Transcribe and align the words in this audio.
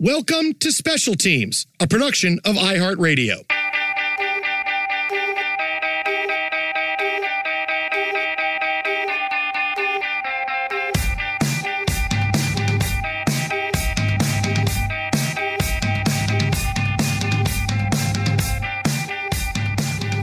Welcome 0.00 0.54
to 0.54 0.72
Special 0.72 1.14
Teams, 1.14 1.68
a 1.78 1.86
production 1.86 2.40
of 2.44 2.56
iHeartRadio. 2.56 3.46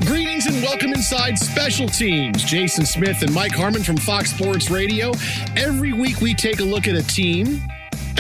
Greetings 0.05 0.47
and 0.47 0.61
welcome 0.61 0.91
inside 0.91 1.39
Special 1.39 1.87
Teams. 1.87 2.43
Jason 2.43 2.85
Smith 2.85 3.21
and 3.21 3.33
Mike 3.33 3.53
Harmon 3.53 3.83
from 3.83 3.95
Fox 3.95 4.31
Sports 4.31 4.69
Radio. 4.69 5.13
Every 5.55 5.93
week 5.93 6.19
we 6.19 6.33
take 6.33 6.59
a 6.59 6.65
look 6.65 6.89
at 6.89 6.95
a 6.95 7.03
team 7.03 7.61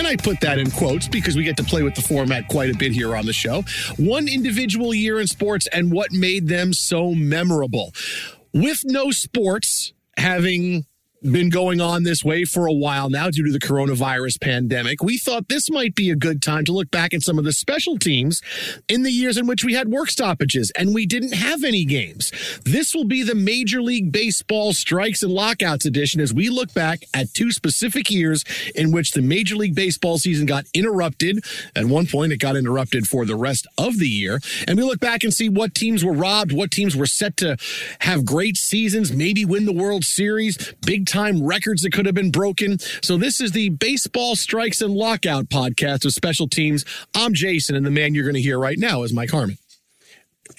and 0.01 0.07
I 0.07 0.15
put 0.15 0.41
that 0.41 0.57
in 0.57 0.71
quotes 0.71 1.07
because 1.07 1.35
we 1.35 1.43
get 1.43 1.57
to 1.57 1.63
play 1.63 1.83
with 1.83 1.93
the 1.93 2.01
format 2.01 2.47
quite 2.47 2.73
a 2.73 2.75
bit 2.75 2.91
here 2.91 3.15
on 3.15 3.27
the 3.27 3.33
show. 3.33 3.63
One 3.97 4.27
individual 4.27 4.95
year 4.95 5.19
in 5.19 5.27
sports 5.27 5.67
and 5.67 5.91
what 5.91 6.11
made 6.11 6.47
them 6.47 6.73
so 6.73 7.13
memorable. 7.13 7.93
With 8.51 8.79
no 8.83 9.11
sports 9.11 9.93
having 10.17 10.85
been 11.21 11.49
going 11.49 11.79
on 11.79 12.03
this 12.03 12.23
way 12.23 12.45
for 12.45 12.65
a 12.65 12.73
while 12.73 13.09
now 13.09 13.29
due 13.29 13.45
to 13.45 13.51
the 13.51 13.59
coronavirus 13.59 14.41
pandemic. 14.41 15.03
We 15.03 15.17
thought 15.17 15.49
this 15.49 15.69
might 15.69 15.93
be 15.93 16.09
a 16.09 16.15
good 16.15 16.41
time 16.41 16.65
to 16.65 16.71
look 16.71 16.89
back 16.89 17.13
at 17.13 17.21
some 17.21 17.37
of 17.37 17.45
the 17.45 17.53
special 17.53 17.97
teams 17.99 18.41
in 18.87 19.03
the 19.03 19.11
years 19.11 19.37
in 19.37 19.45
which 19.45 19.63
we 19.63 19.73
had 19.73 19.89
work 19.89 20.09
stoppages 20.09 20.71
and 20.71 20.95
we 20.95 21.05
didn't 21.05 21.33
have 21.33 21.63
any 21.63 21.85
games. 21.85 22.31
This 22.63 22.95
will 22.95 23.05
be 23.05 23.21
the 23.21 23.35
Major 23.35 23.81
League 23.81 24.11
Baseball 24.11 24.73
Strikes 24.73 25.21
and 25.21 25.31
Lockouts 25.31 25.85
edition 25.85 26.21
as 26.21 26.33
we 26.33 26.49
look 26.49 26.73
back 26.73 27.03
at 27.13 27.33
two 27.33 27.51
specific 27.51 28.09
years 28.09 28.43
in 28.73 28.91
which 28.91 29.11
the 29.11 29.21
Major 29.21 29.55
League 29.55 29.75
Baseball 29.75 30.17
season 30.17 30.47
got 30.47 30.65
interrupted. 30.73 31.45
At 31.75 31.85
one 31.85 32.07
point, 32.07 32.31
it 32.31 32.37
got 32.37 32.55
interrupted 32.55 33.07
for 33.07 33.25
the 33.25 33.35
rest 33.35 33.67
of 33.77 33.99
the 33.99 34.07
year. 34.07 34.39
And 34.67 34.77
we 34.77 34.83
look 34.83 34.99
back 34.99 35.23
and 35.23 35.33
see 35.33 35.49
what 35.49 35.75
teams 35.75 36.03
were 36.03 36.13
robbed, 36.13 36.51
what 36.51 36.71
teams 36.71 36.95
were 36.95 37.05
set 37.05 37.37
to 37.37 37.57
have 37.99 38.25
great 38.25 38.57
seasons, 38.57 39.11
maybe 39.11 39.45
win 39.45 39.65
the 39.65 39.71
World 39.71 40.03
Series, 40.03 40.73
big 40.83 41.05
time 41.11 41.43
records 41.43 41.81
that 41.81 41.91
could 41.91 42.05
have 42.05 42.15
been 42.15 42.31
broken. 42.31 42.79
So 43.01 43.17
this 43.17 43.41
is 43.41 43.51
the 43.51 43.69
Baseball 43.69 44.35
Strikes 44.35 44.81
and 44.81 44.93
Lockout 44.93 45.49
podcast 45.49 46.05
of 46.05 46.13
special 46.13 46.47
teams. 46.47 46.85
I'm 47.13 47.33
Jason, 47.33 47.75
and 47.75 47.85
the 47.85 47.91
man 47.91 48.15
you're 48.15 48.23
going 48.23 48.35
to 48.35 48.41
hear 48.41 48.57
right 48.57 48.79
now 48.79 49.03
is 49.03 49.13
Mike 49.13 49.31
Harmon 49.31 49.57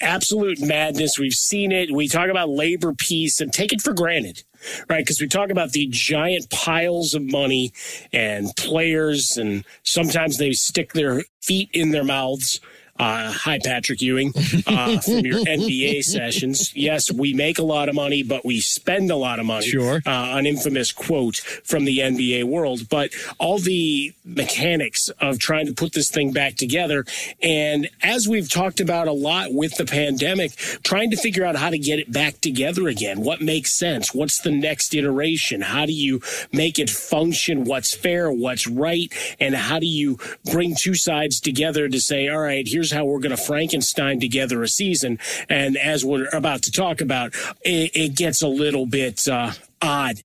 absolute 0.01 0.59
madness. 0.59 1.19
We've 1.19 1.33
seen 1.33 1.71
it. 1.71 1.91
We 1.91 2.07
talk 2.07 2.29
about 2.29 2.49
labor 2.49 2.93
peace 2.93 3.39
and 3.39 3.53
take 3.53 3.73
it 3.73 3.81
for 3.81 3.93
granted, 3.93 4.43
right? 4.89 4.99
Because 4.99 5.21
we 5.21 5.27
talk 5.27 5.49
about 5.49 5.71
the 5.71 5.87
giant 5.89 6.49
piles 6.49 7.13
of 7.13 7.21
money 7.23 7.73
and 8.11 8.49
players, 8.57 9.37
and 9.37 9.63
sometimes 9.83 10.37
they 10.37 10.51
stick 10.53 10.93
their 10.93 11.23
feet 11.41 11.69
in 11.73 11.91
their 11.91 12.03
mouths 12.03 12.59
uh, 12.99 13.31
hi, 13.31 13.59
Patrick 13.63 14.01
Ewing, 14.01 14.33
uh, 14.67 14.99
from 15.01 15.25
your 15.25 15.39
NBA 15.39 16.03
sessions. 16.03 16.75
Yes, 16.75 17.11
we 17.11 17.33
make 17.33 17.57
a 17.57 17.63
lot 17.63 17.89
of 17.89 17.95
money, 17.95 18.21
but 18.21 18.45
we 18.45 18.59
spend 18.59 19.09
a 19.09 19.15
lot 19.15 19.39
of 19.39 19.47
money. 19.47 19.67
Sure. 19.67 20.01
Uh, 20.05 20.37
an 20.37 20.45
infamous 20.45 20.91
quote 20.91 21.37
from 21.37 21.85
the 21.85 21.99
NBA 21.99 22.43
world. 22.43 22.87
But 22.89 23.11
all 23.39 23.57
the 23.57 24.13
mechanics 24.23 25.09
of 25.19 25.39
trying 25.39 25.65
to 25.65 25.73
put 25.73 25.93
this 25.93 26.11
thing 26.11 26.31
back 26.31 26.55
together. 26.55 27.03
And 27.41 27.89
as 28.03 28.27
we've 28.27 28.49
talked 28.49 28.79
about 28.79 29.07
a 29.07 29.11
lot 29.11 29.53
with 29.53 29.75
the 29.77 29.85
pandemic, 29.85 30.55
trying 30.83 31.09
to 31.11 31.17
figure 31.17 31.45
out 31.45 31.55
how 31.55 31.71
to 31.71 31.79
get 31.79 31.97
it 31.97 32.11
back 32.11 32.41
together 32.41 32.87
again. 32.87 33.21
What 33.21 33.41
makes 33.41 33.73
sense? 33.73 34.13
What's 34.13 34.39
the 34.41 34.51
next 34.51 34.93
iteration? 34.93 35.61
How 35.61 35.87
do 35.87 35.93
you 35.93 36.21
make 36.51 36.77
it 36.77 36.91
function? 36.91 37.63
What's 37.63 37.95
fair? 37.95 38.31
What's 38.31 38.67
right? 38.67 39.11
And 39.39 39.55
how 39.55 39.79
do 39.79 39.87
you 39.87 40.19
bring 40.51 40.75
two 40.75 40.95
sides 40.95 41.39
together 41.39 41.89
to 41.89 41.99
say, 41.99 42.27
all 42.27 42.39
right, 42.39 42.67
here's 42.67 42.82
here's 42.83 42.91
how 42.91 43.05
we're 43.05 43.19
going 43.19 43.35
to 43.35 43.41
Frankenstein 43.41 44.19
together 44.19 44.61
a 44.61 44.67
season. 44.67 45.17
And 45.47 45.77
as 45.77 46.03
we're 46.03 46.27
about 46.33 46.63
to 46.63 46.71
talk 46.71 46.99
about, 46.99 47.33
it, 47.63 47.91
it 47.95 48.15
gets 48.17 48.41
a 48.41 48.47
little 48.49 48.85
bit 48.85 49.25
uh, 49.25 49.53
odd. 49.81 50.15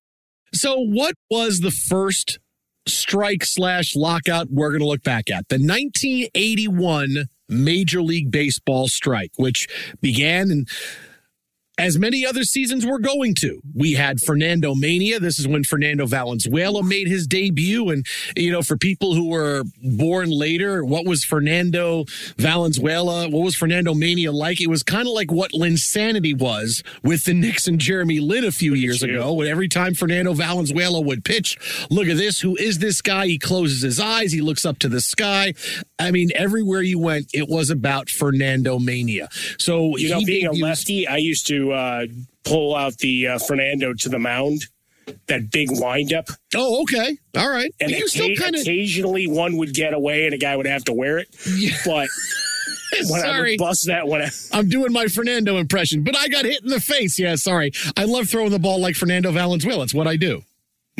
So, 0.53 0.77
what 0.77 1.15
was 1.31 1.61
the 1.61 1.71
first 1.71 2.37
strike 2.85 3.45
slash 3.45 3.95
lockout 3.95 4.49
we're 4.51 4.71
going 4.71 4.81
to 4.81 4.87
look 4.87 5.03
back 5.03 5.29
at? 5.29 5.47
The 5.47 5.55
1981 5.55 7.29
Major 7.47 8.01
League 8.01 8.29
Baseball 8.29 8.89
strike, 8.89 9.31
which 9.37 9.67
began 10.01 10.51
in 10.51 10.65
as 11.79 11.97
many 11.97 12.25
other 12.25 12.43
seasons 12.43 12.85
were 12.85 12.99
going 12.99 13.33
to. 13.35 13.61
We 13.73 13.93
had 13.93 14.19
Fernando 14.19 14.75
Mania. 14.75 15.19
This 15.19 15.39
is 15.39 15.47
when 15.47 15.63
Fernando 15.63 16.05
Valenzuela 16.05 16.83
made 16.83 17.07
his 17.07 17.25
debut. 17.25 17.89
And, 17.89 18.05
you 18.35 18.51
know, 18.51 18.61
for 18.61 18.75
people 18.75 19.15
who 19.15 19.29
were 19.29 19.63
born 19.81 20.29
later, 20.29 20.83
what 20.83 21.05
was 21.05 21.23
Fernando 21.23 22.03
Valenzuela? 22.37 23.29
What 23.29 23.43
was 23.43 23.55
Fernando 23.55 23.93
Mania 23.93 24.33
like? 24.33 24.59
It 24.59 24.67
was 24.67 24.83
kind 24.83 25.07
of 25.07 25.13
like 25.13 25.31
what 25.31 25.51
Linsanity 25.53 26.37
was 26.37 26.83
with 27.01 27.23
the 27.23 27.33
Knicks 27.33 27.65
and 27.65 27.79
Jeremy 27.79 28.19
Lin 28.19 28.43
a 28.43 28.51
few 28.51 28.73
years 28.73 29.01
ago. 29.01 29.31
When 29.31 29.47
every 29.47 29.69
time 29.69 29.93
Fernando 29.93 30.33
Valenzuela 30.33 30.99
would 30.99 31.23
pitch, 31.23 31.57
look 31.89 32.07
at 32.07 32.17
this. 32.17 32.41
Who 32.41 32.57
is 32.57 32.79
this 32.79 33.01
guy? 33.01 33.27
He 33.27 33.39
closes 33.39 33.81
his 33.81 34.01
eyes. 34.01 34.33
He 34.33 34.41
looks 34.41 34.65
up 34.65 34.79
to 34.79 34.89
the 34.89 34.99
sky. 34.99 35.53
I 35.97 36.11
mean, 36.11 36.29
everywhere 36.35 36.81
you 36.81 36.99
went, 36.99 37.27
it 37.33 37.47
was 37.47 37.69
about 37.69 38.09
Fernando 38.09 38.79
Mania. 38.79 39.29
So, 39.57 39.95
you 39.95 40.09
know, 40.09 40.19
being 40.25 40.45
a 40.45 40.51
lefty, 40.51 41.07
I 41.07 41.17
used 41.17 41.47
to 41.47 41.68
uh, 41.71 42.05
pull 42.43 42.75
out 42.75 42.97
the 42.97 43.27
uh, 43.27 43.39
Fernando 43.39 43.93
to 43.93 44.09
the 44.09 44.19
mound. 44.19 44.61
That 45.27 45.49
big 45.49 45.69
windup. 45.71 46.27
Oh, 46.55 46.83
okay. 46.83 47.17
All 47.35 47.49
right. 47.49 47.73
And 47.79 47.89
you 47.89 48.07
still 48.07 48.35
kind 48.35 48.53
of 48.53 48.61
occasionally 48.61 49.25
one 49.25 49.57
would 49.57 49.73
get 49.73 49.95
away 49.95 50.25
and 50.25 50.35
a 50.35 50.37
guy 50.37 50.55
would 50.55 50.67
have 50.67 50.83
to 50.83 50.93
wear 50.93 51.17
it. 51.17 51.29
Yeah. 51.47 51.75
But 51.83 52.09
when 52.93 53.21
sorry. 53.21 53.53
I 53.53 53.57
bust 53.57 53.87
that 53.87 54.07
one 54.07 54.21
out. 54.21 54.31
I'm 54.51 54.69
doing 54.69 54.93
my 54.93 55.07
Fernando 55.07 55.57
impression, 55.57 56.03
but 56.03 56.15
I 56.15 56.27
got 56.27 56.45
hit 56.45 56.61
in 56.61 56.69
the 56.69 56.79
face. 56.79 57.17
Yeah, 57.17 57.35
sorry. 57.35 57.71
I 57.97 58.03
love 58.03 58.29
throwing 58.29 58.51
the 58.51 58.59
ball 58.59 58.79
like 58.79 58.95
Fernando 58.95 59.31
Valenzuela. 59.31 59.83
It's 59.83 59.95
what 59.95 60.07
I 60.07 60.15
do. 60.15 60.43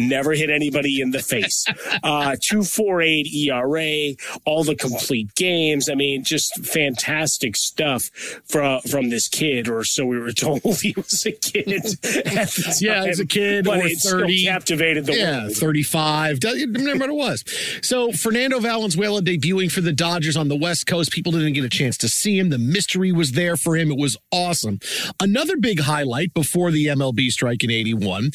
Never 0.07 0.33
hit 0.33 0.49
anybody 0.49 1.01
in 1.01 1.11
the 1.11 1.19
face. 1.19 1.65
Uh, 2.03 2.35
248 2.41 3.27
ERA, 3.27 4.15
all 4.45 4.63
the 4.63 4.75
complete 4.75 5.33
games. 5.35 5.89
I 5.89 5.95
mean, 5.95 6.23
just 6.23 6.65
fantastic 6.65 7.55
stuff 7.55 8.05
from, 8.45 8.81
from 8.81 9.09
this 9.09 9.27
kid, 9.27 9.67
or 9.67 9.83
so 9.83 10.05
we 10.05 10.19
were 10.19 10.31
told 10.31 10.61
he 10.81 10.93
was 10.95 11.25
a 11.25 11.31
kid. 11.31 11.67
yeah, 12.81 13.03
as 13.05 13.19
a 13.19 13.25
kid, 13.25 13.65
but 13.65 13.79
or 13.79 13.87
it 13.87 13.97
30. 13.99 14.37
still 14.37 14.51
captivated 14.51 15.05
the 15.05 15.15
yeah, 15.15 15.43
world. 15.43 15.55
35. 15.55 16.39
Doesn't 16.39 16.73
remember 16.73 17.05
what 17.05 17.09
it 17.09 17.15
was. 17.15 17.43
So 17.81 18.11
Fernando 18.11 18.59
Valenzuela 18.59 19.21
debuting 19.21 19.71
for 19.71 19.81
the 19.81 19.93
Dodgers 19.93 20.37
on 20.37 20.47
the 20.47 20.55
West 20.55 20.87
Coast. 20.87 21.11
People 21.11 21.31
didn't 21.31 21.53
get 21.53 21.63
a 21.63 21.69
chance 21.69 21.97
to 21.97 22.09
see 22.09 22.37
him. 22.37 22.49
The 22.49 22.57
mystery 22.57 23.11
was 23.11 23.33
there 23.33 23.57
for 23.57 23.75
him. 23.75 23.91
It 23.91 23.97
was 23.97 24.17
awesome. 24.31 24.79
Another 25.19 25.57
big 25.57 25.81
highlight 25.81 26.33
before 26.33 26.71
the 26.71 26.87
MLB 26.87 27.29
strike 27.29 27.63
in 27.63 27.71
81, 27.71 28.31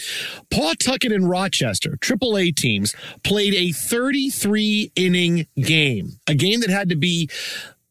Pawtucket 0.50 1.12
and 1.12 1.28
Rochester, 1.55 1.97
AAA 2.01 2.56
teams, 2.56 2.95
played 3.23 3.55
a 3.55 3.71
33 3.71 4.91
inning 4.97 5.47
game, 5.56 6.19
a 6.27 6.35
game 6.35 6.61
that 6.61 6.71
had 6.71 6.89
to 6.89 6.97
be 6.97 7.31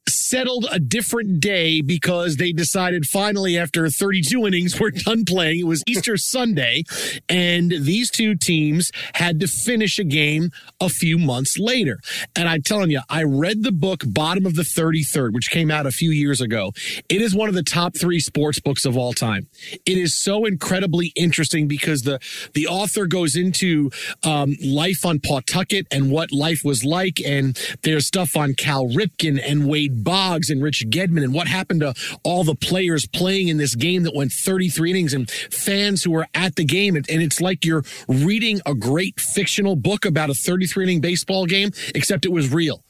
settled 0.09 0.65
a 0.71 0.79
different 0.79 1.39
day 1.39 1.81
because 1.81 2.37
they 2.37 2.51
decided 2.51 3.05
finally 3.05 3.57
after 3.57 3.87
32 3.89 4.45
innings 4.45 4.79
we're 4.79 4.91
done 4.91 5.25
playing. 5.25 5.59
It 5.59 5.67
was 5.67 5.83
easter 5.87 6.17
sunday 6.23 6.83
and 7.29 7.71
these 7.71 8.09
two 8.09 8.35
teams 8.35 8.91
had 9.13 9.39
to 9.39 9.47
finish 9.47 9.99
a 9.99 10.03
game 10.03 10.51
a 10.81 10.89
few 10.89 11.17
months 11.17 11.57
later. 11.57 11.99
And 12.35 12.49
i'm 12.49 12.61
telling 12.61 12.91
you 12.91 13.01
i 13.09 13.23
read 13.23 13.63
the 13.63 13.71
book 13.71 14.03
bottom 14.05 14.45
of 14.45 14.55
the 14.55 14.63
33rd 14.63 15.33
which 15.33 15.49
came 15.49 15.71
out 15.71 15.85
a 15.85 15.91
few 15.91 16.11
years 16.11 16.41
ago. 16.41 16.71
It 17.09 17.21
is 17.21 17.35
one 17.35 17.49
of 17.49 17.55
the 17.55 17.63
top 17.63 17.95
three 17.97 18.19
sports 18.19 18.59
books 18.59 18.85
of 18.85 18.97
all 18.97 19.13
time. 19.13 19.47
It 19.85 19.97
is 19.97 20.15
so 20.19 20.45
incredibly 20.45 21.11
interesting 21.15 21.67
because 21.67 22.01
the 22.01 22.19
the 22.53 22.67
author 22.67 23.05
goes 23.05 23.35
into 23.35 23.91
um, 24.23 24.55
life 24.63 25.05
on 25.05 25.19
pawtucket 25.19 25.87
and 25.91 26.11
what 26.11 26.31
life 26.31 26.61
was 26.63 26.83
like 26.83 27.21
and 27.25 27.57
there's 27.83 28.07
stuff 28.07 28.35
on 28.35 28.53
cal 28.53 28.87
ripken 28.87 29.41
and 29.43 29.67
wade 29.67 29.92
Boggs 29.93 30.49
and 30.49 30.61
Rich 30.61 30.85
Gedman 30.89 31.23
and 31.23 31.33
what 31.33 31.47
happened 31.47 31.81
to 31.81 31.93
all 32.23 32.43
the 32.43 32.55
players 32.55 33.07
playing 33.07 33.47
in 33.47 33.57
this 33.57 33.75
game 33.75 34.03
that 34.03 34.15
went 34.15 34.31
33 34.31 34.91
innings 34.91 35.13
and 35.13 35.29
fans 35.29 36.03
who 36.03 36.11
were 36.11 36.27
at 36.33 36.55
the 36.55 36.65
game. 36.65 36.95
And 36.95 37.05
it's 37.09 37.41
like 37.41 37.65
you're 37.65 37.83
reading 38.07 38.61
a 38.65 38.73
great 38.73 39.19
fictional 39.19 39.75
book 39.75 40.05
about 40.05 40.29
a 40.29 40.33
33 40.33 40.83
inning 40.85 41.01
baseball 41.01 41.45
game, 41.45 41.71
except 41.95 42.25
it 42.25 42.31
was 42.31 42.51
real. 42.51 42.83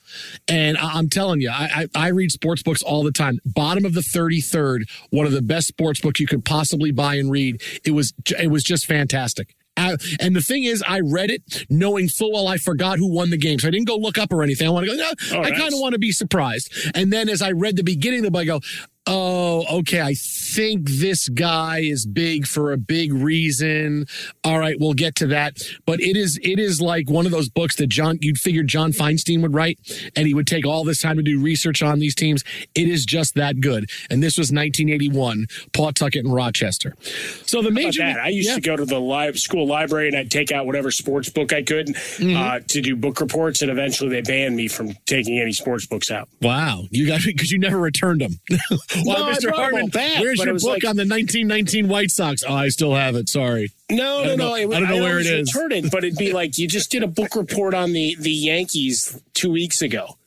And 0.48 0.78
I'm 0.78 1.10
telling 1.10 1.42
you, 1.42 1.50
I, 1.50 1.88
I, 1.96 2.06
I, 2.06 2.08
read 2.10 2.32
sports 2.32 2.62
books 2.62 2.84
all 2.84 3.04
the 3.04 3.12
time. 3.12 3.40
Bottom 3.46 3.84
of 3.84 3.94
the 3.94 4.02
33rd, 4.02 4.84
one 5.10 5.26
of 5.26 5.32
the 5.32 5.42
best 5.42 5.68
sports 5.68 6.02
books 6.02 6.20
you 6.20 6.28
could 6.28 6.46
possibly 6.46 6.92
buy 6.92 7.16
and 7.16 7.32
read. 7.32 7.62
It 7.84 7.92
was 7.92 8.14
it 8.40 8.52
was 8.52 8.64
just 8.64 8.86
fantastic. 8.86 9.56
I, 9.76 9.98
and 10.20 10.36
the 10.36 10.42
thing 10.42 10.64
is, 10.64 10.84
I 10.88 11.00
read 11.00 11.32
it 11.32 11.66
knowing 11.70 12.08
full 12.08 12.32
well 12.32 12.48
I 12.48 12.58
forgot 12.58 13.00
who 13.00 13.12
won 13.12 13.30
the 13.30 13.38
game. 13.38 13.60
So 13.60 13.68
I 13.68 13.72
didn't 13.72 13.88
go 13.88 13.98
look 13.98 14.18
up 14.18 14.32
or 14.32 14.44
anything. 14.44 14.68
I 14.68 14.72
want 14.72 14.86
to 14.86 14.92
go, 14.92 14.98
no, 14.98 15.12
oh, 15.38 15.42
I 15.42 15.52
kind 15.52 15.74
of 15.74 15.80
want 15.80 15.94
to 15.94 16.00
be 16.00 16.12
surprised. 16.12 16.72
And 16.96 17.12
then 17.12 17.30
as 17.30 17.42
I 17.42 17.52
read 17.52 17.76
the 17.76 17.84
beginning 17.84 18.20
of 18.20 18.26
the 18.26 18.32
book, 18.32 18.42
I 18.42 18.46
go, 18.46 18.60
oh, 19.08 19.66
okay, 19.80 20.02
I 20.02 20.14
think 20.14 20.90
this 20.90 21.28
guy 21.30 21.80
is 21.80 22.06
big 22.06 22.48
for 22.48 22.72
a 22.72 22.78
big 22.78 23.14
reason. 23.14 24.06
All 24.44 24.60
right, 24.60 24.76
we'll 24.80 24.94
get 24.94 25.16
to 25.16 25.28
that. 25.28 25.58
But 25.86 26.00
it 26.02 26.16
is 26.16 26.40
it 26.42 26.60
is 26.60 26.82
like 26.82 27.10
one 27.10 27.26
of 27.26 27.32
those 27.32 27.50
books 27.50 27.76
that 27.78 27.88
John 27.88 28.18
you'd 28.22 28.38
figure 28.38 28.64
John 28.64 28.92
Feinstein 28.92 29.42
would 29.42 29.54
write, 29.54 29.80
and 30.16 30.28
he 30.28 30.34
would 30.34 30.48
take 30.48 30.66
all 30.66 30.84
this 30.84 31.02
time 31.02 31.18
to 31.18 31.24
do 31.24 31.42
research 31.42 31.82
on 31.84 32.00
these 32.00 32.16
teams. 32.16 32.44
It 32.76 32.88
is 32.88 33.06
just 33.06 33.36
that 33.36 33.60
good. 33.60 33.90
And 34.10 34.22
this 34.22 34.38
was 34.38 34.52
1981, 34.52 35.48
Pawtucket 35.74 36.26
and 36.26 36.34
Rochester. 36.34 36.96
So 37.46 37.62
the 37.62 37.72
major 37.72 38.04
I 38.04 38.30
used 38.30 38.50
yeah. 38.50 38.56
to 38.56 38.62
go 38.62 38.76
to 38.76 38.86
the 38.86 39.00
li- 39.00 39.34
school 39.34 39.68
library 39.68 40.08
and 40.08 40.18
I'd 40.18 40.32
take 40.32 40.52
out 40.52 40.66
whatever 40.66 40.92
sports 40.92 41.30
book 41.30 41.54
I 41.54 41.64
could 41.64 41.88
mm-hmm. 41.88 42.36
uh, 42.36 42.60
to 42.68 42.82
do 42.82 42.96
book 42.96 43.20
reports, 43.20 43.62
and 43.62 43.72
eventually 43.72 44.10
they 44.10 44.22
banned 44.22 44.56
me 44.56 44.68
from 44.68 44.94
taking 45.06 45.40
any 45.40 45.52
sports 45.52 45.86
books 45.86 46.12
out. 46.12 46.30
Wow, 46.42 46.84
you 46.92 47.08
got 47.08 47.22
because 47.26 47.52
you 47.52 47.60
never 47.60 47.80
returned 47.80 48.22
them. 48.22 48.40
well, 49.06 49.28
no, 49.28 49.34
Mr. 49.34 49.52
Harmon, 49.52 49.88
back, 49.88 50.22
where's 50.22 50.44
your 50.44 50.54
book 50.54 50.64
like, 50.64 50.86
on 50.86 50.96
the 50.96 51.04
1919 51.04 51.88
White 51.88 52.12
Sox? 52.12 52.44
Oh, 52.48 52.54
I 52.54 52.70
still 52.70 52.94
have 52.94 53.16
it. 53.16 53.30
Sorry. 53.30 53.72
No, 53.90 54.24
no, 54.24 54.36
no. 54.36 54.54
I 54.54 54.66
don't 54.66 54.90
know 54.90 54.98
I 54.98 55.02
where 55.02 55.20
it 55.20 55.26
is. 55.26 55.56
It, 55.56 55.92
but 55.92 56.04
it'd 56.04 56.18
be 56.18 56.34
like 56.34 56.58
you 56.58 56.68
just 56.68 56.92
did 56.92 57.04
a 57.04 57.08
book 57.08 57.36
report 57.36 57.74
on 57.74 57.94
the 57.94 58.16
the 58.20 58.32
Yankees 58.32 59.22
two 59.34 59.52
weeks 59.52 59.82
ago. 59.82 60.18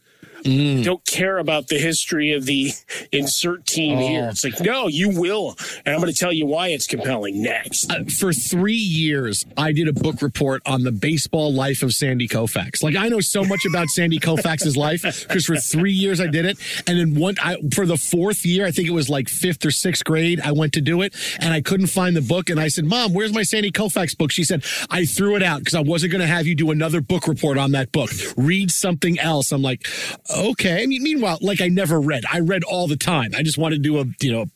Mm. 0.46 0.84
Don't 0.84 1.04
care 1.04 1.38
about 1.38 1.68
the 1.68 1.78
history 1.78 2.32
of 2.32 2.46
the 2.46 2.70
insert 3.12 3.66
team 3.66 3.98
oh. 3.98 4.08
here. 4.08 4.28
It's 4.28 4.44
like, 4.44 4.60
no, 4.60 4.86
you 4.88 5.10
will. 5.10 5.56
And 5.84 5.94
I'm 5.94 6.00
going 6.00 6.12
to 6.12 6.18
tell 6.18 6.32
you 6.32 6.46
why 6.46 6.68
it's 6.68 6.86
compelling 6.86 7.42
next. 7.42 7.90
Uh, 7.90 8.04
for 8.04 8.32
three 8.32 8.74
years, 8.74 9.44
I 9.56 9.72
did 9.72 9.88
a 9.88 9.92
book 9.92 10.22
report 10.22 10.62
on 10.66 10.82
the 10.82 10.92
baseball 10.92 11.52
life 11.52 11.82
of 11.82 11.92
Sandy 11.92 12.28
Koufax. 12.28 12.82
Like, 12.82 12.96
I 12.96 13.08
know 13.08 13.20
so 13.20 13.44
much 13.44 13.66
about 13.66 13.88
Sandy 13.88 14.18
Koufax's 14.18 14.76
life 14.76 15.02
because 15.02 15.46
for 15.46 15.56
three 15.56 15.92
years 15.92 16.20
I 16.20 16.28
did 16.28 16.44
it. 16.44 16.58
And 16.86 16.98
then 16.98 17.14
one, 17.20 17.36
I, 17.42 17.56
for 17.74 17.86
the 17.86 17.96
fourth 17.96 18.46
year, 18.46 18.66
I 18.66 18.70
think 18.70 18.88
it 18.88 18.92
was 18.92 19.10
like 19.10 19.28
fifth 19.28 19.64
or 19.64 19.70
sixth 19.70 20.04
grade, 20.04 20.40
I 20.40 20.52
went 20.52 20.72
to 20.74 20.80
do 20.80 21.02
it 21.02 21.14
and 21.40 21.52
I 21.52 21.60
couldn't 21.60 21.88
find 21.88 22.16
the 22.16 22.22
book. 22.22 22.50
And 22.50 22.60
I 22.60 22.68
said, 22.68 22.84
Mom, 22.84 23.12
where's 23.12 23.32
my 23.32 23.42
Sandy 23.42 23.72
Koufax 23.72 24.16
book? 24.16 24.30
She 24.30 24.44
said, 24.44 24.64
I 24.90 25.04
threw 25.04 25.36
it 25.36 25.42
out 25.42 25.60
because 25.60 25.74
I 25.74 25.80
wasn't 25.80 26.12
going 26.12 26.20
to 26.20 26.26
have 26.26 26.46
you 26.46 26.54
do 26.54 26.70
another 26.70 27.00
book 27.00 27.26
report 27.26 27.58
on 27.58 27.72
that 27.72 27.92
book. 27.92 28.10
Read 28.36 28.70
something 28.70 29.18
else. 29.18 29.52
I'm 29.52 29.62
like, 29.62 29.86
okay. 30.36 30.82
I 30.82 30.86
mean, 30.86 31.02
meanwhile, 31.02 31.38
like 31.40 31.60
I 31.60 31.68
never 31.68 32.00
read. 32.00 32.24
I 32.32 32.40
read 32.40 32.64
all 32.64 32.86
the 32.88 32.96
time. 32.96 33.30
I 33.36 33.42
just 33.42 33.58
wanted 33.58 33.76
to 33.76 33.82
do 33.82 33.98
a 33.98 34.04
you 34.20 34.32
know 34.32 34.46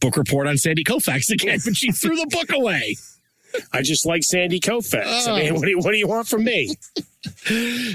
book 0.00 0.16
report 0.16 0.46
on 0.46 0.56
Sandy 0.56 0.84
Koufax 0.84 1.30
again, 1.30 1.58
but 1.64 1.76
she 1.76 1.92
threw 1.92 2.16
the 2.16 2.26
book 2.26 2.50
away. 2.52 2.96
I 3.72 3.82
just 3.82 4.06
like 4.06 4.22
Sandy 4.22 4.60
Koufax. 4.60 5.26
Oh. 5.26 5.34
I 5.34 5.40
mean, 5.40 5.52
oh. 5.52 5.54
what 5.54 5.64
do, 5.64 5.70
you, 5.70 5.78
what 5.78 5.92
do 5.92 5.96
you 5.98 6.08
want 6.08 6.28
from 6.28 6.44
me? 6.44 6.74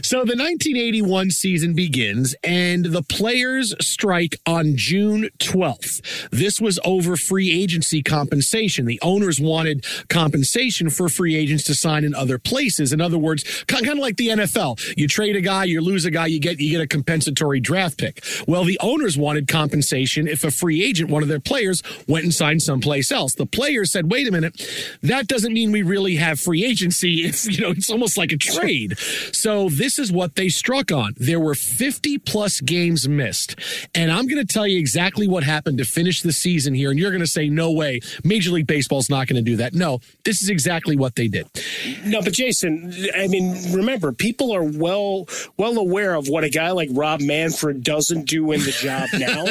So 0.03 0.17
the 0.19 0.35
1981 0.35 1.31
season 1.31 1.73
begins 1.73 2.35
and 2.43 2.85
the 2.85 3.03
players 3.03 3.73
strike 3.79 4.39
on 4.45 4.73
June 4.75 5.29
12th. 5.39 6.29
This 6.31 6.59
was 6.59 6.79
over 6.83 7.15
free 7.15 7.51
agency 7.51 8.01
compensation. 8.01 8.85
The 8.85 8.99
owners 9.01 9.39
wanted 9.39 9.85
compensation 10.09 10.89
for 10.89 11.09
free 11.09 11.35
agents 11.35 11.63
to 11.65 11.75
sign 11.75 12.03
in 12.03 12.15
other 12.15 12.37
places. 12.37 12.93
In 12.93 13.01
other 13.01 13.17
words, 13.17 13.63
kind 13.67 13.87
of 13.87 13.97
like 13.97 14.17
the 14.17 14.29
NFL. 14.29 14.97
You 14.97 15.07
trade 15.07 15.35
a 15.35 15.41
guy, 15.41 15.65
you 15.65 15.81
lose 15.81 16.05
a 16.05 16.11
guy, 16.11 16.27
you 16.27 16.39
get 16.39 16.59
you 16.59 16.71
get 16.71 16.81
a 16.81 16.87
compensatory 16.87 17.59
draft 17.59 17.97
pick. 17.97 18.23
Well, 18.47 18.63
the 18.63 18.79
owners 18.81 19.17
wanted 19.17 19.47
compensation 19.47 20.27
if 20.27 20.43
a 20.43 20.51
free 20.51 20.83
agent, 20.83 21.09
one 21.09 21.23
of 21.23 21.29
their 21.29 21.39
players, 21.39 21.81
went 22.07 22.23
and 22.23 22.33
signed 22.33 22.61
someplace 22.61 23.11
else. 23.11 23.35
The 23.35 23.45
players 23.45 23.91
said, 23.91 24.11
"Wait 24.11 24.27
a 24.27 24.31
minute, 24.31 24.61
that 25.01 25.27
doesn't 25.27 25.53
mean 25.53 25.71
we 25.71 25.81
really 25.81 26.15
have 26.15 26.39
free 26.39 26.65
agency. 26.65 27.25
It's 27.31 27.45
you 27.45 27.61
know, 27.61 27.69
it's 27.69 27.89
almost 27.89 28.17
like 28.17 28.31
a 28.31 28.37
trade." 28.37 28.97
So 29.31 29.69
this 29.69 29.99
is 29.99 30.11
what 30.11 30.35
they 30.35 30.49
struck 30.49 30.91
on. 30.91 31.13
There 31.17 31.39
were 31.39 31.55
50 31.55 32.17
plus 32.19 32.61
games 32.61 33.07
missed. 33.07 33.55
And 33.95 34.11
I'm 34.11 34.27
going 34.27 34.45
to 34.45 34.53
tell 34.53 34.67
you 34.67 34.79
exactly 34.79 35.27
what 35.27 35.43
happened 35.43 35.77
to 35.79 35.85
finish 35.85 36.21
the 36.21 36.31
season 36.31 36.73
here. 36.73 36.89
And 36.91 36.99
you're 36.99 37.11
going 37.11 37.21
to 37.21 37.27
say, 37.27 37.49
no 37.49 37.71
way, 37.71 37.99
Major 38.23 38.51
League 38.51 38.67
Baseball's 38.67 39.09
not 39.09 39.27
going 39.27 39.43
to 39.43 39.49
do 39.49 39.57
that. 39.57 39.73
No, 39.73 39.99
this 40.23 40.41
is 40.41 40.49
exactly 40.49 40.95
what 40.95 41.15
they 41.15 41.27
did. 41.27 41.47
No, 42.05 42.21
but 42.21 42.33
Jason, 42.33 42.93
I 43.15 43.27
mean, 43.27 43.73
remember, 43.73 44.11
people 44.11 44.51
are 44.53 44.63
well 44.63 45.27
well 45.57 45.77
aware 45.77 46.13
of 46.15 46.27
what 46.27 46.43
a 46.43 46.49
guy 46.49 46.71
like 46.71 46.89
Rob 46.91 47.21
Manfred 47.21 47.83
doesn't 47.83 48.27
do 48.27 48.51
in 48.51 48.61
the 48.61 48.71
job 48.71 49.09
now. 49.13 49.45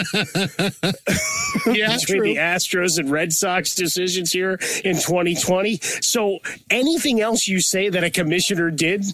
yeah, 1.73 1.97
Between 2.01 2.19
true. 2.19 2.35
the 2.35 2.37
Astros 2.37 2.99
and 2.99 3.11
Red 3.11 3.33
Sox 3.33 3.75
decisions 3.75 4.33
here 4.33 4.53
in 4.85 4.97
2020. 4.97 5.77
So 6.01 6.39
anything 6.71 7.21
else 7.21 7.49
you 7.49 7.61
say 7.61 7.89
that 7.89 8.05
a 8.05 8.11
commissioner 8.11 8.71
did, 8.71 9.05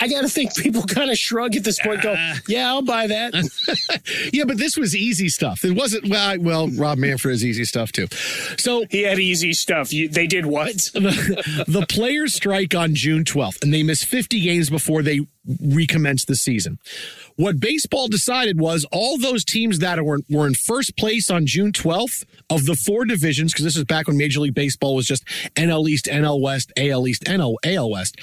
I 0.00 0.08
got 0.08 0.22
to 0.22 0.28
think 0.28 0.54
people 0.56 0.82
kind 0.82 1.10
of 1.10 1.18
shrug 1.18 1.56
at 1.56 1.64
this 1.64 1.78
point. 1.78 2.02
Go, 2.02 2.12
uh-huh. 2.12 2.40
yeah, 2.48 2.68
I'll 2.68 2.82
buy 2.82 3.06
that. 3.06 3.34
yeah, 4.32 4.44
but 4.44 4.56
this 4.56 4.76
was 4.76 4.96
easy 4.96 5.28
stuff. 5.28 5.64
It 5.64 5.72
wasn't. 5.72 6.08
Well, 6.08 6.38
well, 6.40 6.68
Rob 6.68 6.98
Manfred 6.98 7.32
has 7.32 7.44
easy 7.44 7.64
stuff 7.64 7.92
too. 7.92 8.06
So 8.58 8.84
he 8.90 9.02
had 9.02 9.18
easy 9.18 9.52
stuff. 9.52 9.92
You, 9.92 10.08
they 10.08 10.26
did 10.26 10.46
what? 10.46 10.74
the, 10.94 11.64
the 11.68 11.86
players 11.86 12.34
strike 12.34 12.74
on 12.74 12.94
June 12.94 13.24
12th, 13.24 13.62
and 13.62 13.74
they 13.74 13.82
miss 13.82 14.02
50 14.02 14.40
games 14.40 14.70
before 14.70 15.02
they 15.02 15.20
recommence 15.62 16.24
the 16.24 16.36
season. 16.36 16.78
What 17.36 17.60
baseball 17.60 18.08
decided 18.08 18.60
was 18.60 18.86
all 18.92 19.18
those 19.18 19.44
teams 19.44 19.78
that 19.78 20.02
were, 20.04 20.20
were 20.28 20.46
in 20.46 20.54
first 20.54 20.96
place 20.96 21.30
on 21.30 21.46
June 21.46 21.72
12th 21.72 22.24
of 22.50 22.66
the 22.66 22.74
four 22.74 23.04
divisions, 23.04 23.52
because 23.52 23.64
this 23.64 23.76
is 23.76 23.84
back 23.84 24.08
when 24.08 24.16
Major 24.16 24.40
League 24.40 24.54
Baseball 24.54 24.94
was 24.94 25.06
just 25.06 25.24
NL 25.56 25.88
East, 25.88 26.06
NL 26.06 26.40
West, 26.40 26.72
AL 26.76 27.06
East, 27.08 27.24
NL, 27.24 27.56
AL 27.64 27.90
West, 27.90 28.16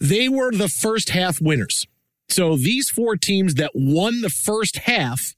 they 0.00 0.28
were 0.28 0.52
the 0.52 0.68
first 0.68 1.10
half 1.10 1.40
winners. 1.40 1.86
So 2.28 2.56
these 2.56 2.88
four 2.88 3.16
teams 3.16 3.54
that 3.54 3.72
won 3.74 4.20
the 4.20 4.30
first 4.30 4.78
half 4.78 5.34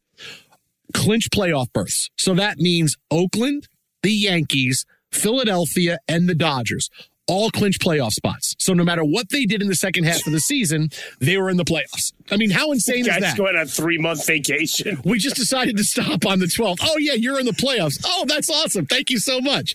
clinch 0.92 1.30
playoff 1.30 1.72
berths. 1.72 2.10
So 2.18 2.34
that 2.34 2.58
means 2.58 2.96
Oakland, 3.10 3.66
the 4.02 4.12
Yankees, 4.12 4.84
Philadelphia, 5.10 5.98
and 6.06 6.28
the 6.28 6.34
Dodgers 6.34 6.90
all 7.28 7.50
clinch 7.50 7.78
playoff 7.78 8.10
spots. 8.10 8.54
So 8.58 8.72
no 8.74 8.84
matter 8.84 9.04
what 9.04 9.28
they 9.30 9.44
did 9.44 9.62
in 9.62 9.68
the 9.68 9.74
second 9.76 10.04
half 10.04 10.26
of 10.26 10.32
the 10.32 10.40
season, 10.40 10.90
they 11.20 11.36
were 11.38 11.50
in 11.50 11.56
the 11.56 11.64
playoffs. 11.64 12.12
I 12.30 12.36
mean, 12.36 12.50
how 12.50 12.72
insane 12.72 13.04
Guys 13.04 13.16
is 13.16 13.22
that? 13.22 13.36
going 13.36 13.56
on 13.56 13.66
three 13.66 13.98
month 13.98 14.26
vacation. 14.26 15.00
We 15.04 15.18
just 15.18 15.36
decided 15.36 15.76
to 15.76 15.84
stop 15.84 16.26
on 16.26 16.40
the 16.40 16.46
12th. 16.46 16.78
Oh, 16.82 16.98
yeah, 16.98 17.12
you're 17.14 17.38
in 17.38 17.46
the 17.46 17.52
playoffs. 17.52 18.02
Oh, 18.04 18.24
that's 18.26 18.50
awesome. 18.50 18.86
Thank 18.86 19.10
you 19.10 19.18
so 19.18 19.40
much. 19.40 19.74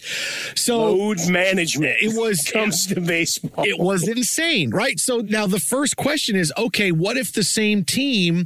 So 0.57 0.93
Load 0.93 1.29
management. 1.29 1.95
It 2.01 2.17
was- 2.19 2.43
comes 2.51 2.85
to 2.87 2.99
baseball. 3.01 3.65
it 3.65 3.79
was 3.79 4.07
insane, 4.07 4.69
right? 4.71 4.99
So 4.99 5.17
now 5.19 5.47
the 5.47 5.59
first 5.59 5.95
question 5.97 6.35
is 6.35 6.51
okay, 6.57 6.91
what 6.91 7.17
if 7.17 7.33
the 7.33 7.43
same 7.43 7.83
team 7.83 8.45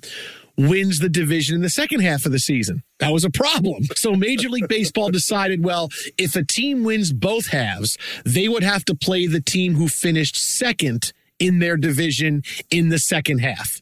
wins 0.58 1.00
the 1.00 1.10
division 1.10 1.56
in 1.56 1.62
the 1.62 1.70
second 1.70 2.02
half 2.02 2.26
of 2.26 2.32
the 2.32 2.40
season? 2.40 2.84
That 3.00 3.12
was 3.12 3.24
a 3.24 3.30
problem. 3.30 3.84
So 3.96 4.14
Major 4.14 4.50
League 4.50 4.68
Baseball 4.68 5.10
decided, 5.12 5.64
well, 5.64 5.90
if 6.18 6.36
a 6.36 6.44
team 6.44 6.84
wins 6.84 7.12
both 7.14 7.48
halves, 7.48 7.98
they 8.26 8.48
would 8.48 8.64
have 8.64 8.86
to 8.86 8.96
play 8.96 9.28
the 9.28 9.42
team 9.42 9.76
who 9.76 9.88
finished 9.88 10.36
second 10.36 11.14
in 11.40 11.60
their 11.60 11.78
division 11.78 12.44
in 12.70 12.90
the 12.90 13.00
second 13.00 13.40
half. 13.40 13.82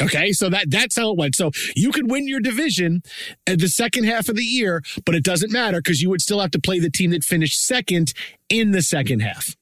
Okay, 0.00 0.32
so 0.32 0.48
that 0.50 0.70
that's 0.70 0.96
how 0.96 1.10
it 1.10 1.16
went. 1.16 1.36
So 1.36 1.52
you 1.76 1.92
could 1.92 2.10
win 2.10 2.26
your 2.26 2.40
division 2.40 3.02
at 3.46 3.60
the 3.60 3.68
second 3.68 4.04
half 4.04 4.28
of 4.28 4.36
the 4.36 4.42
year, 4.42 4.82
but 5.06 5.14
it 5.14 5.22
doesn't 5.22 5.52
matter 5.52 5.78
because 5.78 6.02
you 6.02 6.10
would 6.10 6.20
still 6.20 6.40
have 6.40 6.50
to 6.52 6.58
play 6.58 6.80
the 6.80 6.90
team 6.90 7.10
that 7.10 7.22
finished 7.22 7.64
second 7.64 8.12
in 8.48 8.72
the 8.72 8.82
second 8.82 9.20
half. 9.20 9.54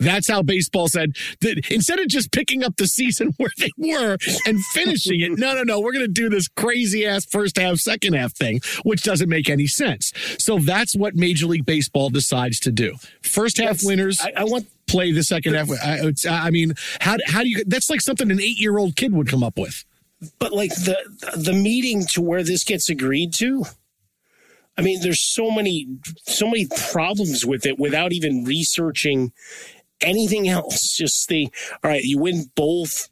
That's 0.00 0.28
how 0.28 0.42
baseball 0.42 0.88
said 0.88 1.12
that 1.42 1.70
instead 1.70 2.00
of 2.00 2.08
just 2.08 2.32
picking 2.32 2.64
up 2.64 2.76
the 2.76 2.86
season 2.86 3.32
where 3.36 3.50
they 3.58 3.70
were 3.76 4.16
and 4.46 4.58
finishing 4.72 5.20
it, 5.20 5.38
no, 5.38 5.54
no, 5.54 5.62
no, 5.62 5.78
we're 5.80 5.92
going 5.92 6.06
to 6.06 6.12
do 6.12 6.28
this 6.28 6.48
crazy 6.48 7.06
ass 7.06 7.24
first 7.26 7.56
half, 7.58 7.76
second 7.76 8.14
half 8.14 8.32
thing, 8.34 8.60
which 8.82 9.02
doesn't 9.02 9.28
make 9.28 9.48
any 9.48 9.66
sense. 9.66 10.12
So 10.38 10.58
that's 10.58 10.96
what 10.96 11.14
Major 11.14 11.46
League 11.46 11.66
Baseball 11.66 12.10
decides 12.10 12.58
to 12.60 12.72
do. 12.72 12.96
First 13.22 13.58
half 13.58 13.76
Yes, 13.82 13.84
winners 13.84 14.20
I, 14.20 14.32
I 14.38 14.44
want 14.44 14.66
play 14.86 15.12
the 15.12 15.22
second 15.22 15.54
half. 15.54 15.70
I, 15.70 15.98
it's- 15.98 16.26
I 16.26 16.50
mean, 16.50 16.74
how, 17.00 17.16
how 17.26 17.42
do 17.42 17.48
you, 17.48 17.62
that's 17.66 17.88
like 17.90 18.00
something 18.00 18.30
an 18.30 18.40
eight 18.40 18.58
year 18.58 18.78
old 18.78 18.96
kid 18.96 19.12
would 19.12 19.28
come 19.28 19.44
up 19.44 19.56
with. 19.58 19.84
but 20.38 20.52
like 20.52 20.70
the 20.74 20.96
the 21.36 21.52
meeting 21.52 22.04
to 22.06 22.20
where 22.20 22.42
this 22.42 22.64
gets 22.64 22.90
agreed 22.90 23.32
to 23.34 23.64
i 24.76 24.82
mean 24.82 25.00
there's 25.00 25.20
so 25.22 25.50
many 25.50 25.86
so 26.26 26.46
many 26.46 26.66
problems 26.90 27.46
with 27.46 27.64
it 27.64 27.78
without 27.78 28.12
even 28.12 28.44
researching 28.44 29.32
anything 30.00 30.48
else. 30.48 30.96
Just 30.96 31.28
the 31.28 31.48
all 31.84 31.90
right 31.90 32.02
you 32.02 32.18
win 32.18 32.50
both 32.54 33.08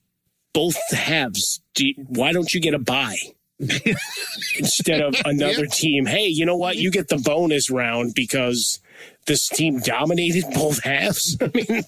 both 0.53 0.77
halves. 0.91 1.61
Do 1.75 1.87
you- 1.87 1.95
why 2.09 2.33
don't 2.33 2.53
you 2.53 2.61
get 2.61 2.75
a 2.75 2.79
buy 2.79 3.17
instead 4.59 5.01
of 5.01 5.15
another 5.25 5.67
team. 5.67 6.07
Hey 6.07 6.27
you 6.27 6.47
know 6.47 6.57
what? 6.57 6.77
You 6.77 6.91
get 6.91 7.09
the 7.09 7.19
bonus 7.19 7.71
round 7.71 8.15
because 8.15 8.81
this 9.27 9.49
team 9.49 9.79
dominated 9.81 10.45
both 10.55 10.83
halves 10.83 11.37
i 11.43 11.51
mean 11.55 11.83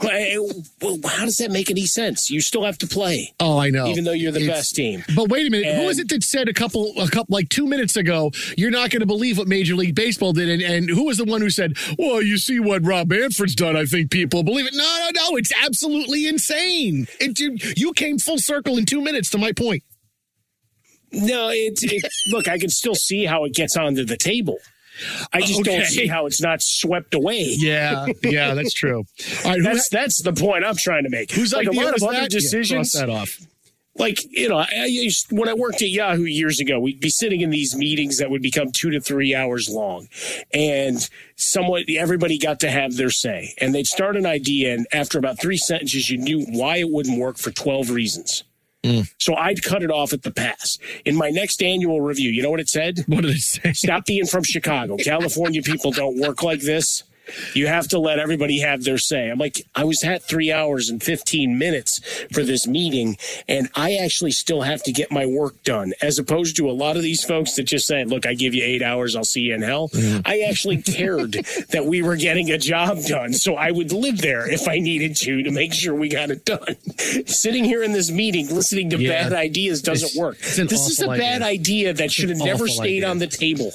how 0.00 1.24
does 1.24 1.36
that 1.36 1.50
make 1.50 1.70
any 1.70 1.84
sense 1.86 2.30
you 2.30 2.40
still 2.40 2.64
have 2.64 2.78
to 2.78 2.86
play 2.86 3.32
Oh, 3.40 3.58
I 3.58 3.70
know. 3.70 3.86
even 3.88 4.04
though 4.04 4.12
you're 4.12 4.32
the 4.32 4.40
It's- 4.42 4.58
best 4.58 4.74
team 4.76 5.04
But 5.14 5.28
wait 5.28 5.46
a 5.46 5.50
minute, 5.50 5.66
who 5.74 5.80
And- 5.82 5.90
is 5.90 5.98
it 5.98 6.08
that 6.08 6.22
said 6.22 6.48
a 6.48 6.52
couple, 6.54 6.92
a 6.98 7.08
couple, 7.08 7.34
like 7.34 7.48
two 7.48 7.66
minutes 7.66 7.96
ago, 7.96 8.30
you're 8.56 8.70
not 8.70 8.90
going 8.90 9.00
to 9.00 9.06
believe 9.06 9.36
what 9.38 9.48
Major 9.48 9.74
League 9.74 9.94
Baseball 9.94 10.32
did, 10.32 10.48
and, 10.48 10.62
and 10.62 10.88
who 10.88 11.04
was 11.04 11.18
the 11.18 11.24
one 11.24 11.40
who 11.40 11.50
said, 11.50 11.76
"Well, 11.98 12.22
you 12.22 12.38
see 12.38 12.58
what 12.60 12.84
Rob 12.86 13.08
Manfred's 13.10 13.54
done? 13.54 13.76
I 13.76 13.84
think 13.84 14.10
people 14.10 14.42
believe 14.42 14.66
it." 14.66 14.74
No, 14.74 14.82
no, 14.84 15.10
no, 15.30 15.36
it's 15.36 15.52
absolutely 15.64 16.26
insane. 16.26 17.06
It, 17.20 17.38
you, 17.38 17.56
you 17.76 17.92
came 17.92 18.18
full 18.18 18.38
circle 18.38 18.78
in 18.78 18.84
two 18.86 19.00
minutes 19.02 19.30
to 19.30 19.38
my 19.38 19.52
point. 19.52 19.82
No, 21.12 21.50
it's 21.52 21.82
it, 21.84 22.04
look. 22.30 22.48
I 22.48 22.58
can 22.58 22.70
still 22.70 22.94
see 22.94 23.24
how 23.26 23.44
it 23.44 23.54
gets 23.54 23.76
onto 23.76 24.04
the 24.04 24.16
table. 24.16 24.58
I 25.32 25.40
just 25.40 25.60
Okay. 25.60 25.76
don't 25.78 25.86
see 25.86 26.06
how 26.06 26.26
it's 26.26 26.40
not 26.40 26.60
swept 26.62 27.14
away. 27.14 27.54
Yeah, 27.58 28.06
yeah, 28.22 28.54
that's 28.54 28.72
true. 28.74 29.04
Right, 29.44 29.56
who, 29.58 29.62
That's 29.64 29.88
that's 29.88 30.22
the 30.22 30.32
point 30.32 30.64
I'm 30.64 30.76
trying 30.76 31.04
to 31.04 31.10
make. 31.10 31.32
Who's 31.32 31.52
like 31.52 31.66
a 31.66 31.72
lot 31.72 31.96
of 31.96 32.02
other 32.02 32.12
that? 32.12 32.22
Yeah, 32.22 32.28
decisions, 32.28 32.92
cross 32.92 33.00
that 33.00 33.10
off. 33.10 33.38
like 33.96 34.18
you 34.30 34.48
know, 34.48 34.56
I, 34.58 34.84
used, 34.86 35.26
when 35.30 35.48
I 35.48 35.54
worked 35.54 35.82
at 35.82 35.88
Yahoo 35.88 36.24
years 36.24 36.60
ago, 36.60 36.78
we'd 36.80 37.00
be 37.00 37.08
sitting 37.10 37.40
in 37.40 37.50
these 37.50 37.74
meetings 37.76 38.18
that 38.18 38.30
would 38.30 38.42
become 38.42 38.70
two 38.72 38.90
to 38.90 39.00
three 39.00 39.34
hours 39.34 39.68
long, 39.68 40.08
and 40.52 41.08
somewhat 41.36 41.84
everybody 41.90 42.38
got 42.38 42.60
to 42.60 42.70
have 42.70 42.96
their 42.96 43.10
say, 43.10 43.54
and 43.60 43.74
they'd 43.74 43.86
start 43.86 44.16
an 44.16 44.26
idea, 44.26 44.74
and 44.74 44.86
after 44.92 45.18
about 45.18 45.40
three 45.40 45.56
sentences, 45.56 46.08
you 46.10 46.18
knew 46.18 46.44
why 46.50 46.76
it 46.78 46.90
wouldn't 46.90 47.18
work 47.18 47.38
for 47.38 47.50
twelve 47.50 47.90
reasons. 47.90 48.44
Mm. 48.84 49.12
So 49.18 49.34
I'd 49.34 49.62
cut 49.62 49.82
it 49.82 49.90
off 49.90 50.12
at 50.12 50.22
the 50.22 50.32
pass. 50.32 50.78
In 51.04 51.16
my 51.16 51.30
next 51.30 51.62
annual 51.62 52.00
review, 52.00 52.30
you 52.30 52.42
know 52.42 52.50
what 52.50 52.60
it 52.60 52.68
said? 52.68 53.04
What 53.06 53.22
did 53.22 53.36
it 53.36 53.40
say? 53.40 53.72
Stop 53.72 54.06
being 54.06 54.26
from 54.26 54.42
Chicago. 54.42 54.96
California 55.04 55.62
people 55.62 55.92
don't 55.92 56.18
work 56.18 56.42
like 56.42 56.60
this. 56.60 57.04
You 57.54 57.66
have 57.68 57.88
to 57.88 57.98
let 57.98 58.18
everybody 58.18 58.60
have 58.60 58.84
their 58.84 58.98
say. 58.98 59.28
I'm 59.30 59.38
like, 59.38 59.64
I 59.74 59.84
was 59.84 60.02
at 60.04 60.22
three 60.22 60.50
hours 60.52 60.88
and 60.90 61.02
15 61.02 61.56
minutes 61.56 62.00
for 62.32 62.42
this 62.42 62.66
meeting, 62.66 63.16
and 63.48 63.68
I 63.74 63.94
actually 63.94 64.32
still 64.32 64.62
have 64.62 64.82
to 64.84 64.92
get 64.92 65.12
my 65.12 65.24
work 65.26 65.62
done, 65.62 65.92
as 66.02 66.18
opposed 66.18 66.56
to 66.56 66.68
a 66.68 66.72
lot 66.72 66.96
of 66.96 67.02
these 67.02 67.22
folks 67.24 67.54
that 67.54 67.64
just 67.64 67.86
say, 67.86 68.04
Look, 68.04 68.26
I 68.26 68.34
give 68.34 68.54
you 68.54 68.64
eight 68.64 68.82
hours, 68.82 69.14
I'll 69.14 69.24
see 69.24 69.42
you 69.42 69.54
in 69.54 69.62
hell. 69.62 69.88
Mm-hmm. 69.90 70.20
I 70.26 70.40
actually 70.48 70.82
cared 70.82 71.32
that 71.70 71.86
we 71.86 72.02
were 72.02 72.16
getting 72.16 72.50
a 72.50 72.58
job 72.58 72.98
done, 73.06 73.32
so 73.32 73.54
I 73.54 73.70
would 73.70 73.92
live 73.92 74.20
there 74.20 74.50
if 74.50 74.66
I 74.68 74.78
needed 74.80 75.14
to 75.18 75.44
to 75.44 75.50
make 75.52 75.72
sure 75.72 75.94
we 75.94 76.08
got 76.08 76.30
it 76.30 76.44
done. 76.44 76.74
Sitting 77.26 77.64
here 77.64 77.82
in 77.84 77.92
this 77.92 78.10
meeting, 78.10 78.48
listening 78.52 78.90
to 78.90 78.98
Yeah. 78.98 79.22
bad 79.28 79.32
ideas 79.32 79.80
doesn't 79.80 80.08
It's- 80.10 80.18
work. 80.18 80.38
it's 80.40 80.56
This 80.56 80.88
is 80.88 81.00
a 81.00 81.06
bad 81.06 81.42
idea 81.42 81.92
that 81.92 82.10
should 82.10 82.30
have 82.30 82.38
never 82.38 82.66
stayed 82.66 82.98
idea. 83.04 83.08
on 83.08 83.18
the 83.18 83.26
table. 83.28 83.72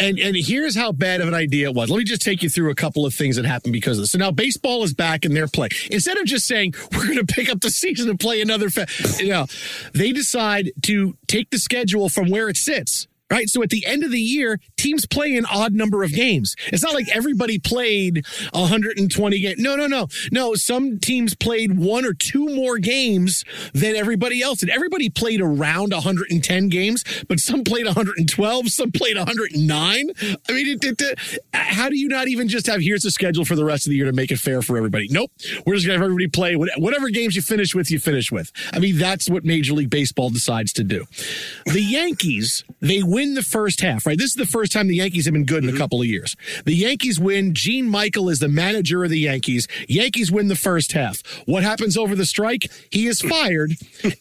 And 0.00 0.18
and 0.18 0.36
here's 0.36 0.74
how 0.74 0.90
bad 0.92 1.20
of 1.20 1.28
an 1.28 1.34
idea 1.34 1.68
it 1.68 1.74
was. 1.74 1.90
Let 1.90 1.98
me 1.98 2.04
just 2.04 2.22
take 2.22 2.42
you 2.42 2.48
through 2.50 2.70
a 2.70 2.74
couple 2.74 2.87
of 3.06 3.14
things 3.14 3.36
that 3.36 3.44
happened 3.44 3.72
because 3.72 3.98
of 3.98 4.02
this. 4.02 4.12
So 4.12 4.18
now 4.18 4.30
baseball 4.30 4.82
is 4.84 4.94
back 4.94 5.24
in 5.24 5.34
their 5.34 5.48
play. 5.48 5.68
Instead 5.90 6.18
of 6.18 6.26
just 6.26 6.46
saying 6.46 6.74
we're 6.92 7.06
going 7.06 7.24
to 7.24 7.26
pick 7.26 7.48
up 7.48 7.60
the 7.60 7.70
season 7.70 8.08
and 8.08 8.18
play 8.18 8.40
another, 8.40 8.70
fa-, 8.70 8.86
you 9.18 9.28
know, 9.28 9.46
they 9.92 10.12
decide 10.12 10.70
to 10.82 11.16
take 11.26 11.50
the 11.50 11.58
schedule 11.58 12.08
from 12.08 12.30
where 12.30 12.48
it 12.48 12.56
sits. 12.56 13.06
Right. 13.30 13.48
So 13.50 13.62
at 13.62 13.68
the 13.68 13.84
end 13.84 14.04
of 14.04 14.10
the 14.10 14.20
year, 14.20 14.58
teams 14.78 15.04
play 15.06 15.36
an 15.36 15.44
odd 15.52 15.74
number 15.74 16.02
of 16.02 16.12
games. 16.12 16.56
It's 16.68 16.82
not 16.82 16.94
like 16.94 17.08
everybody 17.14 17.58
played 17.58 18.24
120 18.52 19.40
games. 19.40 19.58
No, 19.60 19.76
no, 19.76 19.86
no. 19.86 20.08
No, 20.32 20.54
some 20.54 20.98
teams 20.98 21.34
played 21.34 21.78
one 21.78 22.06
or 22.06 22.14
two 22.14 22.46
more 22.54 22.78
games 22.78 23.44
than 23.74 23.96
everybody 23.96 24.40
else. 24.40 24.62
And 24.62 24.70
everybody 24.70 25.10
played 25.10 25.42
around 25.42 25.92
110 25.92 26.68
games, 26.70 27.04
but 27.28 27.38
some 27.38 27.64
played 27.64 27.84
112, 27.84 28.68
some 28.70 28.92
played 28.92 29.18
109. 29.18 30.10
I 30.48 30.52
mean, 30.52 30.66
it, 30.68 30.84
it, 30.84 31.02
it- 31.02 31.18
how 31.52 31.88
do 31.90 31.96
you 31.98 32.08
not 32.08 32.28
even 32.28 32.48
just 32.48 32.66
have 32.66 32.80
here's 32.80 33.02
the 33.02 33.10
schedule 33.10 33.44
for 33.44 33.56
the 33.56 33.64
rest 33.64 33.86
of 33.86 33.90
the 33.90 33.96
year 33.96 34.06
to 34.06 34.12
make 34.12 34.30
it 34.30 34.38
fair 34.38 34.62
for 34.62 34.76
everybody? 34.78 35.06
Nope. 35.10 35.30
We're 35.66 35.74
just 35.74 35.86
going 35.86 35.98
to 35.98 36.02
have 36.02 36.10
everybody 36.10 36.28
play 36.28 36.54
whatever 36.56 37.10
games 37.10 37.36
you 37.36 37.42
finish 37.42 37.74
with, 37.74 37.90
you 37.90 37.98
finish 37.98 38.32
with. 38.32 38.50
I 38.72 38.78
mean, 38.78 38.96
that's 38.96 39.28
what 39.28 39.44
Major 39.44 39.74
League 39.74 39.90
Baseball 39.90 40.30
decides 40.30 40.72
to 40.74 40.84
do. 40.84 41.04
The 41.66 41.82
Yankees, 41.82 42.64
they 42.80 43.02
win 43.02 43.17
the 43.34 43.42
first 43.42 43.80
half, 43.80 44.06
right? 44.06 44.18
This 44.18 44.28
is 44.28 44.34
the 44.34 44.46
first 44.46 44.72
time 44.72 44.88
the 44.88 44.96
Yankees 44.96 45.24
have 45.26 45.34
been 45.34 45.44
good 45.44 45.64
in 45.64 45.74
a 45.74 45.78
couple 45.78 46.00
of 46.00 46.06
years. 46.06 46.36
The 46.64 46.74
Yankees 46.74 47.18
win. 47.18 47.54
Gene 47.54 47.88
Michael 47.88 48.28
is 48.28 48.38
the 48.38 48.48
manager 48.48 49.04
of 49.04 49.10
the 49.10 49.18
Yankees. 49.18 49.66
Yankees 49.88 50.30
win 50.30 50.48
the 50.48 50.56
first 50.56 50.92
half. 50.92 51.22
What 51.46 51.62
happens 51.62 51.96
over 51.96 52.14
the 52.14 52.26
strike? 52.26 52.70
He 52.90 53.06
is 53.06 53.20
fired 53.20 53.72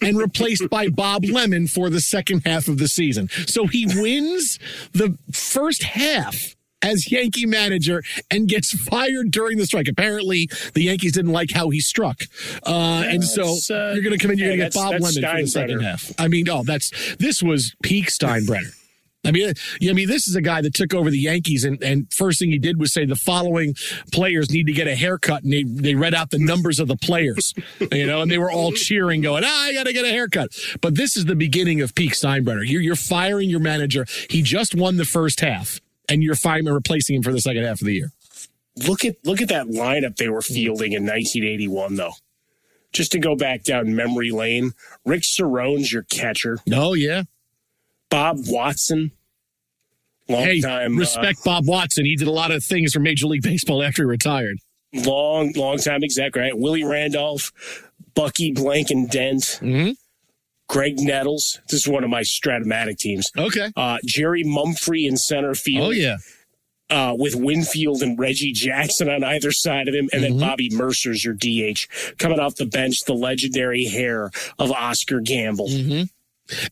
and 0.01 0.17
replaced 0.17 0.69
by 0.69 0.87
Bob 0.89 1.23
Lemon 1.25 1.67
for 1.67 1.89
the 1.89 2.01
second 2.01 2.43
half 2.45 2.67
of 2.67 2.77
the 2.77 2.87
season. 2.87 3.29
So 3.47 3.67
he 3.67 3.85
wins 3.85 4.59
the 4.93 5.17
first 5.31 5.83
half 5.83 6.55
as 6.81 7.11
Yankee 7.11 7.45
manager 7.45 8.03
and 8.29 8.47
gets 8.47 8.71
fired 8.71 9.31
during 9.31 9.57
the 9.57 9.65
strike. 9.65 9.87
Apparently, 9.87 10.49
the 10.73 10.83
Yankees 10.83 11.13
didn't 11.13 11.31
like 11.31 11.51
how 11.51 11.69
he 11.69 11.79
struck. 11.79 12.21
Uh, 12.65 13.03
and 13.05 13.23
so 13.23 13.43
uh, 13.43 13.93
you're 13.93 14.03
going 14.03 14.17
to 14.17 14.17
come 14.17 14.31
in, 14.31 14.37
you're 14.37 14.49
yeah, 14.49 14.57
going 14.57 14.71
to 14.71 14.77
get 14.77 14.81
Bob 14.81 14.91
Lemon 14.91 15.13
for 15.13 15.41
the 15.41 15.47
second 15.47 15.79
half. 15.81 16.11
I 16.17 16.27
mean, 16.27 16.49
oh, 16.49 16.63
that's 16.63 17.15
this 17.17 17.41
was 17.41 17.75
peak 17.83 18.07
Steinbrenner. 18.07 18.73
I 19.25 19.31
mean, 19.31 19.53
I 19.81 19.93
mean, 19.93 20.07
this 20.07 20.27
is 20.27 20.35
a 20.35 20.41
guy 20.41 20.61
that 20.61 20.73
took 20.73 20.93
over 20.93 21.09
the 21.09 21.19
Yankees, 21.19 21.65
and, 21.65 21.81
and 21.83 22.11
first 22.13 22.39
thing 22.39 22.49
he 22.49 22.59
did 22.59 22.79
was 22.79 22.93
say 22.93 23.05
the 23.05 23.15
following 23.15 23.75
players 24.13 24.49
need 24.51 24.67
to 24.67 24.73
get 24.73 24.87
a 24.87 24.95
haircut, 24.95 25.43
and 25.43 25.51
they 25.51 25.63
they 25.63 25.95
read 25.95 26.13
out 26.13 26.29
the 26.29 26.39
numbers 26.39 26.79
of 26.79 26.87
the 26.87 26.95
players, 26.95 27.53
you 27.91 28.05
know, 28.05 28.21
and 28.21 28.31
they 28.31 28.37
were 28.37 28.51
all 28.51 28.71
cheering, 28.71 29.21
going, 29.21 29.43
"Ah, 29.45 29.63
I 29.65 29.73
got 29.73 29.85
to 29.85 29.93
get 29.93 30.05
a 30.05 30.09
haircut." 30.09 30.49
But 30.81 30.95
this 30.95 31.17
is 31.17 31.25
the 31.25 31.35
beginning 31.35 31.81
of 31.81 31.93
peak 31.93 32.13
Steinbrenner. 32.13 32.63
You're 32.65 32.81
you're 32.81 32.95
firing 32.95 33.49
your 33.49 33.59
manager. 33.59 34.05
He 34.29 34.41
just 34.41 34.75
won 34.75 34.95
the 34.95 35.05
first 35.05 35.41
half, 35.41 35.81
and 36.07 36.23
you're 36.23 36.35
firing 36.35 36.67
and 36.67 36.75
replacing 36.75 37.17
him 37.17 37.23
for 37.23 37.33
the 37.33 37.41
second 37.41 37.63
half 37.63 37.81
of 37.81 37.87
the 37.87 37.95
year. 37.95 38.11
Look 38.87 39.03
at 39.03 39.15
look 39.25 39.41
at 39.41 39.49
that 39.49 39.67
lineup 39.67 40.15
they 40.15 40.29
were 40.29 40.41
fielding 40.41 40.93
in 40.93 41.03
1981, 41.03 41.95
though. 41.95 42.13
Just 42.93 43.11
to 43.11 43.19
go 43.19 43.35
back 43.35 43.63
down 43.63 43.95
memory 43.95 44.31
lane, 44.31 44.71
Rick 45.05 45.23
Cerone's 45.25 45.91
your 45.91 46.03
catcher. 46.03 46.59
Oh 46.71 46.93
yeah, 46.93 47.23
Bob 48.09 48.37
Watson, 48.47 49.11
long 50.29 50.43
hey, 50.43 50.61
time 50.61 50.95
uh, 50.95 50.99
respect 50.99 51.39
Bob 51.43 51.67
Watson. 51.67 52.05
He 52.05 52.15
did 52.15 52.27
a 52.27 52.31
lot 52.31 52.51
of 52.51 52.63
things 52.63 52.93
for 52.93 52.99
Major 52.99 53.27
League 53.27 53.43
Baseball 53.43 53.83
after 53.83 54.03
he 54.03 54.07
retired. 54.07 54.57
long 54.93 55.51
long 55.53 55.77
time 55.77 56.03
exec, 56.03 56.35
right? 56.35 56.57
Willie 56.57 56.83
Randolph, 56.83 57.51
Bucky 58.15 58.51
Blank 58.51 58.89
and 58.89 59.09
Dent, 59.09 59.59
Mhm. 59.61 59.95
Graig 60.69 60.99
Nettles. 60.99 61.59
This 61.69 61.81
is 61.81 61.87
one 61.87 62.03
of 62.03 62.09
my 62.09 62.21
Strat-O-Matic 62.21 62.97
teams. 62.97 63.29
Okay. 63.37 63.71
Uh, 63.75 63.99
Jerry 64.05 64.43
Mumphrey 64.43 65.07
in 65.07 65.15
center 65.17 65.55
field. 65.55 65.87
Oh 65.87 65.91
yeah. 65.91 66.17
uh, 66.89 67.13
with 67.19 67.35
Winfield 67.35 68.01
and 68.01 68.17
Reggie 68.17 68.53
Jackson 68.53 69.09
on 69.09 69.21
either 69.21 69.51
side 69.51 69.89
of 69.89 69.93
him, 69.93 70.09
and 70.13 70.23
Mm-hmm. 70.23 70.37
then 70.39 70.47
Bobby 70.47 70.69
Murcer's 70.71 71.21
your 71.25 71.33
DH 71.33 71.85
coming 72.17 72.39
off 72.39 72.55
the 72.55 72.65
bench, 72.65 73.01
the 73.05 73.13
legendary 73.13 73.83
hair 73.85 74.31
of 74.57 74.71
Oscar 74.71 75.19
Gamble. 75.19 75.67
Mm-hmm. 75.67 76.03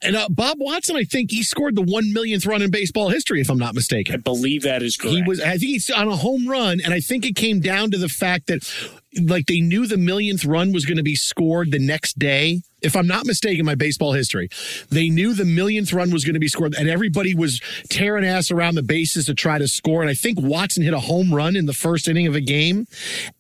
And 0.02 0.16
uh, 0.16 0.28
Bob 0.30 0.58
Watson, 0.60 0.96
I 0.96 1.04
think 1.04 1.32
he 1.32 1.44
scored 1.44 1.76
the 1.76 1.82
one 1.82 2.14
millionth 2.14 2.46
run 2.46 2.62
in 2.62 2.72
baseball 2.72 3.10
history, 3.10 3.42
if 3.42 3.50
I'm 3.50 3.58
not 3.58 3.76
mistaken. 3.76 4.16
I 4.16 4.18
believe 4.18 4.64
that 4.64 4.84
is 4.84 4.98
correct. 4.98 5.16
He 5.16 5.24
was, 5.24 5.42
I 5.42 5.52
think 5.52 5.64
he's 5.64 5.90
on 5.90 6.08
a 6.08 6.16
home 6.16 6.48
run, 6.48 6.80
and 6.84 6.94
I 6.94 7.00
think 7.00 7.26
it 7.26 7.36
came 7.36 7.60
down 7.60 7.92
to 7.92 7.98
the 7.98 8.10
fact 8.10 8.48
that, 8.48 8.70
like, 9.22 9.46
they 9.48 9.62
knew 9.62 9.88
the 9.88 9.98
millionth 9.98 10.46
run 10.46 10.72
was 10.72 10.86
going 10.86 10.98
to 10.98 11.04
be 11.04 11.16
scored 11.16 11.72
the 11.72 11.80
next 11.80 12.20
day. 12.20 12.62
If 12.86 12.96
I'm 12.96 13.08
not 13.08 13.26
mistaken, 13.26 13.66
my 13.66 13.76
baseball 13.76 14.14
history, 14.14 14.50
they 14.90 15.10
knew 15.10 15.34
the 15.34 15.46
millionth 15.46 15.92
run 15.92 16.12
was 16.12 16.24
going 16.24 16.36
to 16.36 16.40
be 16.40 16.48
scored, 16.48 16.76
and 16.76 16.88
everybody 16.88 17.34
was 17.34 17.60
tearing 17.90 18.26
ass 18.26 18.52
around 18.52 18.76
the 18.76 18.84
bases 18.84 19.26
to 19.26 19.34
try 19.34 19.58
to 19.58 19.68
score. 19.68 20.02
And 20.02 20.10
I 20.10 20.14
think 20.14 20.40
Watson 20.40 20.84
hit 20.84 20.94
a 20.94 21.00
home 21.00 21.34
run 21.34 21.56
in 21.56 21.66
the 21.66 21.74
first 21.74 22.08
inning 22.08 22.28
of 22.28 22.36
a 22.36 22.42
game, 22.42 22.86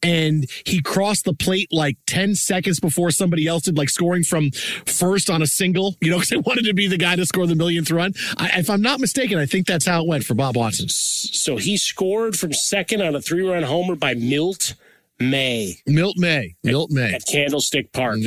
and 0.01 0.49
he 0.65 0.81
crossed 0.81 1.25
the 1.25 1.33
plate 1.33 1.69
like 1.71 1.97
10 2.07 2.35
seconds 2.35 2.79
before 2.79 3.11
somebody 3.11 3.47
else 3.47 3.63
did, 3.63 3.77
like 3.77 3.89
scoring 3.89 4.23
from 4.23 4.51
first 4.85 5.29
on 5.29 5.41
a 5.41 5.47
single, 5.47 5.95
you 6.01 6.09
know, 6.09 6.17
because 6.17 6.29
they 6.29 6.37
wanted 6.45 6.65
to 6.65 6.73
be 6.73 6.87
the 6.87 6.97
guy 6.97 7.15
to 7.15 7.25
score 7.25 7.45
the 7.45 7.55
millionth 7.55 7.91
run. 7.91 8.13
I, 8.37 8.59
if 8.59 8.69
I'm 8.69 8.81
not 8.81 8.99
mistaken, 8.99 9.37
I 9.37 9.45
think 9.45 9.67
that's 9.67 9.85
how 9.85 10.01
it 10.01 10.07
went 10.07 10.23
for 10.23 10.33
Bob 10.33 10.55
Watson. 10.55 10.89
so 10.89 11.57
he 11.57 11.77
scored 11.77 12.37
from 12.37 12.53
second 12.53 13.01
on 13.01 13.15
a 13.15 13.21
three 13.21 13.47
run 13.47 13.63
homer 13.63 13.95
by 13.95 14.13
Milt 14.15 14.73
May 15.19 15.77
Milt 15.87 16.17
May. 16.17 16.55
Milt 16.63 16.91
May. 16.91 17.13
at 17.13 17.25
Candlestick 17.25 17.93
Park. 17.93 18.19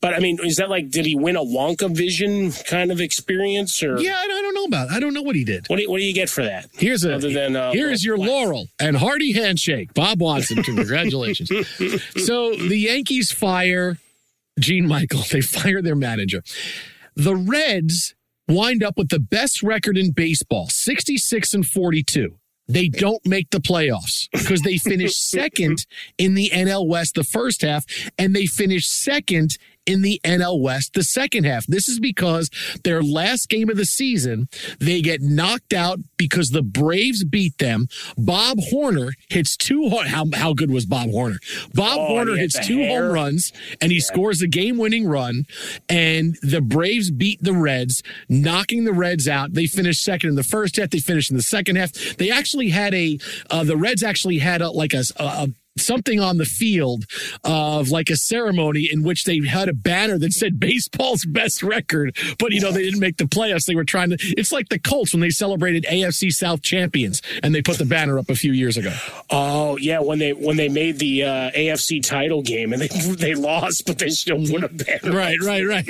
But 0.00 0.14
I 0.14 0.18
mean, 0.18 0.38
is 0.42 0.56
that 0.56 0.70
like, 0.70 0.90
did 0.90 1.06
he 1.06 1.14
win 1.14 1.36
a 1.36 1.44
Wonka 1.44 1.94
vision 1.94 2.50
kind 2.52 2.90
of 2.90 3.00
experience 3.00 3.82
or 3.82 4.00
Yeah, 4.00 4.16
I 4.18 4.26
don't 4.26 4.54
know 4.54 4.64
about. 4.64 4.90
It. 4.90 4.94
I 4.94 5.00
don't 5.00 5.14
know 5.14 5.22
what 5.22 5.36
he 5.36 5.44
did. 5.44 5.66
what 5.68 5.76
do 5.76 5.82
you, 5.82 5.90
what 5.90 5.98
do 5.98 6.04
you 6.04 6.14
get 6.14 6.28
for 6.28 6.42
that? 6.42 6.68
Here's 6.72 7.04
a 7.04 7.14
Other 7.14 7.32
than, 7.32 7.54
uh, 7.54 7.72
here 7.72 7.90
is 7.90 8.04
your 8.04 8.18
laurel 8.18 8.66
and 8.80 8.96
hearty 8.96 9.32
handshake, 9.32 9.94
Bob 9.94 10.20
Watson. 10.20 10.62
Congratulations. 10.62 11.48
so 12.16 12.54
the 12.56 12.76
Yankees 12.76 13.30
fire 13.30 13.98
Gene 14.58 14.86
Michael. 14.86 15.22
They 15.30 15.40
fire 15.40 15.82
their 15.82 15.96
manager. 15.96 16.42
The 17.14 17.36
Reds 17.36 18.14
wind 18.48 18.82
up 18.82 18.96
with 18.96 19.08
the 19.08 19.20
best 19.20 19.62
record 19.62 19.96
in 19.96 20.12
baseball, 20.12 20.68
66 20.70 21.54
and 21.54 21.66
42. 21.66 22.38
They 22.72 22.88
don't 22.88 23.24
make 23.26 23.50
the 23.50 23.58
playoffs 23.60 24.30
because 24.32 24.62
they 24.62 24.78
finished 24.78 25.28
second 25.30 25.86
in 26.16 26.34
the 26.34 26.48
NL 26.50 26.88
West 26.88 27.16
the 27.16 27.24
first 27.24 27.62
half, 27.62 27.84
and 28.18 28.34
they 28.34 28.46
finished 28.46 28.90
second 28.90 29.58
in 29.86 30.02
the 30.02 30.20
NL 30.24 30.60
West 30.60 30.94
the 30.94 31.02
second 31.04 31.44
half. 31.44 31.66
This 31.66 31.88
is 31.88 31.98
because 32.00 32.50
their 32.84 33.02
last 33.02 33.48
game 33.48 33.68
of 33.68 33.76
the 33.76 33.84
season, 33.84 34.48
they 34.78 35.00
get 35.00 35.20
knocked 35.22 35.72
out 35.72 35.98
because 36.16 36.50
the 36.50 36.62
Braves 36.62 37.24
beat 37.24 37.58
them. 37.58 37.88
Bob 38.16 38.58
Horner 38.70 39.12
hits 39.28 39.56
two. 39.56 39.88
ho- 39.88 40.04
How, 40.06 40.26
how 40.34 40.54
good 40.54 40.70
was 40.70 40.86
Bob 40.86 41.10
Horner? 41.10 41.38
Bob 41.74 41.98
Oh, 42.00 42.06
Horner 42.06 42.36
hits 42.36 42.58
two 42.66 42.78
hair. 42.78 43.04
home 43.04 43.12
runs 43.12 43.52
and 43.80 43.90
he 43.92 44.00
scores 44.00 44.40
a 44.42 44.46
game 44.48 44.78
winning 44.78 45.06
run. 45.06 45.44
And 45.88 46.36
the 46.42 46.60
Braves 46.60 47.10
beat 47.10 47.42
the 47.42 47.52
Reds, 47.54 48.02
knocking 48.28 48.84
the 48.84 48.92
Reds 48.92 49.26
out. 49.28 49.52
They 49.54 49.66
finished 49.66 50.02
second 50.04 50.30
in 50.30 50.36
the 50.36 50.42
first 50.44 50.76
half. 50.76 50.90
They 50.90 50.98
finished 51.00 51.30
in 51.30 51.36
the 51.36 51.42
second 51.42 51.76
half. 51.76 51.92
They 52.16 52.30
actually 52.30 52.68
had 52.70 52.94
a, 52.94 53.18
uh, 53.50 53.64
the 53.64 53.76
Reds 53.76 54.02
actually 54.02 54.38
had 54.38 54.62
a, 54.62 54.70
like 54.70 54.94
a, 54.94 55.02
a, 55.16 55.48
something 55.78 56.20
on 56.20 56.38
the 56.38 56.44
field 56.44 57.04
of 57.44 57.88
like 57.88 58.10
a 58.10 58.16
ceremony 58.16 58.88
in 58.90 59.02
which 59.02 59.24
they 59.24 59.40
had 59.46 59.68
a 59.68 59.74
banner 59.74 60.18
that 60.18 60.32
said 60.32 60.60
baseball's 60.60 61.24
best 61.24 61.62
record, 61.62 62.16
but 62.38 62.52
you 62.52 62.60
know, 62.60 62.72
they 62.72 62.82
didn't 62.82 63.00
make 63.00 63.16
the 63.16 63.24
playoffs. 63.24 63.66
They 63.66 63.74
were 63.74 63.84
trying 63.84 64.10
to, 64.10 64.16
it's 64.20 64.52
like 64.52 64.68
the 64.68 64.78
Colts 64.78 65.12
when 65.12 65.20
they 65.20 65.30
celebrated 65.30 65.84
AFC 65.84 66.30
South 66.30 66.62
champions 66.62 67.22
and 67.42 67.54
they 67.54 67.62
put 67.62 67.78
the 67.78 67.84
banner 67.84 68.18
up 68.18 68.28
a 68.28 68.34
few 68.34 68.52
years 68.52 68.76
ago. 68.76 68.92
Oh 69.30 69.76
yeah, 69.76 70.00
when 70.00 70.18
they 70.18 70.32
when 70.32 70.56
they 70.56 70.68
made 70.68 70.98
the 70.98 71.24
uh, 71.24 71.50
AFC 71.50 72.02
title 72.02 72.42
game 72.42 72.72
and 72.72 72.82
they 72.82 72.88
they 73.16 73.34
lost, 73.34 73.86
but 73.86 73.98
they 73.98 74.10
still 74.10 74.44
put 74.46 74.64
a 74.64 74.68
banner. 74.68 75.16
Right, 75.16 75.38
right, 75.40 75.66
right. 75.66 75.86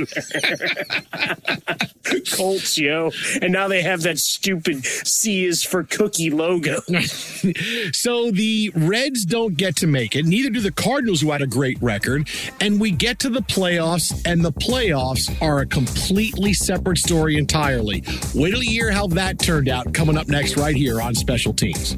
Colts, 2.32 2.78
yo, 2.78 3.10
and 3.40 3.52
now 3.52 3.68
they 3.68 3.82
have 3.82 4.02
that 4.02 4.18
stupid 4.18 4.84
C 4.84 5.44
is 5.44 5.62
for 5.62 5.82
cookie 5.84 6.30
logo. 6.30 6.80
so 7.92 8.30
the 8.30 8.72
Reds 8.74 9.24
don't 9.24 9.56
get 9.56 9.71
to 9.76 9.86
make 9.86 10.16
it. 10.16 10.24
Neither 10.24 10.50
do 10.50 10.60
the 10.60 10.72
Cardinals, 10.72 11.20
who 11.20 11.30
had 11.30 11.42
a 11.42 11.46
great 11.46 11.80
record. 11.82 12.28
And 12.60 12.80
we 12.80 12.90
get 12.90 13.18
to 13.20 13.30
the 13.30 13.40
playoffs, 13.40 14.12
and 14.26 14.44
the 14.44 14.52
playoffs 14.52 15.30
are 15.40 15.60
a 15.60 15.66
completely 15.66 16.52
separate 16.52 16.98
story 16.98 17.36
entirely. 17.36 18.02
Wait 18.34 18.50
till 18.50 18.62
you 18.62 18.70
hear 18.70 18.90
how 18.90 19.06
that 19.08 19.38
turned 19.38 19.68
out 19.68 19.94
coming 19.94 20.16
up 20.16 20.28
next, 20.28 20.56
right 20.56 20.76
here 20.76 21.00
on 21.00 21.14
Special 21.14 21.52
Teams. 21.52 21.96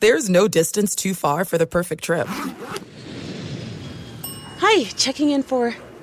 There's 0.00 0.30
no 0.30 0.48
distance 0.48 0.94
too 0.94 1.12
far 1.12 1.44
for 1.44 1.58
the 1.58 1.66
perfect 1.66 2.02
trip. 2.02 2.26
Hi, 4.58 4.84
checking 4.96 5.30
in 5.30 5.42
for. 5.42 5.74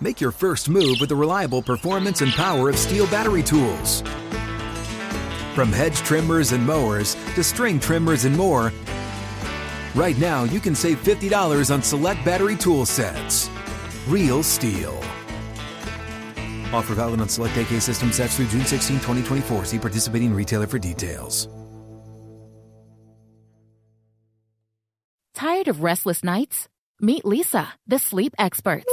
Make 0.00 0.20
your 0.20 0.30
first 0.30 0.68
move 0.68 0.98
with 1.00 1.08
the 1.08 1.16
reliable 1.16 1.62
performance 1.62 2.20
and 2.20 2.32
power 2.32 2.68
of 2.68 2.76
STIHL 2.76 3.10
battery 3.10 3.42
tools. 3.42 4.02
From 5.54 5.72
hedge 5.72 5.96
trimmers 5.98 6.52
and 6.52 6.64
mowers 6.64 7.16
to 7.34 7.42
string 7.42 7.80
trimmers 7.80 8.24
and 8.24 8.36
more, 8.36 8.72
right 9.94 10.16
now 10.18 10.44
you 10.44 10.60
can 10.60 10.74
save 10.74 11.02
$50 11.02 11.74
on 11.74 11.82
select 11.82 12.24
battery 12.24 12.56
tool 12.56 12.86
sets. 12.86 13.50
Real 14.06 14.42
STIHL. 14.42 14.96
Offer 16.72 16.94
valid 16.94 17.20
on 17.20 17.28
select 17.28 17.56
AK 17.56 17.80
system 17.80 18.12
sets 18.12 18.36
through 18.36 18.48
June 18.48 18.64
16, 18.64 18.96
2024. 18.98 19.64
See 19.64 19.78
participating 19.78 20.32
retailer 20.32 20.66
for 20.66 20.78
details. 20.78 21.48
Tired 25.34 25.68
of 25.68 25.84
restless 25.84 26.24
nights? 26.24 26.68
Meet 27.00 27.22
Leesa, 27.22 27.68
the 27.86 28.00
sleep 28.00 28.34
experts. 28.40 28.92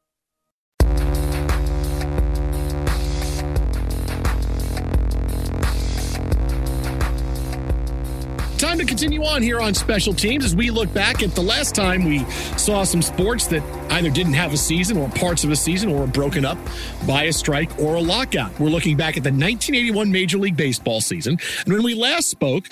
Time 8.71 8.77
to 8.77 8.85
continue 8.85 9.25
on 9.25 9.41
here 9.41 9.59
on 9.59 9.73
special 9.73 10.13
teams 10.13 10.45
as 10.45 10.55
we 10.55 10.71
look 10.71 10.93
back 10.93 11.21
at 11.21 11.35
the 11.35 11.41
last 11.41 11.75
time 11.75 12.05
we 12.05 12.19
saw 12.55 12.85
some 12.85 13.01
sports 13.01 13.47
that 13.47 13.61
either 13.91 14.09
didn't 14.09 14.31
have 14.31 14.53
a 14.53 14.57
season 14.57 14.95
or 14.95 15.09
parts 15.09 15.43
of 15.43 15.51
a 15.51 15.57
season 15.57 15.91
or 15.91 15.99
were 15.99 16.07
broken 16.07 16.45
up 16.45 16.57
by 17.05 17.23
a 17.23 17.33
strike 17.33 17.77
or 17.79 17.95
a 17.95 17.99
lockout. 17.99 18.57
We're 18.61 18.69
looking 18.69 18.95
back 18.95 19.17
at 19.17 19.23
the 19.23 19.29
1981 19.29 20.09
Major 20.09 20.37
League 20.37 20.55
Baseball 20.55 21.01
season. 21.01 21.37
And 21.65 21.73
when 21.73 21.83
we 21.83 21.95
last 21.95 22.29
spoke, 22.29 22.67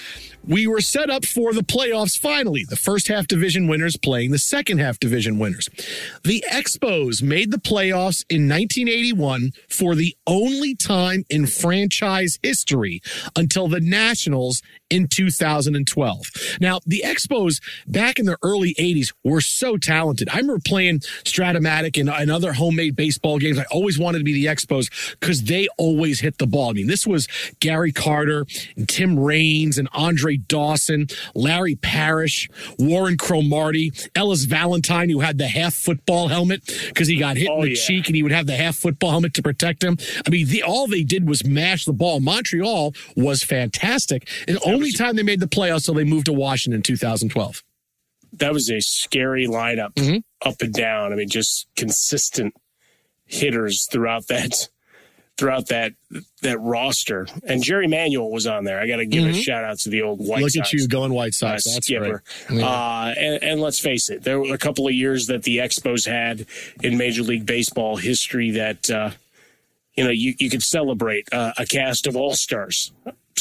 we 0.48 0.68
were 0.68 0.80
set 0.80 1.10
up 1.10 1.26
for 1.26 1.54
the 1.54 1.64
playoffs 1.64 2.18
finally. 2.18 2.64
The 2.68 2.78
first 2.78 3.10
half 3.10 3.28
division 3.28 3.68
winners 3.68 3.98
playing 3.98 4.32
the 4.32 4.40
second 4.40 4.80
half 4.80 5.00
division 5.00 5.38
winners. 5.38 5.68
The 6.24 6.44
Expos 6.50 7.22
made 7.22 7.52
the 7.52 7.58
playoffs 7.58 8.24
in 8.30 8.48
1981 8.48 9.52
for 9.70 9.96
the 9.96 10.16
only 10.26 10.76
time 10.76 11.26
in 11.30 11.46
franchise 11.46 12.40
history 12.42 13.02
until 13.36 13.68
the 13.68 13.82
Nationals 13.82 14.62
in 14.90 15.08
2012. 15.08 16.26
Now, 16.60 16.80
the 16.86 17.04
Expos 17.06 17.62
back 17.88 18.20
in 18.20 18.26
the 18.26 18.38
early 18.44 18.74
80s 18.76 19.14
were 19.24 19.42
so 19.42 19.78
talented. 19.78 20.30
I 20.30 20.38
remember 20.38 20.62
playing 20.66 21.00
Strat-O-Matic 21.00 22.00
and, 22.00 22.10
and 22.10 22.32
other 22.32 22.54
homemade 22.54 22.96
baseball 22.96 23.38
games. 23.40 23.60
I 23.60 23.66
always 23.72 24.00
wanted 24.00 24.20
to 24.20 24.24
be 24.24 24.34
the 24.34 24.46
Expos 24.46 25.18
because 25.20 25.44
they 25.44 25.68
always 25.78 26.20
hit 26.20 26.38
the 26.38 26.48
ball. 26.48 26.70
I 26.70 26.74
mean, 26.74 26.88
this 26.88 27.06
was 27.06 27.28
Gary 27.60 27.92
Carter 27.92 28.46
and 28.76 28.88
Tim 28.88 29.20
Raines 29.20 29.78
and 29.78 29.88
Andre 29.94 30.38
Dawson, 30.38 31.08
Larry 31.36 31.76
Parrish, 31.76 32.50
Warren 32.78 33.18
Cromartie, 33.18 33.92
Ellis 34.16 34.46
Valentine, 34.46 35.10
who 35.10 35.20
had 35.20 35.38
the 35.38 35.48
half 35.48 35.74
football 35.74 36.28
helmet 36.28 36.62
because 36.88 37.08
he 37.08 37.18
got 37.18 37.38
hit 37.38 37.50
oh, 37.50 37.58
in 37.58 37.62
the 37.62 37.70
yeah. 37.70 37.82
cheek 37.82 38.08
and 38.08 38.16
he 38.16 38.24
would 38.24 38.32
have 38.32 38.48
the 38.48 38.56
half 38.56 38.76
football 38.76 39.12
helmet 39.12 39.34
to 39.36 39.42
protect 39.42 39.84
him. 39.84 39.98
I 40.26 40.30
mean, 40.30 40.48
the, 40.48 40.64
all 40.64 40.88
they 40.88 41.04
did 41.04 41.28
was 41.28 41.46
mash 41.46 41.86
the 41.86 41.94
ball. 41.94 42.20
Montreal 42.20 42.94
was 43.16 43.44
fantastic. 43.44 44.28
And 44.48 44.58
only 44.80 44.92
time 44.92 45.16
they 45.16 45.24
made 45.24 45.40
the 45.40 45.48
playoffs 45.48 45.84
so 45.84 45.94
they 45.94 46.04
moved 46.04 46.26
to 46.28 46.34
Washington 46.34 46.78
in 46.78 46.84
2012. 46.84 47.64
That 48.34 48.54
was 48.54 48.70
a 48.70 48.80
scary 48.80 49.48
lineup 49.48 49.94
mm-hmm. 49.96 50.20
up 50.48 50.62
and 50.62 50.74
down. 50.74 51.12
I 51.12 51.16
mean, 51.16 51.30
just 51.30 51.68
consistent 51.76 52.56
hitters 53.26 53.88
throughout 53.90 54.28
that 54.28 54.70
throughout 55.40 55.68
that 55.68 55.94
that 56.42 56.60
roster. 56.60 57.26
And 57.44 57.64
Jerry 57.64 57.88
Manuel 57.88 58.30
was 58.30 58.46
on 58.46 58.66
there. 58.66 58.80
I 58.80 58.88
got 58.88 58.98
to 58.98 59.06
give 59.06 59.24
mm-hmm. 59.24 59.40
a 59.40 59.42
shout 59.42 59.64
out 59.64 59.80
to 59.80 59.90
the 59.90 60.02
old 60.02 60.20
White 60.20 60.44
Look 60.44 60.52
Sox. 60.52 60.68
at 60.68 60.74
you 60.74 60.88
going 60.88 61.14
White 61.14 61.34
Sox. 61.34 61.66
Uh, 61.66 61.80
skipper. 61.80 62.24
Yeah. 62.52 62.68
Uh, 62.68 63.14
and, 63.18 63.44
and, 63.44 63.62
let's 63.62 63.80
face 63.80 64.10
it, 64.10 64.24
there 64.24 64.40
were 64.40 64.54
a 64.54 64.58
couple 64.58 64.88
of 64.88 64.94
years 64.94 65.28
that 65.28 65.44
the 65.44 65.58
Expos 65.58 66.06
had 66.06 66.46
in 66.84 66.98
Major 66.98 67.24
League 67.24 67.46
Baseball 67.46 67.96
history 67.96 68.52
that, 68.52 68.90
uh, 68.90 69.12
you 69.96 70.04
know, 70.04 70.10
you, 70.10 70.34
you 70.38 70.50
could 70.50 70.64
celebrate 70.64 71.30
uh, 71.32 71.54
a 71.58 71.66
cast 71.66 72.06
of 72.06 72.16
all 72.18 72.34
stars. 72.34 72.92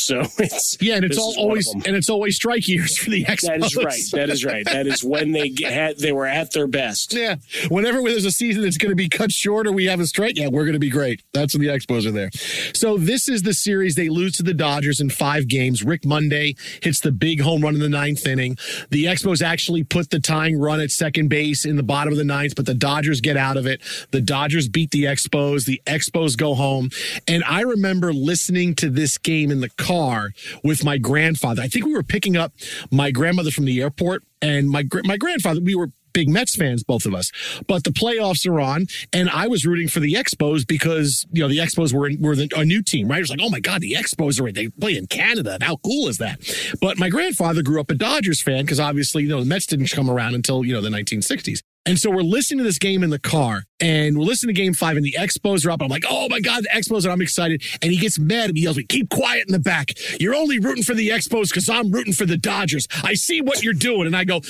So 0.02 0.20
it's 0.38 0.76
yeah, 0.80 0.96
and 0.96 1.04
it's 1.04 1.18
all 1.18 1.34
always 1.38 1.68
and 1.72 1.96
it's 1.96 2.10
always 2.10 2.36
strike 2.36 2.68
years 2.68 2.96
for 2.98 3.10
the 3.10 3.24
Expos. 3.24 3.46
That 3.46 3.62
is 3.62 3.76
right. 3.76 4.02
That 4.12 4.30
is 4.30 4.44
right. 4.44 4.64
That 4.64 4.86
is 4.86 5.04
when 5.04 5.32
they 5.32 5.54
had 5.62 5.98
they 5.98 6.12
were 6.12 6.26
at 6.26 6.52
their 6.52 6.66
best. 6.66 7.14
Yeah. 7.14 7.36
Whenever 7.68 8.02
there's 8.02 8.24
a 8.24 8.30
season 8.30 8.62
that's 8.62 8.78
going 8.78 8.90
to 8.90 8.96
be 8.96 9.08
cut 9.08 9.32
short 9.32 9.66
or 9.66 9.72
we 9.72 9.86
have 9.86 10.00
a 10.00 10.06
strike, 10.06 10.36
yeah, 10.36 10.48
we're 10.48 10.64
going 10.64 10.74
to 10.74 10.78
be 10.78 10.90
great. 10.90 11.22
That's 11.32 11.54
when 11.54 11.62
the 11.62 11.68
Expos 11.68 12.06
are 12.06 12.10
there. 12.10 12.30
So 12.74 12.96
this 12.96 13.28
is 13.28 13.42
the 13.42 13.54
series 13.54 13.94
they 13.94 14.08
lose 14.08 14.36
to 14.36 14.42
the 14.42 14.54
Dodgers 14.54 15.00
in 15.00 15.10
five 15.10 15.48
games. 15.48 15.82
Rick 15.82 16.04
Monday 16.04 16.56
hits 16.82 17.00
the 17.00 17.12
big 17.12 17.40
home 17.40 17.62
run 17.62 17.74
in 17.74 17.80
the 17.80 17.88
ninth 17.88 18.26
inning. 18.26 18.56
The 18.90 19.06
Expos 19.06 19.42
actually 19.42 19.84
put 19.84 20.10
the 20.10 20.20
tying 20.20 20.58
run 20.58 20.80
at 20.80 20.90
second 20.90 21.28
base 21.28 21.64
in 21.64 21.76
the 21.76 21.82
bottom 21.82 22.12
of 22.12 22.18
the 22.18 22.24
ninth, 22.24 22.54
but 22.56 22.66
the 22.66 22.74
Dodgers 22.74 23.20
get 23.20 23.36
out 23.36 23.56
of 23.56 23.66
it. 23.66 23.80
The 24.10 24.20
Dodgers 24.20 24.68
beat 24.68 24.90
the 24.90 25.04
Expos. 25.04 25.64
The 25.64 25.80
Expos 25.86 26.36
go 26.36 26.54
home, 26.54 26.90
and 27.26 27.42
I 27.44 27.62
remember 27.62 28.12
listening 28.12 28.74
to 28.76 28.90
this 28.90 29.18
game 29.18 29.50
in 29.50 29.60
the 29.60 29.70
car 29.88 30.32
with 30.62 30.84
my 30.84 30.98
grandfather. 30.98 31.62
I 31.62 31.68
think 31.68 31.86
we 31.86 31.94
were 31.94 32.02
picking 32.02 32.36
up 32.36 32.52
my 32.90 33.10
grandmother 33.10 33.50
from 33.50 33.64
the 33.64 33.80
airport 33.80 34.22
and 34.42 34.68
my 34.68 34.84
my 35.04 35.16
grandfather. 35.16 35.60
We 35.60 35.74
were 35.74 35.90
big 36.12 36.28
Mets 36.28 36.56
fans, 36.56 36.82
both 36.82 37.06
of 37.06 37.14
us. 37.14 37.30
But 37.66 37.84
the 37.84 37.90
playoffs 37.90 38.48
are 38.48 38.60
on, 38.60 38.86
and 39.12 39.30
I 39.30 39.46
was 39.46 39.64
rooting 39.64 39.88
for 39.88 40.00
the 40.00 40.14
Expos 40.14 40.66
because 40.66 41.26
you 41.32 41.42
know 41.42 41.48
the 41.48 41.58
Expos 41.58 41.92
were 41.92 42.10
were 42.20 42.36
the, 42.36 42.50
a 42.56 42.64
new 42.64 42.82
team, 42.82 43.08
right? 43.08 43.18
It 43.18 43.22
was 43.22 43.30
like, 43.30 43.40
oh 43.42 43.50
my 43.50 43.60
god, 43.60 43.80
the 43.80 43.92
Expos 43.92 44.40
are 44.40 44.52
they 44.52 44.68
play 44.68 44.96
in 44.96 45.06
Canada? 45.06 45.58
How 45.60 45.76
cool 45.76 46.08
is 46.08 46.18
that? 46.18 46.40
But 46.80 46.98
my 46.98 47.08
grandfather 47.08 47.62
grew 47.62 47.80
up 47.80 47.90
a 47.90 47.94
Dodgers 47.94 48.40
fan 48.40 48.64
because 48.64 48.80
obviously 48.80 49.22
you 49.22 49.28
know 49.28 49.40
the 49.40 49.46
Mets 49.46 49.66
didn't 49.66 49.90
come 49.90 50.10
around 50.10 50.34
until 50.34 50.64
you 50.64 50.74
know 50.74 50.80
the 50.80 50.90
1960s. 50.90 51.60
And 51.86 51.98
so 51.98 52.10
we're 52.10 52.22
listening 52.22 52.58
to 52.58 52.64
this 52.64 52.78
game 52.78 53.02
in 53.02 53.08
the 53.08 53.18
car 53.18 53.62
and 53.80 54.18
we're 54.18 54.24
listening 54.24 54.54
to 54.54 54.60
game 54.60 54.74
five 54.74 54.96
and 54.96 55.04
the 55.04 55.16
Expos 55.18 55.64
are 55.64 55.70
up. 55.70 55.80
I'm 55.80 55.88
like, 55.88 56.04
oh 56.08 56.28
my 56.28 56.40
God, 56.40 56.64
the 56.64 56.68
Expos. 56.68 57.04
And 57.04 57.12
I'm 57.12 57.22
excited. 57.22 57.62
And 57.80 57.90
he 57.90 57.96
gets 57.96 58.18
mad 58.18 58.50
and. 58.50 58.58
He 58.58 58.64
yells 58.64 58.76
me, 58.76 58.84
keep 58.84 59.08
quiet 59.08 59.44
in 59.46 59.52
the 59.52 59.58
back. 59.58 59.92
You're 60.20 60.34
only 60.34 60.58
rooting 60.58 60.82
for 60.82 60.94
the 60.94 61.10
Expos 61.10 61.48
because 61.48 61.68
I'm 61.68 61.90
rooting 61.90 62.12
for 62.12 62.26
the 62.26 62.36
Dodgers. 62.36 62.88
I 63.04 63.14
see 63.14 63.40
what 63.40 63.62
you're 63.62 63.72
doing. 63.72 64.06
And 64.06 64.16
I 64.16 64.24
go, 64.24 64.40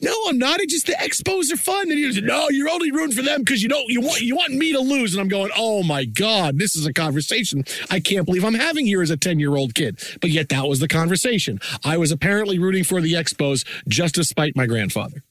no, 0.00 0.12
I'm 0.28 0.38
not. 0.38 0.60
It's 0.60 0.72
just 0.72 0.86
the 0.86 0.94
Expos 0.94 1.52
are 1.52 1.56
fun. 1.56 1.82
And 1.82 1.92
he 1.92 2.02
goes, 2.02 2.20
no, 2.22 2.48
you're 2.48 2.70
only 2.70 2.90
rooting 2.90 3.14
for 3.14 3.22
them 3.22 3.40
because 3.40 3.62
you 3.62 3.68
don't, 3.68 3.88
you 3.88 4.00
want, 4.00 4.22
you 4.22 4.34
want 4.34 4.54
me 4.54 4.72
to 4.72 4.80
lose. 4.80 5.14
And 5.14 5.20
I'm 5.20 5.28
going, 5.28 5.50
oh 5.56 5.82
my 5.82 6.04
God, 6.04 6.58
this 6.58 6.74
is 6.74 6.86
a 6.86 6.92
conversation 6.92 7.64
I 7.90 8.00
can't 8.00 8.24
believe 8.24 8.44
I'm 8.44 8.54
having 8.54 8.86
here 8.86 9.02
as 9.02 9.10
a 9.10 9.16
10 9.16 9.38
year 9.38 9.54
old 9.54 9.74
kid. 9.74 10.00
But 10.20 10.30
yet 10.30 10.48
that 10.48 10.66
was 10.66 10.80
the 10.80 10.88
conversation. 10.88 11.60
I 11.84 11.98
was 11.98 12.10
apparently 12.10 12.58
rooting 12.58 12.84
for 12.84 13.00
the 13.00 13.12
Expos 13.12 13.66
just 13.86 14.14
to 14.16 14.24
spite 14.24 14.56
my 14.56 14.66
grandfather. 14.66 15.22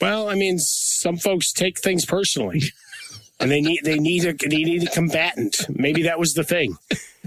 Well, 0.00 0.28
I 0.28 0.34
mean, 0.34 0.58
some 0.58 1.16
folks 1.16 1.52
take 1.52 1.78
things 1.78 2.04
personally, 2.04 2.62
and 3.38 3.50
they 3.50 3.60
need 3.60 3.80
they 3.84 3.98
need 3.98 4.24
a 4.24 4.32
they 4.32 4.62
need 4.64 4.84
a 4.84 4.90
combatant. 4.90 5.66
Maybe 5.68 6.02
that 6.02 6.18
was 6.18 6.34
the 6.34 6.44
thing. 6.44 6.78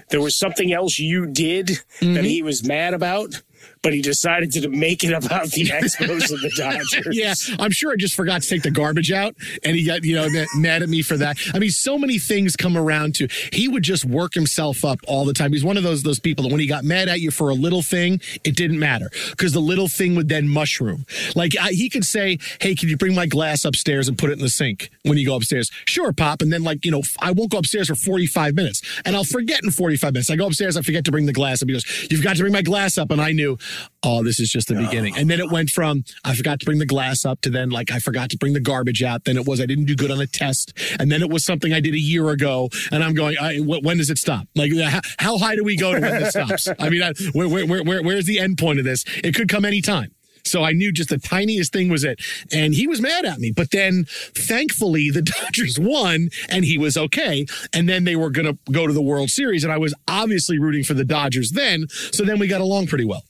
There 0.10 0.22
was 0.22 0.38
something 0.38 0.72
else 0.72 1.00
you 1.00 1.26
did 1.26 1.68
mm-hmm. 1.68 2.14
that 2.14 2.24
he 2.24 2.42
was 2.42 2.64
mad 2.64 2.94
about 2.94 3.42
but 3.84 3.93
he 3.93 4.02
decided 4.02 4.52
to 4.54 4.69
make 4.69 5.04
it 5.04 5.12
about 5.12 5.48
the 5.52 5.65
Expos 5.65 6.32
and 6.32 6.39
the 6.41 6.52
Dodgers. 6.58 7.15
Yeah, 7.15 7.34
I'm 7.60 7.72
sure 7.72 7.91
I 7.91 7.98
just 7.98 8.15
forgot 8.15 8.41
to 8.41 8.48
take 8.48 8.63
the 8.63 8.72
garbage 8.72 9.12
out, 9.12 9.36
and 9.63 9.76
he 9.76 9.86
got 9.86 10.04
you 10.04 10.15
know 10.15 10.28
mad 10.56 10.82
at 10.82 10.89
me 10.89 11.02
for 11.02 11.17
that. 11.17 11.38
I 11.54 11.60
mean, 11.60 11.69
so 11.69 11.98
many 11.98 12.17
things 12.17 12.56
come 12.56 12.78
around 12.78 13.15
to. 13.15 13.28
He 13.52 13.67
would 13.67 13.84
just 13.84 14.06
work 14.06 14.34
himself 14.34 14.86
up 14.86 15.00
all 15.08 15.26
the 15.26 15.34
time. 15.34 15.52
He's 15.52 15.65
one 15.65 15.78
of 15.78 15.84
those 15.84 16.02
those 16.02 16.19
people 16.19 16.43
that 16.43 16.52
when 16.52 16.62
he 16.62 16.65
got 16.65 16.86
mad 16.86 17.10
at 17.10 17.19
you 17.19 17.30
for 17.30 17.50
a 17.50 17.54
little 17.54 17.82
thing, 17.82 18.22
it 18.43 18.56
didn't 18.56 18.80
matter 18.80 19.12
because 19.32 19.52
the 19.52 19.60
little 19.60 19.89
thing 19.89 20.15
would 20.15 20.30
then 20.30 20.48
mushroom. 20.48 21.06
Like 21.36 21.52
I, 21.60 21.72
he 21.72 21.89
could 21.89 22.06
say, 22.06 22.39
"Hey, 22.60 22.76
can 22.76 22.88
you 22.88 22.98
bring 22.98 23.13
my 23.13 23.26
glass 23.26 23.65
upstairs 23.65 24.08
and 24.08 24.17
put 24.17 24.30
it 24.30 24.34
in 24.34 24.39
the 24.39 24.50
sink 24.50 24.89
when 25.04 25.17
you 25.17 25.26
go 25.26 25.36
upstairs?" 25.36 25.69
Sure, 25.86 26.13
pop. 26.13 26.41
And 26.41 26.54
then 26.54 26.63
like 26.63 26.86
you 26.86 26.91
know, 26.91 27.02
I 27.19 27.32
won't 27.32 27.52
go 27.52 27.58
upstairs 27.58 27.89
for 27.89 27.96
45 27.96 28.56
minutes, 28.56 28.82
and 29.04 29.15
I'll 29.15 29.26
forget 29.26 29.62
in 29.62 29.72
45 29.72 30.13
minutes. 30.13 30.30
I 30.30 30.38
go 30.38 30.48
upstairs, 30.48 30.78
I 30.78 30.82
forget 30.82 31.04
to 31.06 31.12
bring 31.12 31.26
the 31.26 31.34
glass 31.34 31.62
up. 31.62 31.67
He 31.67 31.74
goes, 31.74 32.08
"You've 32.10 32.24
got 32.24 32.38
to 32.38 32.43
bring 32.43 32.54
my 32.54 32.62
glass 32.62 32.98
up," 32.98 33.12
and 33.12 33.19
I 33.19 33.34
knew 33.34 33.58
oh, 34.04 34.24
this 34.24 34.40
is 34.40 34.50
just 34.50 34.68
the 34.68 34.76
beginning. 34.76 35.16
And 35.18 35.30
then 35.30 35.40
it 35.40 35.52
went 35.52 35.70
from 35.70 36.04
I 36.24 36.36
forgot 36.36 36.60
to 36.60 36.66
bring 36.66 36.80
the 36.80 36.86
glass 36.86 37.26
up 37.26 37.42
to 37.42 37.50
then 37.50 37.70
like 37.70 37.92
I 37.92 38.00
forgot 38.00 38.30
to 38.32 38.38
bring 38.38 38.54
the 38.54 38.60
garbage 38.60 39.04
out. 39.04 39.26
Then 39.26 39.38
it 39.38 39.48
was 39.48 39.62
I 39.62 39.66
didn't 39.66 39.86
do 39.86 39.96
good 39.96 40.12
on 40.12 40.22
a 40.22 40.28
test. 40.28 40.74
And 41.00 41.12
then 41.12 41.22
it 41.22 41.30
was 41.30 41.46
something 41.46 41.74
I 41.74 41.80
did 41.80 41.94
a 41.94 42.00
year 42.00 42.30
ago. 42.30 42.70
And 42.92 43.04
I'm 43.04 43.14
going, 43.14 43.38
I, 43.40 43.58
when 43.60 43.98
does 43.98 44.10
it 44.10 44.18
stop? 44.18 44.48
Like 44.56 44.72
uh, 44.74 44.90
how, 44.90 45.02
how 45.20 45.38
high 45.38 45.56
do 45.56 45.64
we 45.64 45.78
go 45.78 45.94
to 45.94 46.00
when 46.00 46.22
this 46.22 46.32
stops? 46.32 46.68
I 46.80 46.90
mean, 46.90 47.02
I, 47.02 47.14
where, 47.34 47.48
where, 47.48 47.84
where, 47.84 48.04
where's 48.04 48.26
the 48.26 48.40
end 48.40 48.58
point 48.58 48.80
of 48.80 48.86
this? 48.86 49.04
It 49.24 49.36
could 49.36 49.50
come 49.50 49.66
anytime. 49.66 50.14
So 50.46 50.64
I 50.64 50.72
knew 50.74 50.92
just 50.92 51.10
the 51.10 51.18
tiniest 51.18 51.72
thing 51.72 51.90
was 51.90 52.04
it. 52.04 52.20
And 52.52 52.74
he 52.74 52.88
was 52.88 53.02
mad 53.02 53.26
at 53.26 53.40
me. 53.40 53.52
But 53.52 53.72
then 53.72 54.06
thankfully 54.36 55.10
the 55.10 55.22
Dodgers 55.44 55.80
won 55.80 56.30
and 56.50 56.66
he 56.66 56.78
was 56.78 56.98
okay. 56.98 57.46
And 57.72 57.88
then 57.88 58.04
they 58.04 58.16
were 58.16 58.30
going 58.30 58.46
to 58.46 58.58
go 58.72 58.88
to 58.88 58.94
the 58.94 59.02
World 59.02 59.30
Series. 59.30 59.64
And 59.64 59.72
I 59.72 59.78
was 59.78 59.94
obviously 60.08 60.60
rooting 60.60 60.84
for 60.84 60.94
the 60.94 61.06
Dodgers 61.06 61.52
then. 61.52 61.88
So 62.12 62.24
then 62.24 62.40
we 62.40 62.48
got 62.48 62.62
along 62.62 62.88
pretty 62.88 63.06
well. 63.06 63.24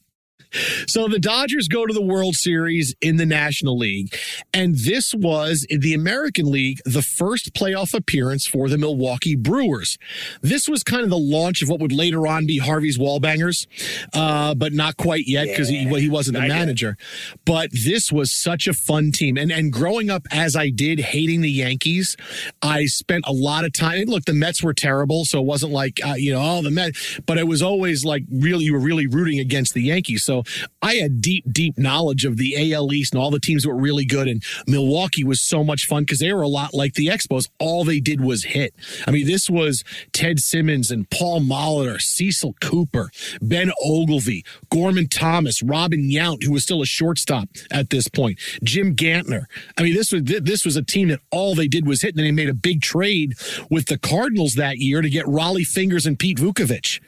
So 0.87 1.07
the 1.07 1.19
Dodgers 1.19 1.67
go 1.67 1.85
to 1.85 1.93
the 1.93 2.01
World 2.01 2.35
Series 2.35 2.95
in 3.01 3.17
the 3.17 3.25
National 3.25 3.77
League. 3.77 4.15
And 4.53 4.75
this 4.75 5.13
was 5.13 5.65
in 5.69 5.79
the 5.79 5.93
American 5.93 6.51
League, 6.51 6.79
the 6.85 7.01
first 7.01 7.53
playoff 7.53 7.93
appearance 7.93 8.45
for 8.45 8.69
the 8.69 8.77
Milwaukee 8.77 9.35
Brewers. 9.35 9.97
This 10.41 10.67
was 10.67 10.83
kind 10.83 11.03
of 11.03 11.09
the 11.09 11.17
launch 11.17 11.61
of 11.61 11.69
what 11.69 11.79
would 11.79 11.91
later 11.91 12.27
on 12.27 12.45
be 12.45 12.57
Harvey's 12.57 12.97
Wallbangers, 12.97 13.67
uh, 14.13 14.53
but 14.55 14.73
not 14.73 14.97
quite 14.97 15.27
yet 15.27 15.47
because 15.47 15.71
yeah, 15.71 15.89
he, 15.89 16.01
he 16.01 16.09
wasn't 16.09 16.37
the 16.37 16.47
manager. 16.47 16.97
But 17.45 17.69
this 17.71 18.11
was 18.11 18.31
such 18.31 18.67
a 18.67 18.73
fun 18.73 19.11
team. 19.11 19.37
And, 19.37 19.51
and 19.51 19.71
growing 19.71 20.09
up 20.09 20.27
as 20.31 20.55
I 20.55 20.69
did, 20.69 20.99
hating 20.99 21.41
the 21.41 21.51
Yankees, 21.51 22.15
I 22.61 22.85
spent 22.85 23.25
a 23.27 23.33
lot 23.33 23.65
of 23.65 23.73
time. 23.73 24.05
Look, 24.05 24.25
the 24.25 24.33
Mets 24.33 24.63
were 24.63 24.73
terrible. 24.73 25.25
So 25.25 25.39
it 25.39 25.45
wasn't 25.45 25.71
like, 25.71 25.99
uh, 26.05 26.13
you 26.13 26.33
know, 26.33 26.41
oh, 26.41 26.61
the 26.61 26.71
Mets, 26.71 27.19
but 27.25 27.37
it 27.37 27.47
was 27.47 27.61
always 27.61 28.05
like 28.05 28.23
really, 28.31 28.65
you 28.65 28.73
were 28.73 28.79
really 28.79 29.07
rooting 29.07 29.39
against 29.39 29.73
the 29.73 29.81
Yankees. 29.81 30.23
So 30.23 30.42
I 30.82 30.95
had 30.95 31.21
deep, 31.21 31.45
deep 31.51 31.77
knowledge 31.77 32.25
of 32.25 32.38
the 32.38 32.73
AL 32.73 32.93
East 32.93 33.13
and 33.13 33.21
all 33.21 33.32
the 33.32 33.39
teams 33.39 33.63
that 33.63 33.69
were 33.69 33.75
really 33.75 34.06
good. 34.06 34.27
And 34.27 34.43
Milwaukee 34.67 35.23
was 35.23 35.41
so 35.41 35.63
much 35.63 35.86
fun 35.86 36.03
because 36.03 36.19
they 36.19 36.34
were 36.34 36.41
a 36.41 36.47
lot 36.47 36.73
like 36.73 36.93
the 36.93 37.08
Expos. 37.08 37.49
All 37.60 37.84
they 37.84 37.99
did 37.99 38.21
was 38.21 38.45
hit. 38.45 38.73
I 39.08 39.12
mean, 39.12 39.25
this 39.25 39.49
was 39.49 39.84
Ted 40.12 40.39
Simmons 40.39 40.91
and 40.91 41.10
Paul 41.10 41.41
Molitor, 41.41 42.01
Cecil 42.01 42.56
Cooper, 42.62 43.12
Ben 43.41 43.71
Oglivie, 43.86 44.45
Gorman 44.69 45.08
Thomas, 45.08 45.63
Robin 45.63 46.10
Yount, 46.10 46.43
who 46.43 46.51
was 46.51 46.63
still 46.63 46.82
a 46.82 46.86
shortstop 46.86 47.49
at 47.71 47.89
this 47.89 48.08
point, 48.08 48.39
Jim 48.63 48.95
Gantner. 48.95 49.45
I 49.77 49.84
mean, 49.84 49.93
this 49.93 50.12
was 50.12 50.23
this 50.23 50.65
was 50.65 50.75
a 50.75 50.84
team 50.84 51.10
that 51.10 51.19
all 51.32 51.56
they 51.56 51.67
did 51.67 51.88
was 51.88 52.01
hit. 52.01 52.15
And 52.15 52.25
they 52.25 52.32
made 52.32 52.49
a 52.49 52.53
big 52.53 52.82
trade 52.82 53.34
with 53.69 53.88
the 53.88 53.97
Cardinals 53.97 54.53
that 54.53 54.77
year 54.77 55.01
to 55.01 55.10
get 55.10 55.25
Rollie 55.25 55.65
Fingers 55.65 56.06
and 56.06 56.19
Pete 56.19 56.38
Vukovich 56.38 56.99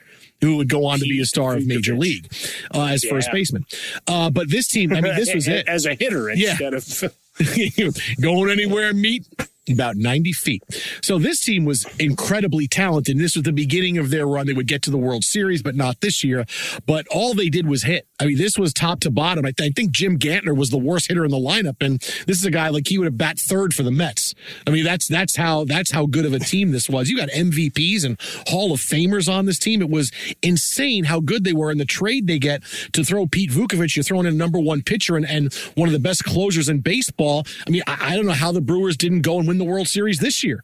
who 0.41 0.57
would 0.57 0.69
go 0.69 0.85
on 0.85 0.99
to 0.99 1.05
be 1.05 1.19
a 1.19 1.25
star 1.25 1.55
of 1.55 1.65
Major 1.65 1.95
League 1.95 2.31
uh, 2.73 2.85
as 2.85 3.03
yeah. 3.03 3.11
first 3.11 3.31
baseman. 3.31 3.65
Uh, 4.07 4.29
but 4.29 4.49
this 4.49 4.67
team, 4.67 4.93
I 4.93 5.01
mean, 5.01 5.15
this 5.15 5.33
was 5.35 5.47
it 5.47 5.67
as 5.67 5.85
a 5.85 5.95
hitter 5.95 6.29
instead 6.29 6.73
yeah. 6.73 6.77
of 6.77 7.13
Going 8.21 8.49
anywhere, 8.49 8.93
meet? 8.93 9.25
About 9.73 9.95
90 9.95 10.31
feet. 10.33 10.63
So 11.01 11.17
this 11.17 11.39
team 11.39 11.65
was 11.65 11.85
incredibly 11.99 12.67
talented. 12.67 13.17
This 13.17 13.35
was 13.35 13.43
the 13.43 13.53
beginning 13.53 13.97
of 13.97 14.09
their 14.09 14.27
run. 14.27 14.45
They 14.45 14.53
would 14.53 14.67
get 14.67 14.81
to 14.83 14.91
the 14.91 14.97
World 14.97 15.23
Series, 15.23 15.61
but 15.61 15.75
not 15.75 16.01
this 16.01 16.23
year. 16.23 16.45
But 16.85 17.07
all 17.09 17.33
they 17.33 17.49
did 17.49 17.67
was 17.67 17.83
hit. 17.83 18.07
I 18.19 18.27
mean, 18.27 18.37
this 18.37 18.57
was 18.57 18.73
top 18.73 18.99
to 19.01 19.11
bottom. 19.11 19.45
I, 19.45 19.51
th- 19.51 19.69
I 19.69 19.73
think 19.73 19.91
Jim 19.91 20.17
Gantner 20.17 20.55
was 20.55 20.69
the 20.69 20.77
worst 20.77 21.07
hitter 21.07 21.25
in 21.25 21.31
the 21.31 21.37
lineup, 21.37 21.77
and 21.81 21.99
this 22.27 22.37
is 22.37 22.45
a 22.45 22.51
guy 22.51 22.69
like 22.69 22.87
he 22.87 22.97
would 22.97 23.05
have 23.05 23.17
bat 23.17 23.39
third 23.39 23.73
for 23.73 23.83
the 23.83 23.91
Mets. 23.91 24.33
I 24.67 24.69
mean, 24.69 24.83
that's 24.83 25.07
that's 25.07 25.35
how 25.35 25.65
that's 25.65 25.91
how 25.91 26.05
good 26.05 26.25
of 26.25 26.33
a 26.33 26.39
team 26.39 26.71
this 26.71 26.89
was. 26.89 27.09
You 27.09 27.17
got 27.17 27.29
MVPs 27.29 28.05
and 28.05 28.19
Hall 28.47 28.71
of 28.71 28.79
Famers 28.79 29.31
on 29.31 29.45
this 29.45 29.59
team. 29.59 29.81
It 29.81 29.89
was 29.89 30.11
insane 30.41 31.05
how 31.05 31.19
good 31.19 31.43
they 31.43 31.53
were. 31.53 31.71
And 31.71 31.79
the 31.79 31.85
trade 31.85 32.27
they 32.27 32.39
get 32.39 32.63
to 32.93 33.03
throw 33.03 33.27
Pete 33.27 33.51
Vukovich, 33.51 33.95
you're 33.95 34.03
throwing 34.03 34.25
in 34.25 34.33
a 34.33 34.37
number 34.37 34.59
one 34.59 34.81
pitcher 34.81 35.17
and, 35.17 35.25
and 35.27 35.53
one 35.75 35.89
of 35.89 35.93
the 35.93 35.99
best 35.99 36.23
closers 36.23 36.69
in 36.69 36.79
baseball. 36.79 37.45
I 37.67 37.69
mean, 37.69 37.83
I, 37.87 38.13
I 38.13 38.15
don't 38.15 38.25
know 38.25 38.33
how 38.33 38.51
the 38.51 38.61
Brewers 38.61 38.97
didn't 38.97 39.21
go 39.21 39.39
and 39.39 39.47
win 39.47 39.54
win 39.55 39.65
the 39.65 39.71
World 39.71 39.87
Series 39.87 40.19
this 40.19 40.43
year. 40.43 40.63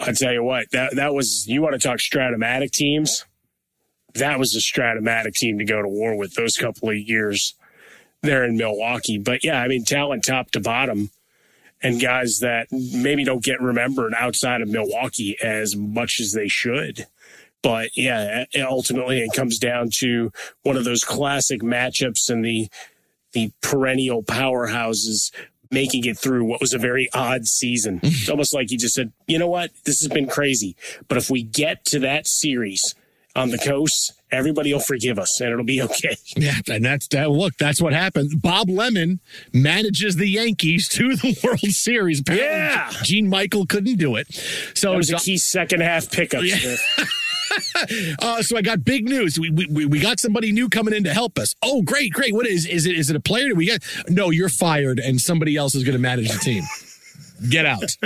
I 0.00 0.12
tell 0.12 0.32
you 0.32 0.42
what, 0.42 0.70
that 0.72 0.96
that 0.96 1.14
was 1.14 1.46
you 1.48 1.62
want 1.62 1.74
to 1.74 1.88
talk 1.88 1.98
Strat-O-Matic 1.98 2.70
teams. 2.70 3.24
That 4.14 4.38
was 4.38 4.54
a 4.54 4.60
Strat-O-Matic 4.60 5.34
team 5.34 5.58
to 5.58 5.64
go 5.64 5.82
to 5.82 5.88
war 5.88 6.16
with 6.16 6.34
those 6.34 6.56
couple 6.56 6.90
of 6.90 6.96
years 6.96 7.54
there 8.22 8.44
in 8.44 8.56
Milwaukee. 8.56 9.18
But 9.18 9.44
yeah, 9.44 9.60
I 9.60 9.68
mean 9.68 9.84
talent 9.84 10.24
top 10.24 10.50
to 10.52 10.60
bottom 10.60 11.10
and 11.82 12.00
guys 12.00 12.38
that 12.40 12.68
maybe 12.70 13.24
don't 13.24 13.44
get 13.44 13.60
remembered 13.60 14.12
outside 14.16 14.60
of 14.60 14.68
Milwaukee 14.68 15.36
as 15.42 15.76
much 15.76 16.18
as 16.20 16.32
they 16.32 16.48
should. 16.48 17.06
But 17.62 17.90
yeah, 17.96 18.44
ultimately 18.56 19.20
it 19.20 19.32
comes 19.34 19.58
down 19.58 19.90
to 19.98 20.32
one 20.62 20.76
of 20.76 20.84
those 20.84 21.02
classic 21.02 21.60
matchups 21.60 22.28
and 22.28 22.44
the 22.44 22.68
the 23.32 23.50
perennial 23.60 24.22
powerhouses 24.22 25.32
making 25.70 26.04
it 26.04 26.18
through 26.18 26.44
what 26.44 26.60
was 26.60 26.72
a 26.72 26.78
very 26.78 27.08
odd 27.12 27.46
season. 27.46 28.00
it's 28.02 28.28
almost 28.28 28.54
like 28.54 28.70
he 28.70 28.76
just 28.76 28.94
said, 28.94 29.12
you 29.26 29.38
know 29.38 29.48
what? 29.48 29.70
This 29.84 30.00
has 30.00 30.08
been 30.08 30.28
crazy. 30.28 30.76
But 31.08 31.18
if 31.18 31.30
we 31.30 31.42
get 31.42 31.84
to 31.86 31.98
that 32.00 32.26
series 32.26 32.94
on 33.36 33.50
the 33.50 33.58
coast, 33.58 34.12
everybody 34.30 34.72
will 34.72 34.80
forgive 34.80 35.18
us 35.18 35.40
and 35.40 35.52
it'll 35.52 35.64
be 35.64 35.80
okay. 35.82 36.16
Yeah, 36.36 36.54
and 36.68 36.84
that's 36.84 37.06
that. 37.08 37.30
Look, 37.30 37.56
that's 37.56 37.80
what 37.80 37.92
happened. 37.92 38.42
Bob 38.42 38.68
Lemon 38.68 39.20
manages 39.52 40.16
the 40.16 40.28
Yankees 40.28 40.88
to 40.90 41.16
the 41.16 41.38
World 41.44 41.60
Series. 41.60 42.20
Apparently, 42.20 42.46
yeah, 42.48 42.90
Gene 43.02 43.28
Michael 43.28 43.66
couldn't 43.66 43.96
do 43.96 44.16
it. 44.16 44.28
So 44.74 44.92
it 44.92 44.96
was 44.96 45.10
a 45.10 45.16
key 45.16 45.38
second 45.38 45.80
half 45.80 46.10
pickup. 46.10 46.42
Yeah. 46.44 46.76
uh, 48.22 48.42
so 48.42 48.56
I 48.56 48.62
got 48.62 48.84
big 48.84 49.04
news. 49.04 49.38
We, 49.38 49.50
we 49.50 49.86
we 49.86 50.00
got 50.00 50.20
somebody 50.20 50.52
new 50.52 50.68
coming 50.68 50.94
in 50.94 51.04
to 51.04 51.14
help 51.14 51.38
us. 51.38 51.54
Oh, 51.62 51.82
great, 51.82 52.12
great. 52.12 52.34
What 52.34 52.46
is 52.46 52.66
is 52.66 52.86
it? 52.86 52.96
Is 52.96 53.10
it 53.10 53.16
a 53.16 53.20
player? 53.20 53.48
Do 53.48 53.54
we 53.54 53.66
get? 53.66 53.82
No, 54.08 54.30
you're 54.30 54.48
fired, 54.48 54.98
and 54.98 55.20
somebody 55.20 55.56
else 55.56 55.74
is 55.74 55.84
going 55.84 55.94
to 55.94 56.00
manage 56.00 56.30
the 56.30 56.38
team. 56.38 56.64
Get 57.48 57.66
out. 57.66 57.96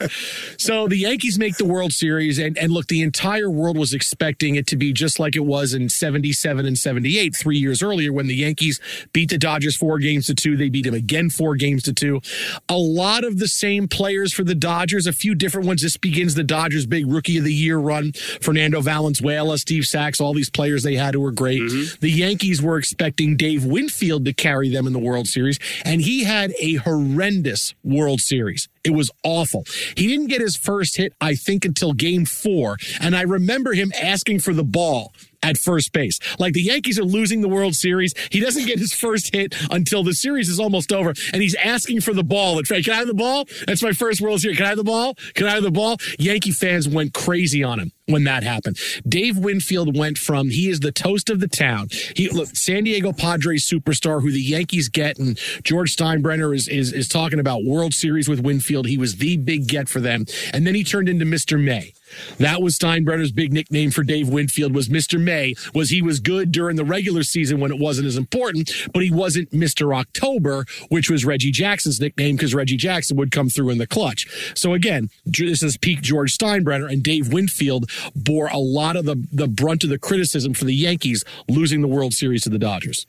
so 0.56 0.88
the 0.88 0.96
Yankees 0.96 1.38
make 1.38 1.56
the 1.56 1.64
World 1.64 1.92
Series, 1.92 2.38
and, 2.38 2.56
and 2.56 2.72
look, 2.72 2.86
the 2.86 3.02
entire 3.02 3.50
world 3.50 3.76
was 3.76 3.92
expecting 3.92 4.56
it 4.56 4.66
to 4.68 4.76
be 4.76 4.92
just 4.92 5.18
like 5.18 5.36
it 5.36 5.44
was 5.44 5.74
in 5.74 5.88
77 5.88 6.66
and 6.66 6.78
78, 6.78 7.36
three 7.36 7.58
years 7.58 7.82
earlier, 7.82 8.12
when 8.12 8.26
the 8.26 8.34
Yankees 8.34 8.80
beat 9.12 9.30
the 9.30 9.38
Dodgers 9.38 9.76
four 9.76 9.98
games 9.98 10.26
to 10.26 10.34
two. 10.34 10.56
They 10.56 10.68
beat 10.68 10.84
them 10.84 10.94
again 10.94 11.30
four 11.30 11.56
games 11.56 11.82
to 11.84 11.92
two. 11.92 12.20
A 12.68 12.76
lot 12.76 13.24
of 13.24 13.38
the 13.38 13.48
same 13.48 13.88
players 13.88 14.32
for 14.32 14.44
the 14.44 14.54
Dodgers, 14.54 15.06
a 15.06 15.12
few 15.12 15.34
different 15.34 15.66
ones. 15.66 15.82
This 15.82 15.96
begins 15.96 16.34
the 16.34 16.44
Dodgers' 16.44 16.86
big 16.86 17.06
rookie 17.06 17.38
of 17.38 17.44
the 17.44 17.52
year 17.52 17.78
run. 17.78 18.12
Fernando 18.40 18.80
Valenzuela, 18.80 19.58
Steve 19.58 19.86
Sax, 19.86 20.20
all 20.20 20.34
these 20.34 20.50
players 20.50 20.82
they 20.82 20.96
had 20.96 21.14
who 21.14 21.20
were 21.20 21.32
great. 21.32 21.60
Mm-hmm. 21.60 21.96
The 22.00 22.10
Yankees 22.10 22.62
were 22.62 22.78
expecting 22.78 23.36
Dave 23.36 23.64
Winfield 23.64 24.24
to 24.24 24.32
carry 24.32 24.70
them 24.70 24.86
in 24.86 24.92
the 24.92 24.98
World 24.98 25.26
Series, 25.26 25.58
and 25.84 26.00
he 26.00 26.24
had 26.24 26.52
a 26.58 26.76
horrendous 26.76 27.74
World 27.82 28.20
Series. 28.20 28.68
It 28.88 28.94
was 28.94 29.10
awful. 29.22 29.64
He 29.96 30.06
didn't 30.06 30.28
get 30.28 30.40
his 30.40 30.56
first 30.56 30.96
hit, 30.96 31.12
I 31.20 31.34
think, 31.34 31.66
until 31.66 31.92
game 31.92 32.24
four. 32.24 32.78
And 33.00 33.14
I 33.14 33.22
remember 33.22 33.74
him 33.74 33.92
asking 34.00 34.40
for 34.40 34.54
the 34.54 34.64
ball 34.64 35.12
at 35.42 35.56
first 35.56 35.92
base. 35.92 36.18
Like 36.38 36.54
the 36.54 36.62
Yankees 36.62 36.98
are 36.98 37.04
losing 37.04 37.40
the 37.40 37.48
World 37.48 37.74
Series. 37.74 38.14
He 38.30 38.40
doesn't 38.40 38.66
get 38.66 38.78
his 38.78 38.92
first 38.92 39.34
hit 39.34 39.54
until 39.70 40.02
the 40.02 40.14
series 40.14 40.48
is 40.48 40.60
almost 40.60 40.92
over. 40.92 41.14
And 41.32 41.42
he's 41.42 41.54
asking 41.56 42.00
for 42.00 42.12
the 42.12 42.24
ball. 42.24 42.60
Can 42.62 42.92
I 42.92 42.96
have 42.96 43.06
the 43.06 43.14
ball? 43.14 43.44
That's 43.66 43.82
my 43.82 43.92
first 43.92 44.20
World 44.20 44.40
Series. 44.40 44.56
Can 44.56 44.66
I 44.66 44.70
have 44.70 44.78
the 44.78 44.84
ball? 44.84 45.14
Can 45.34 45.46
I 45.46 45.50
have 45.50 45.62
the 45.62 45.70
ball? 45.70 45.96
Yankee 46.18 46.50
fans 46.50 46.88
went 46.88 47.14
crazy 47.14 47.62
on 47.62 47.78
him 47.78 47.92
when 48.06 48.24
that 48.24 48.42
happened. 48.42 48.78
Dave 49.06 49.38
Winfield 49.38 49.96
went 49.96 50.18
from 50.18 50.48
he 50.48 50.68
is 50.68 50.80
the 50.80 50.92
toast 50.92 51.30
of 51.30 51.40
the 51.40 51.48
town. 51.48 51.88
He 52.16 52.28
look 52.28 52.48
San 52.48 52.84
Diego 52.84 53.12
Padres 53.12 53.68
superstar 53.68 54.22
who 54.22 54.32
the 54.32 54.40
Yankees 54.40 54.88
get, 54.88 55.18
and 55.18 55.38
George 55.62 55.94
Steinbrenner 55.94 56.54
is 56.54 56.68
is 56.68 56.92
is 56.92 57.08
talking 57.08 57.38
about 57.38 57.64
World 57.64 57.94
Series 57.94 58.28
with 58.28 58.40
Winfield. 58.40 58.86
He 58.86 58.98
was 58.98 59.16
the 59.16 59.36
big 59.36 59.66
get 59.68 59.88
for 59.88 60.00
them, 60.00 60.24
and 60.52 60.66
then 60.66 60.74
he 60.74 60.84
turned 60.84 61.08
into 61.08 61.24
Mr. 61.24 61.62
May. 61.62 61.92
That 62.38 62.62
was 62.62 62.78
Steinbrenner's 62.78 63.32
big 63.32 63.52
nickname 63.52 63.90
for 63.90 64.02
Dave 64.02 64.28
Winfield 64.28 64.74
was 64.74 64.88
Mr. 64.88 65.20
May. 65.20 65.54
Was 65.74 65.90
he 65.90 66.02
was 66.02 66.20
good 66.20 66.52
during 66.52 66.76
the 66.76 66.84
regular 66.84 67.22
season 67.22 67.60
when 67.60 67.70
it 67.70 67.78
wasn't 67.78 68.06
as 68.06 68.16
important, 68.16 68.70
but 68.92 69.02
he 69.02 69.10
wasn't 69.10 69.50
Mr. 69.50 69.94
October, 69.94 70.64
which 70.88 71.10
was 71.10 71.24
Reggie 71.24 71.50
Jackson's 71.50 72.00
nickname 72.00 72.36
because 72.36 72.54
Reggie 72.54 72.76
Jackson 72.76 73.16
would 73.16 73.30
come 73.30 73.48
through 73.48 73.70
in 73.70 73.78
the 73.78 73.86
clutch. 73.86 74.52
So 74.54 74.74
again, 74.74 75.10
this 75.24 75.62
is 75.62 75.76
peak 75.76 76.00
George 76.02 76.36
Steinbrenner 76.36 76.90
and 76.90 77.02
Dave 77.02 77.32
Winfield 77.32 77.90
bore 78.14 78.48
a 78.48 78.58
lot 78.58 78.96
of 78.96 79.04
the 79.04 79.26
the 79.32 79.48
brunt 79.48 79.84
of 79.84 79.90
the 79.90 79.98
criticism 79.98 80.54
for 80.54 80.64
the 80.64 80.74
Yankees 80.74 81.24
losing 81.48 81.80
the 81.80 81.88
World 81.88 82.12
Series 82.12 82.42
to 82.42 82.50
the 82.50 82.58
Dodgers. 82.58 83.06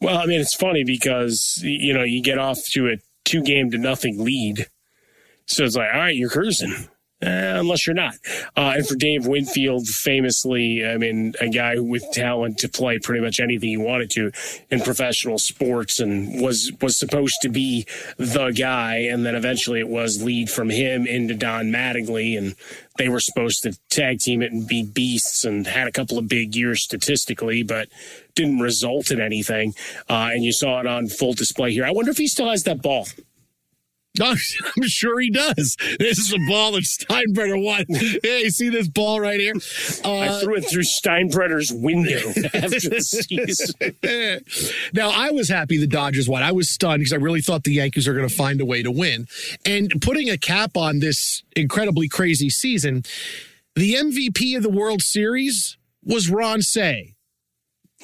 Well, 0.00 0.18
I 0.18 0.26
mean, 0.26 0.40
it's 0.40 0.54
funny 0.54 0.84
because 0.84 1.60
you 1.62 1.94
know 1.94 2.02
you 2.02 2.22
get 2.22 2.38
off 2.38 2.58
to 2.72 2.88
a 2.88 2.96
two 3.24 3.42
game 3.42 3.70
to 3.70 3.78
nothing 3.78 4.22
lead, 4.22 4.66
so 5.46 5.64
it's 5.64 5.76
like, 5.76 5.92
all 5.92 6.00
right, 6.00 6.16
you're 6.16 6.30
cruising. 6.30 6.88
Uh, 7.22 7.60
unless 7.60 7.86
you're 7.86 7.92
not. 7.92 8.14
Uh, 8.56 8.72
and 8.76 8.88
for 8.88 8.94
Dave 8.94 9.26
Winfield, 9.26 9.86
famously, 9.86 10.86
I 10.86 10.96
mean, 10.96 11.34
a 11.38 11.50
guy 11.50 11.78
with 11.78 12.02
talent 12.12 12.58
to 12.60 12.68
play 12.68 12.98
pretty 12.98 13.22
much 13.22 13.40
anything 13.40 13.68
he 13.68 13.76
wanted 13.76 14.10
to 14.12 14.32
in 14.70 14.80
professional 14.80 15.38
sports 15.38 16.00
and 16.00 16.40
was, 16.40 16.72
was 16.80 16.98
supposed 16.98 17.36
to 17.42 17.50
be 17.50 17.84
the 18.16 18.52
guy. 18.52 18.96
And 18.96 19.26
then 19.26 19.34
eventually 19.34 19.80
it 19.80 19.88
was 19.88 20.22
lead 20.22 20.48
from 20.48 20.70
him 20.70 21.06
into 21.06 21.34
Don 21.34 21.66
Mattingly. 21.66 22.38
And 22.38 22.54
they 22.96 23.10
were 23.10 23.20
supposed 23.20 23.64
to 23.64 23.78
tag 23.90 24.20
team 24.20 24.40
it 24.40 24.50
and 24.50 24.66
be 24.66 24.82
beasts 24.82 25.44
and 25.44 25.66
had 25.66 25.88
a 25.88 25.92
couple 25.92 26.16
of 26.16 26.26
big 26.26 26.56
years 26.56 26.82
statistically, 26.82 27.62
but 27.62 27.88
didn't 28.34 28.60
result 28.60 29.10
in 29.10 29.20
anything. 29.20 29.74
Uh, 30.08 30.30
and 30.32 30.42
you 30.42 30.52
saw 30.52 30.80
it 30.80 30.86
on 30.86 31.08
full 31.08 31.34
display 31.34 31.72
here. 31.72 31.84
I 31.84 31.90
wonder 31.90 32.10
if 32.10 32.16
he 32.16 32.28
still 32.28 32.48
has 32.48 32.62
that 32.62 32.80
ball. 32.80 33.06
I'm 34.22 34.36
sure 34.86 35.20
he 35.20 35.30
does. 35.30 35.76
This 35.98 36.18
is 36.18 36.32
a 36.32 36.38
ball 36.48 36.72
that 36.72 36.82
Steinbrenner 36.82 37.62
won. 37.62 37.84
Hey, 38.22 38.48
see 38.48 38.68
this 38.68 38.88
ball 38.88 39.20
right 39.20 39.38
here? 39.38 39.54
Uh, 40.04 40.18
I 40.18 40.40
threw 40.40 40.56
it 40.56 40.62
through 40.62 40.82
Steinbrenner's 40.82 41.72
window 41.72 42.18
after 42.54 42.90
the 42.90 43.00
season. 43.00 44.44
now, 44.92 45.10
I 45.10 45.30
was 45.30 45.48
happy 45.48 45.78
the 45.78 45.86
Dodgers 45.86 46.28
won. 46.28 46.42
I 46.42 46.52
was 46.52 46.68
stunned 46.68 47.00
because 47.00 47.12
I 47.12 47.16
really 47.16 47.40
thought 47.40 47.64
the 47.64 47.74
Yankees 47.74 48.08
are 48.08 48.14
going 48.14 48.28
to 48.28 48.34
find 48.34 48.60
a 48.60 48.66
way 48.66 48.82
to 48.82 48.90
win. 48.90 49.26
And 49.64 49.92
putting 50.00 50.28
a 50.28 50.36
cap 50.36 50.76
on 50.76 50.98
this 50.98 51.42
incredibly 51.54 52.08
crazy 52.08 52.50
season, 52.50 53.04
the 53.76 53.94
MVP 53.94 54.56
of 54.56 54.62
the 54.62 54.70
World 54.70 55.02
Series 55.02 55.78
was 56.02 56.28
Ron 56.28 56.62
Cey 56.62 57.14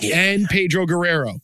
yeah. 0.00 0.16
and 0.16 0.46
Pedro 0.46 0.86
Guerrero 0.86 1.40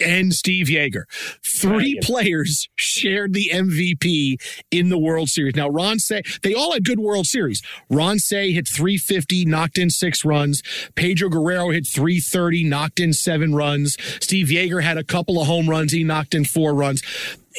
and 0.00 0.32
Steve 0.32 0.66
Yeager. 0.66 1.04
Three 1.44 1.98
players 2.02 2.68
shared 2.76 3.34
the 3.34 3.50
MVP 3.52 4.36
in 4.70 4.88
the 4.88 4.98
World 4.98 5.28
Series. 5.28 5.54
Now, 5.54 5.68
Ron 5.68 5.98
Cey, 5.98 6.22
they 6.42 6.54
all 6.54 6.72
had 6.72 6.84
good 6.84 7.00
World 7.00 7.26
Series. 7.26 7.62
Ron 7.90 8.18
Cey 8.18 8.52
hit 8.52 8.68
350, 8.68 9.44
knocked 9.44 9.78
in 9.78 9.90
six 9.90 10.24
runs. 10.24 10.62
Pedro 10.94 11.28
Guerrero 11.28 11.70
hit 11.70 11.86
330, 11.86 12.64
knocked 12.64 13.00
in 13.00 13.12
seven 13.12 13.54
runs. 13.54 13.96
Steve 14.20 14.48
Yeager 14.48 14.82
had 14.82 14.98
a 14.98 15.04
couple 15.04 15.40
of 15.40 15.46
home 15.46 15.68
runs. 15.68 15.92
He 15.92 16.04
knocked 16.04 16.34
in 16.34 16.44
four 16.44 16.74
runs 16.74 17.02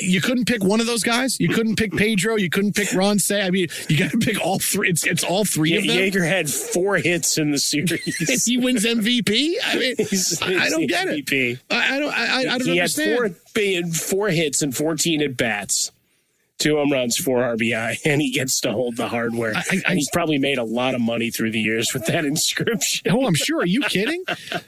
you 0.02 0.22
couldn't 0.22 0.46
pick 0.46 0.64
one 0.64 0.80
of 0.80 0.86
those 0.86 1.04
guys. 1.04 1.40
You 1.40 1.50
couldn't 1.50 1.78
pick 1.78 1.96
Pedro. 1.96 2.36
You 2.36 2.50
couldn't 2.50 2.76
pick 2.76 2.94
Ron 2.94 3.20
Cey. 3.20 3.42
I 3.42 3.50
mean, 3.50 3.68
you 3.88 3.98
got 3.98 4.12
to 4.12 4.18
pick 4.18 4.40
all 4.40 4.60
three. 4.60 4.90
It's 4.90 5.06
it's 5.06 5.24
all 5.24 5.46
three 5.46 5.76
of 5.78 5.86
them. 5.86 5.98
Yeager 5.98 6.28
had 6.28 6.50
four 6.50 6.98
hits 6.98 7.38
in 7.38 7.52
the 7.52 7.60
series. 7.60 8.46
he 8.46 8.58
wins 8.58 8.86
MVP. 8.86 9.56
I 9.64 9.76
mean, 9.78 9.96
he's, 10.10 10.42
I, 10.42 10.66
I 10.66 10.70
don't 10.70 10.88
get 10.88 11.08
MVP. 11.08 11.32
it. 11.32 11.60
I, 11.70 11.96
I 11.96 12.00
don't. 12.00 12.14
I, 12.14 12.40
I 12.40 12.44
don't 12.58 12.62
he 12.66 12.80
understand. 12.80 13.36
He 13.56 13.76
had 13.76 13.86
four 13.86 13.94
four 13.94 14.30
hits 14.30 14.62
and 14.62 14.76
fourteen 14.76 15.22
at 15.22 15.38
bats 15.38 15.92
two 16.60 16.76
home 16.76 16.91
runs, 16.91 17.17
four 17.17 17.39
RBI, 17.39 17.98
and 18.06 18.22
he 18.22 18.32
gets 18.32 18.60
to 18.62 18.72
hold 18.72 18.98
the 18.98 19.08
hardware. 19.08 19.54
I, 19.56 19.82
I, 19.88 19.95
he's 19.95 20.10
probably 20.12 20.38
made 20.38 20.58
a 20.58 20.63
lot 20.63 20.93
of 20.93 21.02
money 21.02 21.32
through 21.32 21.52
the 21.52 21.60
years 21.60 21.93
with 21.93 22.06
that 22.06 22.26
inscription. 22.26 23.12
Oh, 23.12 23.26
I'm 23.26 23.36
sure. 23.36 23.62
Are 23.62 23.65
you 23.65 23.82
kidding? 23.82 24.24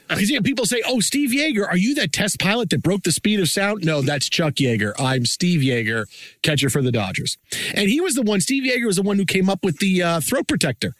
Because 0.08 0.30
yeah, 0.30 0.40
people 0.40 0.66
say, 0.66 0.82
"Oh, 0.86 1.00
Steve 1.00 1.30
Yeager, 1.30 1.66
are 1.66 1.76
you 1.76 1.94
that 1.94 2.12
test 2.12 2.40
pilot 2.40 2.70
that 2.70 2.82
broke 2.82 3.02
the 3.02 3.12
speed 3.12 3.40
of 3.40 3.48
sound?" 3.48 3.84
No, 3.84 4.02
that's 4.02 4.28
Chuck 4.28 4.54
Yeager. 4.54 4.92
I'm 4.98 5.24
Steve 5.26 5.60
Yeager, 5.60 6.06
catcher 6.42 6.70
for 6.70 6.82
the 6.82 6.92
Dodgers, 6.92 7.38
and 7.74 7.88
he 7.88 8.00
was 8.00 8.14
the 8.14 8.22
one. 8.22 8.40
Steve 8.40 8.64
Yeager 8.64 8.86
was 8.86 8.96
the 8.96 9.02
one 9.02 9.18
who 9.18 9.26
came 9.26 9.48
up 9.48 9.64
with 9.64 9.78
the 9.78 10.02
uh, 10.02 10.20
throat 10.20 10.48
protector 10.48 10.94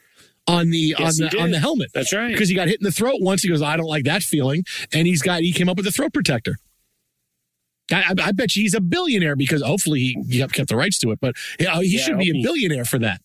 on 0.47 0.69
the 0.69 0.95
yes, 0.97 1.21
on 1.21 1.29
the 1.29 1.39
on 1.39 1.51
the 1.51 1.59
helmet. 1.59 1.91
That's 1.93 2.13
right. 2.13 2.31
Because 2.31 2.49
he 2.49 2.55
got 2.55 2.67
hit 2.67 2.79
in 2.79 2.83
the 2.83 2.91
throat 2.91 3.17
once. 3.19 3.43
He 3.43 3.49
goes, 3.49 3.61
I 3.61 3.77
don't 3.77 3.87
like 3.87 4.05
that 4.05 4.23
feeling, 4.23 4.63
and 4.93 5.07
he's 5.07 5.21
got 5.21 5.41
he 5.41 5.53
came 5.53 5.69
up 5.69 5.77
with 5.77 5.87
a 5.87 5.91
throat 5.91 6.13
protector. 6.13 6.57
I, 7.91 8.13
I, 8.23 8.31
bet 8.31 8.55
you 8.55 8.63
he's 8.63 8.73
a 8.73 8.81
billionaire 8.81 9.35
because 9.35 9.61
hopefully 9.61 10.15
he 10.29 10.39
kept 10.47 10.69
the 10.69 10.75
rights 10.75 10.97
to 10.99 11.11
it, 11.11 11.19
but 11.19 11.35
he, 11.59 11.65
he 11.65 11.97
yeah, 11.97 12.01
should 12.01 12.17
be 12.17 12.29
a 12.29 12.41
billionaire 12.41 12.85
for 12.85 12.97
that. 12.99 13.21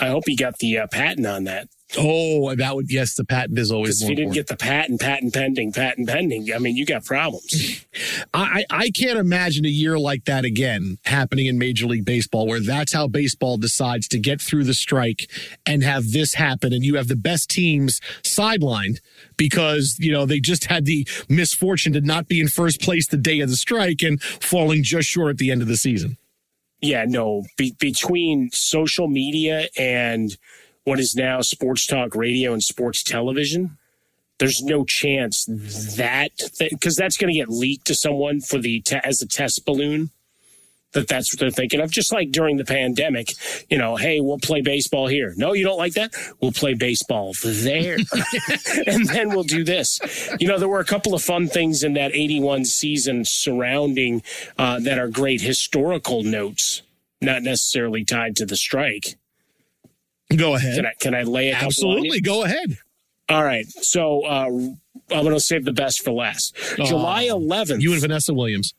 I 0.00 0.08
hope 0.08 0.24
he 0.26 0.36
got 0.36 0.58
the 0.58 0.78
uh, 0.78 0.86
patent 0.86 1.26
on 1.26 1.44
that. 1.44 1.68
Oh, 1.96 2.54
that 2.54 2.74
would 2.76 2.92
yes, 2.92 3.14
the 3.14 3.24
patent 3.24 3.58
is 3.58 3.72
always. 3.72 4.02
If 4.02 4.10
you 4.10 4.16
didn't 4.16 4.34
get 4.34 4.46
the 4.46 4.56
patent, 4.56 5.00
patent 5.00 5.32
pending, 5.32 5.72
patent 5.72 6.06
pending, 6.06 6.52
I 6.54 6.58
mean, 6.58 6.76
you 6.76 6.84
got 6.84 7.06
problems. 7.06 7.86
I 8.34 8.66
I 8.68 8.90
can't 8.90 9.18
imagine 9.18 9.64
a 9.64 9.70
year 9.70 9.98
like 9.98 10.26
that 10.26 10.44
again 10.44 10.98
happening 11.04 11.46
in 11.46 11.58
Major 11.58 11.86
League 11.86 12.04
Baseball, 12.04 12.46
where 12.46 12.60
that's 12.60 12.92
how 12.92 13.08
baseball 13.08 13.56
decides 13.56 14.06
to 14.08 14.18
get 14.18 14.42
through 14.42 14.64
the 14.64 14.74
strike 14.74 15.30
and 15.64 15.82
have 15.82 16.12
this 16.12 16.34
happen, 16.34 16.74
and 16.74 16.84
you 16.84 16.96
have 16.96 17.08
the 17.08 17.16
best 17.16 17.48
teams 17.48 18.00
sidelined 18.22 19.00
because 19.38 19.96
you 19.98 20.12
know 20.12 20.26
they 20.26 20.40
just 20.40 20.66
had 20.66 20.84
the 20.84 21.08
misfortune 21.30 21.94
to 21.94 22.02
not 22.02 22.28
be 22.28 22.38
in 22.38 22.48
first 22.48 22.82
place 22.82 23.08
the 23.08 23.16
day 23.16 23.40
of 23.40 23.48
the 23.48 23.56
strike 23.56 24.02
and 24.02 24.22
falling 24.22 24.82
just 24.82 25.08
short 25.08 25.30
at 25.30 25.38
the 25.38 25.50
end 25.50 25.62
of 25.62 25.68
the 25.68 25.76
season. 25.76 26.18
Yeah, 26.82 27.06
no, 27.08 27.44
be- 27.56 27.74
between 27.80 28.50
social 28.52 29.08
media 29.08 29.68
and 29.76 30.36
what 30.88 30.98
is 30.98 31.14
now 31.14 31.42
sports 31.42 31.86
talk 31.86 32.16
radio 32.16 32.52
and 32.54 32.62
sports 32.62 33.02
television, 33.02 33.76
there's 34.38 34.62
no 34.62 34.84
chance 34.84 35.44
that 35.96 36.30
because 36.58 36.96
that's 36.96 37.18
going 37.18 37.32
to 37.32 37.38
get 37.38 37.50
leaked 37.50 37.86
to 37.88 37.94
someone 37.94 38.40
for 38.40 38.58
the 38.58 38.80
te- 38.80 39.00
as 39.04 39.20
a 39.20 39.28
test 39.28 39.66
balloon. 39.66 40.10
That 40.92 41.06
that's 41.06 41.34
what 41.34 41.40
they're 41.40 41.50
thinking 41.50 41.80
of. 41.80 41.90
Just 41.90 42.10
like 42.14 42.30
during 42.30 42.56
the 42.56 42.64
pandemic, 42.64 43.34
you 43.68 43.76
know, 43.76 43.96
hey, 43.96 44.20
we'll 44.20 44.38
play 44.38 44.62
baseball 44.62 45.06
here. 45.06 45.34
No, 45.36 45.52
you 45.52 45.62
don't 45.62 45.76
like 45.76 45.92
that? 45.92 46.14
We'll 46.40 46.52
play 46.52 46.72
baseball 46.72 47.34
there, 47.44 47.98
and 48.86 49.06
then 49.06 49.28
we'll 49.28 49.42
do 49.42 49.64
this. 49.64 50.00
You 50.40 50.48
know, 50.48 50.58
there 50.58 50.68
were 50.68 50.80
a 50.80 50.86
couple 50.86 51.12
of 51.12 51.22
fun 51.22 51.48
things 51.48 51.82
in 51.82 51.92
that 51.92 52.14
'81 52.14 52.64
season 52.64 53.26
surrounding 53.26 54.22
uh, 54.56 54.80
that 54.80 54.98
are 54.98 55.08
great 55.08 55.42
historical 55.42 56.22
notes, 56.22 56.80
not 57.20 57.42
necessarily 57.42 58.02
tied 58.02 58.34
to 58.36 58.46
the 58.46 58.56
strike. 58.56 59.18
Go 60.36 60.54
ahead. 60.54 60.76
Can 60.76 60.86
I, 60.86 60.92
can 61.00 61.14
I 61.14 61.22
lay 61.22 61.50
a 61.50 61.54
Absolutely. 61.54 62.20
Go 62.20 62.44
ahead. 62.44 62.78
All 63.28 63.44
right. 63.44 63.66
So 63.68 64.24
uh, 64.24 64.46
I'm 64.46 64.74
going 65.08 65.30
to 65.30 65.40
save 65.40 65.64
the 65.64 65.72
best 65.72 66.02
for 66.02 66.12
last. 66.12 66.56
Oh, 66.78 66.84
July 66.84 67.26
11th. 67.26 67.80
You 67.80 67.92
and 67.92 68.00
Vanessa 68.00 68.34
Williams. 68.34 68.74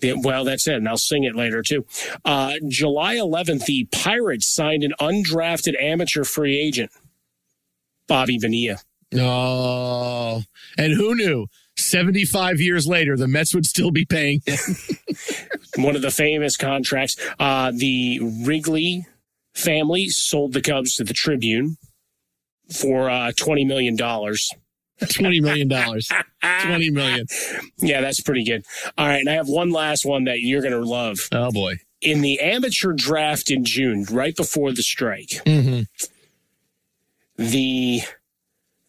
Yeah, 0.00 0.14
well, 0.18 0.44
that's 0.44 0.66
it. 0.66 0.76
And 0.76 0.88
I'll 0.88 0.96
sing 0.96 1.24
it 1.24 1.36
later, 1.36 1.62
too. 1.62 1.84
Uh, 2.24 2.54
July 2.66 3.16
11th, 3.16 3.66
the 3.66 3.84
Pirates 3.92 4.52
signed 4.52 4.84
an 4.84 4.94
undrafted 5.00 5.80
amateur 5.80 6.24
free 6.24 6.58
agent, 6.58 6.90
Bobby 8.08 8.38
Bonilla. 8.38 8.78
Oh, 9.14 10.42
and 10.78 10.92
who 10.94 11.14
knew? 11.14 11.46
75 11.76 12.60
years 12.60 12.86
later, 12.86 13.16
the 13.16 13.28
Mets 13.28 13.54
would 13.54 13.66
still 13.66 13.90
be 13.90 14.04
paying 14.04 14.42
One 15.76 15.96
of 15.96 16.02
the 16.02 16.10
famous 16.10 16.56
contracts. 16.56 17.16
Uh, 17.38 17.72
the 17.74 18.20
Wrigley 18.44 19.06
family 19.54 20.08
sold 20.08 20.52
the 20.52 20.60
Cubs 20.60 20.96
to 20.96 21.04
the 21.04 21.14
Tribune 21.14 21.76
for 22.72 23.10
uh, 23.10 23.32
$20 23.32 23.66
million. 23.66 23.96
$20 23.96 25.42
million. 25.42 25.68
20 25.68 26.90
million. 26.90 27.26
Yeah, 27.78 28.00
that's 28.00 28.20
pretty 28.20 28.44
good. 28.44 28.64
All 28.96 29.06
right. 29.06 29.20
And 29.20 29.28
I 29.28 29.34
have 29.34 29.48
one 29.48 29.70
last 29.70 30.04
one 30.04 30.24
that 30.24 30.40
you're 30.40 30.62
going 30.62 30.72
to 30.72 30.88
love. 30.88 31.28
Oh, 31.32 31.50
boy. 31.50 31.76
In 32.00 32.20
the 32.20 32.40
amateur 32.40 32.92
draft 32.92 33.50
in 33.50 33.64
June, 33.64 34.04
right 34.10 34.34
before 34.34 34.72
the 34.72 34.82
strike, 34.82 35.40
mm-hmm. 35.46 35.82
the 37.36 38.00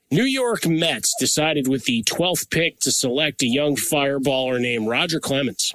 New 0.10 0.23
York 0.23 0.67
Mets 0.67 1.13
decided 1.19 1.67
with 1.67 1.86
the 1.86 2.04
12th 2.04 2.49
pick 2.49 2.80
to 2.82 2.91
select 2.91 3.43
a 3.43 3.47
young 3.47 3.76
fireballer 3.76 4.60
named 4.60 4.88
Roger 4.88 5.19
Clemens 5.19 5.73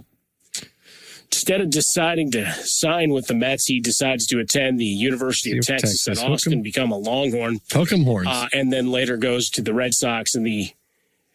instead 1.32 1.60
of 1.60 1.70
deciding 1.70 2.30
to 2.32 2.50
sign 2.64 3.10
with 3.10 3.26
the 3.26 3.34
Mets, 3.34 3.66
he 3.66 3.80
decides 3.80 4.26
to 4.26 4.38
attend 4.38 4.78
the 4.78 4.84
University 4.84 5.56
of 5.56 5.64
Texas, 5.64 6.04
Texas, 6.04 6.24
at 6.24 6.30
Austin, 6.30 6.62
become 6.62 6.90
a 6.90 6.96
Longhorn. 6.96 7.60
Hook 7.72 7.92
'em 7.92 8.04
horns. 8.04 8.28
Uh, 8.28 8.48
and 8.52 8.72
then 8.72 8.90
later 8.90 9.16
goes 9.16 9.48
to 9.50 9.62
the 9.62 9.74
Red 9.74 9.94
Sox 9.94 10.34
in 10.34 10.42
the 10.42 10.70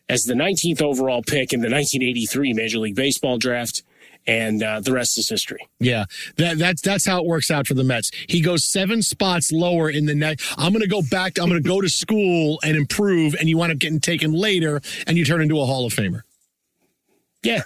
as 0.10 0.24
the 0.24 0.34
19th 0.34 0.82
overall 0.82 1.22
pick 1.24 1.54
in 1.54 1.62
the 1.62 1.70
1983 1.70 2.54
Major 2.54 2.80
League 2.80 2.96
Baseball 2.96 3.38
draft. 3.38 3.84
And 4.26 4.64
uh, 4.64 4.80
the 4.80 4.94
rest 4.94 5.18
is 5.18 5.28
history. 5.28 5.68
Yeah, 5.80 6.06
that, 6.38 6.58
that's 6.58 6.82
that's 6.82 7.06
how 7.06 7.20
it 7.20 7.26
works 7.26 7.52
out 7.52 7.68
for 7.68 7.74
the 7.74 7.84
Mets. 7.84 8.10
He 8.30 8.40
goes 8.40 8.64
seven 8.64 9.02
spots 9.02 9.52
lower 9.52 9.90
in 9.90 10.06
the 10.06 10.16
net. 10.16 10.40
I'm 10.58 10.72
going 10.72 10.82
to 10.82 10.88
go 10.88 11.02
back. 11.02 11.38
I'm 11.38 11.50
going 11.50 11.62
to 11.62 11.68
go 11.68 11.82
to 11.82 11.90
school 11.90 12.58
and 12.64 12.78
improve, 12.78 13.36
and 13.38 13.50
you 13.50 13.58
wind 13.58 13.74
up 13.74 13.80
getting 13.80 14.00
taken 14.00 14.32
later, 14.32 14.82
and 15.08 15.18
you 15.18 15.26
turn 15.26 15.42
into 15.42 15.60
a 15.60 15.66
Hall 15.66 15.86
of 15.86 15.94
Famer. 15.94 16.22
Yeah, 17.44 17.64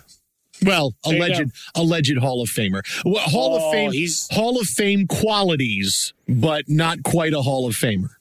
well, 0.63 0.95
alleged 1.05 1.51
alleged 1.75 2.17
Hall 2.17 2.41
of 2.41 2.49
Famer. 2.49 2.81
Well, 3.05 3.23
Hall 3.23 3.53
oh, 3.53 3.67
of 3.67 3.73
Fame 3.73 3.91
he's... 3.91 4.27
Hall 4.31 4.59
of 4.59 4.67
Fame 4.67 5.07
qualities, 5.07 6.13
but 6.27 6.65
not 6.67 7.03
quite 7.03 7.33
a 7.33 7.41
Hall 7.41 7.67
of 7.67 7.75
Famer. 7.75 8.16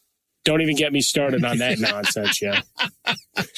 Don't 0.46 0.60
even 0.60 0.76
get 0.76 0.92
me 0.92 1.00
started 1.00 1.44
on 1.44 1.58
that 1.58 1.78
nonsense, 1.80 2.40
yeah. 2.40 2.60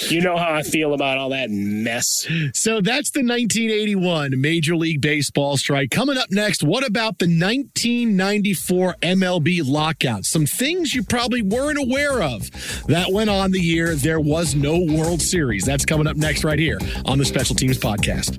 You 0.08 0.22
know 0.22 0.38
how 0.38 0.54
I 0.54 0.62
feel 0.62 0.94
about 0.94 1.18
all 1.18 1.28
that 1.28 1.50
mess. 1.50 2.26
So 2.54 2.80
that's 2.80 3.10
the 3.10 3.20
1981 3.20 4.40
Major 4.40 4.74
League 4.74 5.02
Baseball 5.02 5.58
strike. 5.58 5.90
Coming 5.90 6.16
up 6.16 6.30
next, 6.30 6.62
what 6.62 6.86
about 6.86 7.18
the 7.18 7.26
1994 7.26 8.96
MLB 9.02 9.60
lockout? 9.64 10.24
Some 10.24 10.46
things 10.46 10.94
you 10.94 11.02
probably 11.04 11.42
weren't 11.42 11.78
aware 11.78 12.22
of 12.22 12.50
that 12.86 13.12
went 13.12 13.28
on 13.28 13.50
the 13.50 13.60
year 13.60 13.94
there 13.94 14.18
was 14.18 14.54
no 14.54 14.80
World 14.80 15.20
Series. 15.20 15.66
That's 15.66 15.84
coming 15.84 16.06
up 16.06 16.16
next, 16.16 16.42
right 16.42 16.58
here 16.58 16.78
on 17.04 17.18
the 17.18 17.24
Special 17.26 17.54
Teams 17.54 17.78
Podcast. 17.78 18.38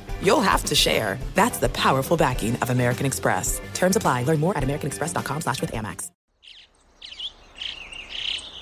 you'll 0.21 0.41
have 0.41 0.63
to 0.65 0.75
share. 0.75 1.17
That's 1.35 1.59
the 1.59 1.69
powerful 1.69 2.17
backing 2.17 2.55
of 2.57 2.69
American 2.69 3.05
Express. 3.05 3.61
Terms 3.73 3.95
apply. 3.95 4.23
Learn 4.23 4.39
more 4.39 4.57
at 4.57 4.63
americanexpress.com 4.63 5.41
slash 5.41 5.61
with 5.61 5.71
Amex. 5.71 6.11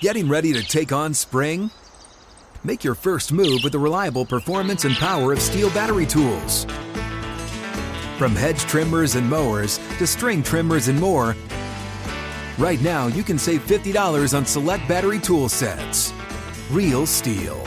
Getting 0.00 0.30
ready 0.30 0.54
to 0.54 0.62
take 0.62 0.92
on 0.92 1.12
spring? 1.12 1.70
Make 2.64 2.82
your 2.82 2.94
first 2.94 3.32
move 3.32 3.60
with 3.62 3.72
the 3.72 3.78
reliable 3.78 4.24
performance 4.24 4.86
and 4.86 4.94
power 4.96 5.32
of 5.32 5.40
STIHL 5.40 5.74
battery 5.74 6.06
tools. 6.06 6.64
From 8.16 8.34
hedge 8.34 8.60
trimmers 8.60 9.14
and 9.14 9.28
mowers 9.28 9.78
to 9.98 10.06
string 10.06 10.42
trimmers 10.42 10.88
and 10.88 10.98
more, 10.98 11.36
right 12.58 12.80
now 12.80 13.08
you 13.08 13.22
can 13.22 13.38
save 13.38 13.66
$50 13.66 14.36
on 14.36 14.46
select 14.46 14.88
battery 14.88 15.18
tool 15.18 15.50
sets. 15.50 16.14
Real 16.70 17.06
STIHL. 17.06 17.66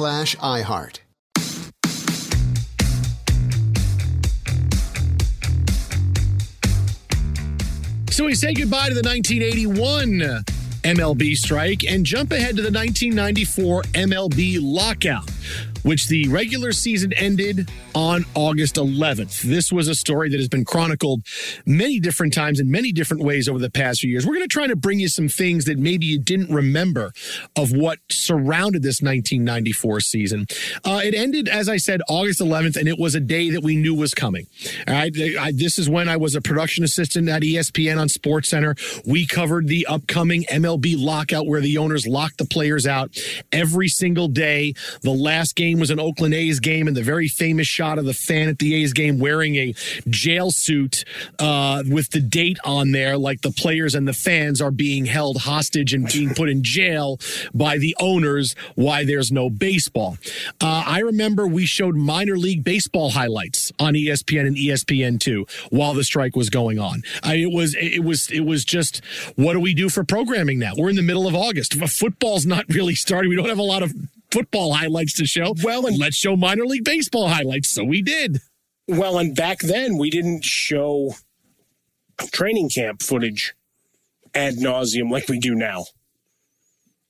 iHeart. 0.00 0.98
So 8.10 8.24
we 8.24 8.34
say 8.34 8.52
goodbye 8.52 8.88
to 8.88 8.94
the 8.94 9.02
1981 9.02 10.44
MLB 10.82 11.34
strike 11.34 11.84
and 11.84 12.04
jump 12.04 12.32
ahead 12.32 12.56
to 12.56 12.62
the 12.62 12.70
1994 12.70 13.82
MLB 13.94 14.58
lockout 14.60 15.30
which 15.82 16.08
the 16.08 16.28
regular 16.28 16.72
season 16.72 17.12
ended 17.14 17.70
on 17.94 18.24
August 18.34 18.76
11th. 18.76 19.42
This 19.42 19.72
was 19.72 19.88
a 19.88 19.94
story 19.94 20.28
that 20.30 20.38
has 20.38 20.48
been 20.48 20.64
chronicled 20.64 21.22
many 21.66 22.00
different 22.00 22.32
times 22.32 22.60
in 22.60 22.70
many 22.70 22.92
different 22.92 23.22
ways 23.22 23.48
over 23.48 23.58
the 23.58 23.70
past 23.70 24.00
few 24.00 24.10
years. 24.10 24.26
We're 24.26 24.34
going 24.34 24.48
to 24.48 24.52
try 24.52 24.66
to 24.66 24.76
bring 24.76 24.98
you 24.98 25.08
some 25.08 25.28
things 25.28 25.64
that 25.64 25.78
maybe 25.78 26.06
you 26.06 26.18
didn't 26.18 26.52
remember 26.54 27.12
of 27.56 27.72
what 27.72 27.98
surrounded 28.10 28.82
this 28.82 29.00
1994 29.00 30.00
season. 30.00 30.46
Uh, 30.84 31.00
it 31.02 31.14
ended, 31.14 31.48
as 31.48 31.68
I 31.68 31.76
said, 31.76 32.00
August 32.08 32.40
11th, 32.40 32.76
and 32.76 32.88
it 32.88 32.98
was 32.98 33.14
a 33.14 33.20
day 33.20 33.50
that 33.50 33.62
we 33.62 33.76
knew 33.76 33.94
was 33.94 34.14
coming. 34.14 34.46
All 34.86 34.94
right. 34.94 35.12
I, 35.38 35.52
this 35.52 35.78
is 35.78 35.88
when 35.88 36.08
I 36.08 36.16
was 36.16 36.34
a 36.34 36.40
production 36.40 36.84
assistant 36.84 37.28
at 37.28 37.42
ESPN 37.42 38.00
on 38.00 38.08
SportsCenter. 38.08 38.78
We 39.06 39.26
covered 39.26 39.68
the 39.68 39.86
upcoming 39.86 40.44
MLB 40.44 40.94
lockout 40.98 41.46
where 41.46 41.60
the 41.60 41.78
owners 41.78 42.06
locked 42.06 42.38
the 42.38 42.44
players 42.44 42.86
out 42.86 43.16
every 43.52 43.88
single 43.88 44.28
day. 44.28 44.74
The 45.02 45.10
last 45.10 45.56
game 45.56 45.69
was 45.78 45.90
an 45.90 46.00
Oakland 46.00 46.34
A's 46.34 46.60
game, 46.60 46.88
and 46.88 46.96
the 46.96 47.02
very 47.02 47.28
famous 47.28 47.66
shot 47.66 47.98
of 47.98 48.04
the 48.04 48.14
fan 48.14 48.48
at 48.48 48.58
the 48.58 48.74
A's 48.74 48.92
game 48.92 49.18
wearing 49.18 49.56
a 49.56 49.74
jail 50.08 50.50
suit 50.50 51.04
uh, 51.38 51.82
with 51.88 52.10
the 52.10 52.20
date 52.20 52.58
on 52.64 52.92
there, 52.92 53.16
like 53.16 53.42
the 53.42 53.50
players 53.50 53.94
and 53.94 54.08
the 54.08 54.12
fans 54.12 54.60
are 54.60 54.70
being 54.70 55.06
held 55.06 55.38
hostage 55.38 55.94
and 55.94 56.06
being 56.06 56.34
put 56.34 56.48
in 56.48 56.62
jail 56.62 57.18
by 57.54 57.78
the 57.78 57.96
owners. 58.00 58.54
Why 58.74 59.04
there's 59.04 59.30
no 59.30 59.50
baseball. 59.50 60.18
Uh, 60.60 60.84
I 60.86 61.00
remember 61.00 61.46
we 61.46 61.66
showed 61.66 61.96
minor 61.96 62.36
league 62.36 62.64
baseball 62.64 63.10
highlights 63.10 63.72
on 63.78 63.94
ESPN 63.94 64.46
and 64.46 64.56
ESPN2 64.56 65.70
while 65.70 65.94
the 65.94 66.04
strike 66.04 66.36
was 66.36 66.50
going 66.50 66.78
on. 66.78 67.02
I, 67.22 67.36
it 67.36 67.52
was 67.52 67.74
it 67.78 68.04
was 68.04 68.30
it 68.30 68.40
was 68.40 68.64
just 68.64 69.04
what 69.36 69.52
do 69.52 69.60
we 69.60 69.74
do 69.74 69.88
for 69.88 70.04
programming 70.04 70.58
now? 70.58 70.72
We're 70.76 70.90
in 70.90 70.96
the 70.96 71.02
middle 71.02 71.26
of 71.26 71.34
August. 71.34 71.74
Football's 71.74 72.46
not 72.46 72.64
really 72.68 72.94
starting. 72.94 73.28
We 73.28 73.36
don't 73.36 73.48
have 73.48 73.58
a 73.58 73.62
lot 73.62 73.82
of 73.82 73.92
football 74.30 74.74
highlights 74.74 75.14
to 75.14 75.26
show. 75.26 75.54
Well, 75.62 75.86
and 75.86 75.98
let's 75.98 76.16
show 76.16 76.36
minor 76.36 76.64
league 76.64 76.84
baseball 76.84 77.28
highlights. 77.28 77.70
So 77.70 77.84
we 77.84 78.02
did. 78.02 78.38
Well, 78.88 79.18
and 79.18 79.34
back 79.34 79.58
then 79.60 79.98
we 79.98 80.10
didn't 80.10 80.44
show 80.44 81.14
training 82.32 82.70
camp 82.70 83.02
footage 83.02 83.54
ad 84.34 84.54
nauseum 84.54 85.10
like 85.10 85.28
we 85.28 85.38
do 85.38 85.54
now 85.54 85.84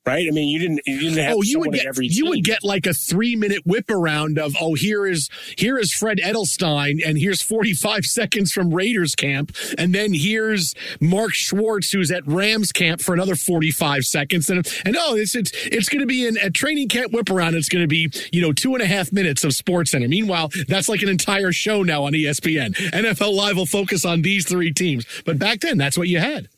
right? 0.06 0.26
I 0.26 0.30
mean, 0.30 0.48
you 0.48 0.58
didn't 0.58 0.80
you 0.86 1.00
didn't 1.00 1.24
have 1.24 1.36
oh, 1.36 1.42
you 1.42 1.60
would 1.60 1.72
get, 1.72 1.86
every 1.86 2.06
you 2.06 2.26
would 2.26 2.44
get 2.44 2.64
like 2.64 2.86
a 2.86 2.94
three 2.94 3.36
minute 3.36 3.62
whip 3.66 3.90
around 3.90 4.38
of 4.38 4.54
oh 4.60 4.74
here 4.74 5.06
is 5.06 5.28
here 5.56 5.78
is 5.78 5.92
Fred 5.92 6.18
Edelstein 6.18 7.00
and 7.04 7.18
here's 7.18 7.42
45 7.42 8.04
seconds 8.04 8.52
from 8.52 8.72
Raiders 8.72 9.14
camp 9.14 9.54
and 9.78 9.94
then 9.94 10.12
here's 10.14 10.74
Mark 11.00 11.34
Schwarz 11.34 11.90
who's 11.90 12.10
at 12.10 12.26
Rams 12.26 12.72
camp 12.72 13.00
for 13.00 13.14
another 13.14 13.36
45 13.36 14.04
seconds 14.04 14.48
and 14.48 14.66
and 14.84 14.96
oh 14.98 15.14
it's 15.16 15.34
it's 15.34 15.52
it's 15.66 15.88
going 15.88 16.00
to 16.00 16.06
be 16.06 16.26
in 16.26 16.36
a 16.38 16.50
training 16.50 16.88
camp 16.88 17.12
whip 17.12 17.30
around 17.30 17.54
it's 17.54 17.68
going 17.68 17.84
to 17.84 17.88
be 17.88 18.10
you 18.32 18.40
know 18.40 18.52
two 18.52 18.74
and 18.74 18.82
a 18.82 18.86
half 18.86 19.12
minutes 19.12 19.44
of 19.44 19.52
Sports 19.52 19.90
Center. 19.90 20.08
Meanwhile, 20.08 20.50
that's 20.68 20.88
like 20.88 21.02
an 21.02 21.08
entire 21.08 21.52
show 21.52 21.82
now 21.82 22.04
on 22.04 22.12
ESPN. 22.12 22.74
NFL 22.74 23.34
Live 23.34 23.56
will 23.56 23.66
focus 23.66 24.04
on 24.04 24.22
these 24.22 24.46
three 24.46 24.72
teams, 24.72 25.06
but 25.24 25.38
back 25.38 25.60
then 25.60 25.78
that's 25.78 25.98
what 25.98 26.08
you 26.08 26.18
had 26.18 26.48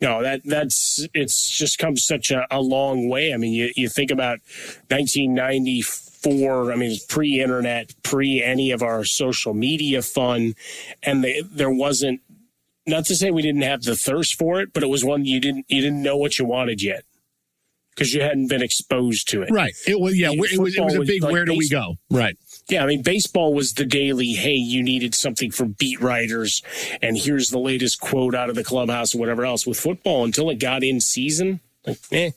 no, 0.00 0.22
that 0.22 0.42
that's 0.44 1.06
it's 1.14 1.48
just 1.48 1.78
come 1.78 1.96
such 1.96 2.30
a, 2.30 2.46
a 2.50 2.60
long 2.60 3.08
way. 3.08 3.32
I 3.32 3.38
mean, 3.38 3.52
you, 3.52 3.72
you 3.76 3.88
think 3.88 4.10
about 4.10 4.40
1994. 4.88 6.72
I 6.72 6.76
mean, 6.76 6.98
pre-internet, 7.08 7.94
pre 8.02 8.42
any 8.42 8.72
of 8.72 8.82
our 8.82 9.04
social 9.04 9.54
media 9.54 10.02
fun, 10.02 10.54
and 11.02 11.24
they, 11.24 11.42
there 11.42 11.70
wasn't. 11.70 12.20
Not 12.88 13.06
to 13.06 13.16
say 13.16 13.32
we 13.32 13.42
didn't 13.42 13.62
have 13.62 13.82
the 13.82 13.96
thirst 13.96 14.38
for 14.38 14.60
it, 14.60 14.72
but 14.72 14.84
it 14.84 14.88
was 14.88 15.04
one 15.04 15.24
you 15.24 15.40
didn't 15.40 15.64
you 15.68 15.80
didn't 15.80 16.02
know 16.02 16.16
what 16.16 16.38
you 16.38 16.44
wanted 16.44 16.82
yet 16.82 17.04
because 17.90 18.12
you 18.12 18.20
hadn't 18.20 18.48
been 18.48 18.62
exposed 18.62 19.28
to 19.30 19.42
it. 19.42 19.50
Right. 19.50 19.72
It 19.88 19.98
was 19.98 20.16
yeah. 20.18 20.30
It 20.30 20.38
was, 20.38 20.52
it 20.52 20.84
was 20.84 20.94
a 20.94 21.00
big 21.00 21.22
like 21.22 21.32
where 21.32 21.44
do 21.44 21.56
we 21.56 21.68
go? 21.68 21.96
Right. 22.10 22.36
Yeah, 22.68 22.82
I 22.82 22.86
mean, 22.86 23.02
baseball 23.02 23.54
was 23.54 23.74
the 23.74 23.84
daily, 23.84 24.32
hey, 24.32 24.54
you 24.54 24.82
needed 24.82 25.14
something 25.14 25.52
for 25.52 25.66
beat 25.66 26.00
writers, 26.00 26.62
and 27.00 27.16
here's 27.16 27.50
the 27.50 27.60
latest 27.60 28.00
quote 28.00 28.34
out 28.34 28.50
of 28.50 28.56
the 28.56 28.64
clubhouse 28.64 29.14
or 29.14 29.18
whatever 29.18 29.44
else. 29.44 29.66
With 29.66 29.78
football, 29.78 30.24
until 30.24 30.50
it 30.50 30.56
got 30.58 30.82
in 30.82 31.00
season, 31.00 31.60
like, 31.86 31.98
eh, 32.10 32.30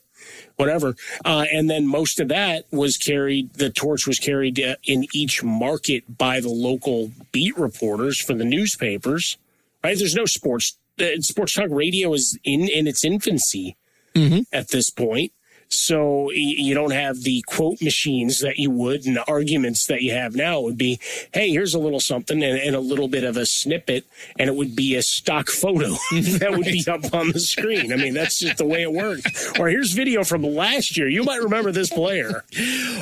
whatever. 0.55 0.95
Uh, 1.25 1.45
and 1.51 1.67
then 1.69 1.87
most 1.87 2.19
of 2.19 2.27
that 2.27 2.65
was 2.71 2.97
carried, 2.97 3.53
the 3.53 3.71
torch 3.71 4.05
was 4.05 4.19
carried 4.19 4.59
uh, 4.59 4.75
in 4.83 5.07
each 5.13 5.43
market 5.43 6.17
by 6.17 6.39
the 6.39 6.49
local 6.49 7.11
beat 7.31 7.57
reporters 7.57 8.21
for 8.21 8.35
the 8.35 8.45
newspapers, 8.45 9.37
right? 9.83 9.97
There's 9.97 10.15
no 10.15 10.25
sports, 10.25 10.77
uh, 10.99 11.21
sports 11.21 11.53
talk 11.53 11.69
radio 11.69 12.13
is 12.13 12.37
in, 12.43 12.67
in 12.69 12.85
its 12.87 13.03
infancy 13.03 13.77
mm-hmm. 14.13 14.41
at 14.53 14.69
this 14.69 14.89
point. 14.91 15.31
So 15.69 16.31
you 16.31 16.73
don't 16.73 16.91
have 16.91 17.21
the 17.21 17.43
quote 17.43 17.79
machines 17.79 18.39
that 18.41 18.57
you 18.57 18.71
would 18.71 19.05
and 19.05 19.15
the 19.15 19.27
arguments 19.27 19.85
that 19.85 20.01
you 20.01 20.13
have 20.13 20.35
now. 20.35 20.59
It 20.59 20.63
would 20.63 20.77
be, 20.77 20.99
hey, 21.31 21.51
here's 21.51 21.75
a 21.75 21.79
little 21.79 21.99
something 21.99 22.43
and, 22.43 22.59
and, 22.59 22.75
a 22.75 22.79
little 22.79 23.07
bit 23.07 23.23
of 23.23 23.37
a 23.37 23.45
snippet, 23.45 24.05
and 24.39 24.49
it 24.49 24.55
would 24.55 24.75
be 24.75 24.95
a 24.95 25.03
stock 25.03 25.49
photo 25.49 25.89
that 26.11 26.53
would 26.55 26.65
be 26.65 26.83
up 26.87 27.13
on 27.13 27.31
the 27.31 27.39
screen. 27.39 27.93
I 27.93 27.97
mean, 27.97 28.15
that's 28.15 28.39
just 28.39 28.57
the 28.57 28.65
way 28.65 28.81
it 28.81 28.91
worked. 28.91 29.59
Or 29.59 29.69
here's 29.69 29.91
video 29.91 30.23
from 30.23 30.43
last 30.43 30.97
year. 30.97 31.07
You 31.07 31.23
might 31.23 31.41
remember 31.41 31.71
this 31.71 31.89
player. 31.89 32.43